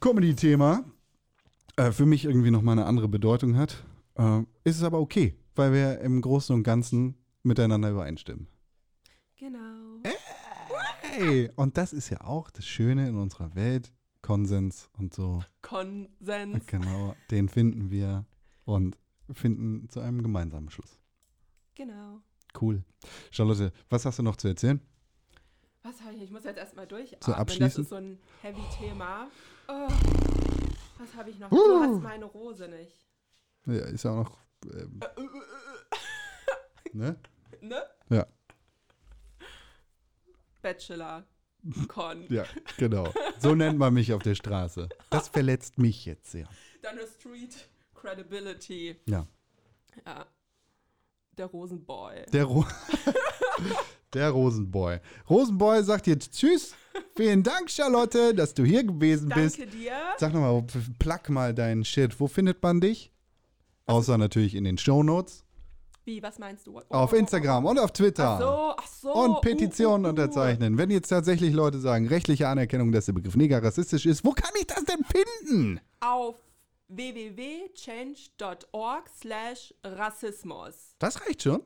[0.00, 0.84] Comedy-Thema
[1.76, 3.84] äh, für mich irgendwie nochmal eine andere Bedeutung hat,
[4.16, 8.48] äh, ist es aber okay, weil wir im Großen und Ganzen miteinander übereinstimmen.
[9.36, 10.00] Genau.
[11.00, 13.92] Hey, und das ist ja auch das Schöne in unserer Welt,
[14.22, 15.44] Konsens und so.
[15.62, 16.66] Konsens.
[16.66, 18.24] Genau, den finden wir
[18.64, 18.98] und
[19.32, 20.98] finden zu einem gemeinsamen Schluss.
[21.74, 22.20] Genau.
[22.60, 22.84] Cool.
[23.30, 24.80] Charlotte, was hast du noch zu erzählen?
[25.82, 26.22] Was habe ich?
[26.22, 27.20] Ich muss jetzt erstmal durchatmen.
[27.20, 27.84] So, das abschließend?
[27.84, 29.28] ist so ein Heavy-Thema.
[29.68, 29.88] Oh,
[30.98, 31.50] was habe ich noch?
[31.50, 31.56] Uh.
[31.56, 33.06] Du hast meine Rose nicht.
[33.66, 34.38] Ja, ist ja auch noch.
[34.72, 35.24] Ähm, Äh, äh,
[36.84, 37.16] äh, ne?
[37.60, 37.82] ne?
[38.08, 38.26] Ja.
[40.62, 41.24] Bachelor.
[41.88, 42.26] Con.
[42.30, 42.44] Ja,
[42.76, 43.12] genau.
[43.38, 44.88] So nennt man mich auf der Straße.
[45.10, 46.46] Das verletzt mich jetzt sehr.
[46.82, 48.96] Deine Street Credibility.
[49.06, 49.26] Ja.
[50.04, 50.26] Ja.
[51.36, 52.26] Der Rosenboy.
[52.32, 52.64] Der, Ro
[54.14, 54.98] der Rosenboy.
[55.28, 56.74] Rosenboy sagt jetzt Tschüss.
[57.16, 59.58] Vielen Dank, Charlotte, dass du hier gewesen bist.
[59.58, 59.92] Danke dir.
[60.18, 60.64] Sag nochmal,
[60.98, 62.18] plug mal deinen Shit.
[62.20, 63.12] Wo findet man dich?
[63.86, 65.44] Außer natürlich in den Shownotes.
[66.04, 66.78] Wie, was meinst du?
[66.78, 68.28] Oh, Auf oh, oh, Instagram und auf Twitter.
[68.28, 69.14] Ach so, ach so.
[69.14, 70.10] Und Petitionen uh, uh, uh.
[70.10, 70.78] unterzeichnen.
[70.78, 74.50] Wenn jetzt tatsächlich Leute sagen, rechtliche Anerkennung, dass der Begriff Neger rassistisch ist, wo kann
[74.60, 75.80] ich das denn finden?
[76.00, 76.36] Auf
[76.88, 80.94] www.change.org slash Rassismus.
[80.98, 81.62] Das reicht schon.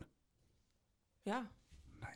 [1.24, 1.48] Ja,
[2.00, 2.10] Nice.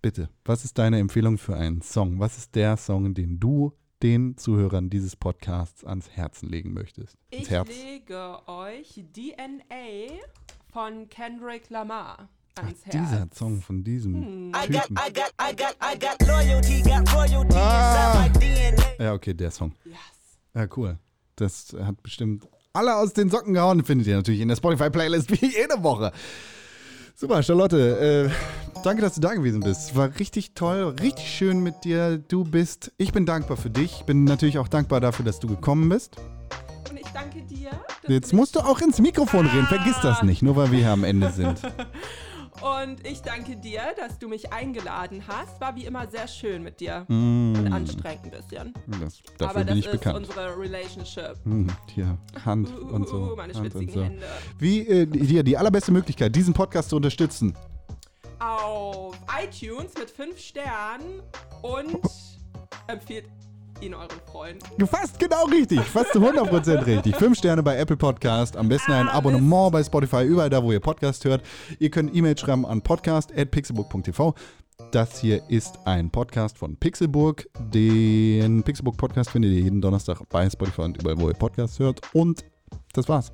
[0.00, 2.20] bitte, was ist deine Empfehlung für einen Song?
[2.20, 3.72] Was ist der Song, den du
[4.02, 7.16] den Zuhörern dieses Podcasts ans Herzen legen möchtest?
[7.30, 7.68] Ins Ich Herz.
[7.68, 10.14] lege euch DNA
[10.72, 12.92] von Kendrick Lamar Ach, ans Herz.
[13.08, 14.48] dieser Song von diesem Hm.
[14.54, 14.96] I got, Typen.
[14.98, 18.24] I got, I got, I got loyalty, got royalty Ah.
[18.26, 19.04] inside my DNA.
[19.04, 19.72] Ja, okay, der Song.
[19.84, 19.94] Yes.
[20.54, 20.98] Ja, cool.
[21.36, 23.84] Das hat bestimmt alle aus den Socken gehauen.
[23.84, 26.12] Findet ihr natürlich in der Spotify-Playlist wie jede Woche.
[27.14, 28.30] Super, Charlotte.
[28.30, 29.94] Äh, danke, dass du da gewesen bist.
[29.96, 32.18] War richtig toll, richtig schön mit dir.
[32.18, 34.02] Du bist, ich bin dankbar für dich.
[34.04, 36.16] Bin natürlich auch dankbar dafür, dass du gekommen bist.
[36.90, 37.70] Und ich danke dir.
[38.02, 39.66] dass Jetzt musst du auch ins Mikrofon reden.
[39.66, 41.60] Vergiss das nicht, nur weil wir hier am Ende sind.
[42.60, 45.60] Und ich danke dir, dass du mich eingeladen hast.
[45.60, 47.04] War wie immer sehr schön mit dir.
[47.08, 48.74] Mm, Und anstrengend ein bisschen.
[49.00, 50.16] das, dafür Aber bin das ich ist bekannt.
[50.18, 51.34] unsere Relationship.
[51.44, 53.16] Hm, hier, Hand Uh, uh, und so.
[53.32, 54.02] uh, meine Hand schwitzigen so.
[54.04, 54.26] Hände.
[54.58, 57.54] Wie, äh, die, die allerbeste Möglichkeit, diesen Podcast zu unterstützen,
[58.40, 61.22] Auf iTunes mit 5 Sternen
[61.62, 62.00] und
[62.88, 63.26] empfiehlt
[63.82, 64.86] ihn euren Freunden.
[64.86, 67.16] Fast genau richtig, fast zu 100% richtig.
[67.16, 70.72] Fünf Sterne bei Apple Podcast, am besten ein Ah, Abonnement bei Spotify, überall da, wo
[70.72, 71.42] ihr Podcast hört.
[71.78, 74.34] Ihr könnt E-Mail schreiben an podcast.pixelburg.tv.
[74.92, 77.48] Das hier ist ein Podcast von Pixelburg.
[77.72, 82.00] Den Pixelburg Podcast findet ihr jeden Donnerstag bei Spotify und überall, wo ihr Podcasts hört.
[82.14, 82.44] Und
[82.92, 83.32] das war's.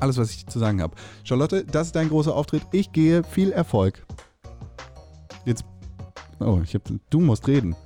[0.00, 0.94] Alles, was ich zu sagen habe.
[1.22, 2.62] Charlotte, das ist dein großer Auftritt.
[2.72, 3.22] Ich gehe.
[3.24, 4.04] Viel Erfolg.
[5.44, 5.64] Jetzt.
[6.40, 7.76] Oh, ich hab, du musst reden.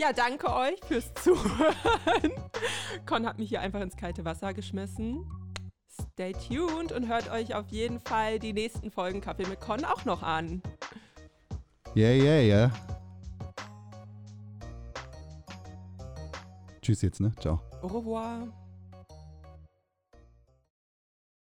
[0.00, 2.32] Ja, danke euch fürs Zuhören.
[3.04, 5.26] Con hat mich hier einfach ins kalte Wasser geschmissen.
[6.14, 10.06] Stay tuned und hört euch auf jeden Fall die nächsten Folgen Kaffee mit Con auch
[10.06, 10.62] noch an.
[11.94, 12.70] Yeah, yeah, yeah.
[16.80, 17.32] Tschüss jetzt, ne?
[17.38, 17.60] Ciao.
[17.82, 18.48] Au revoir.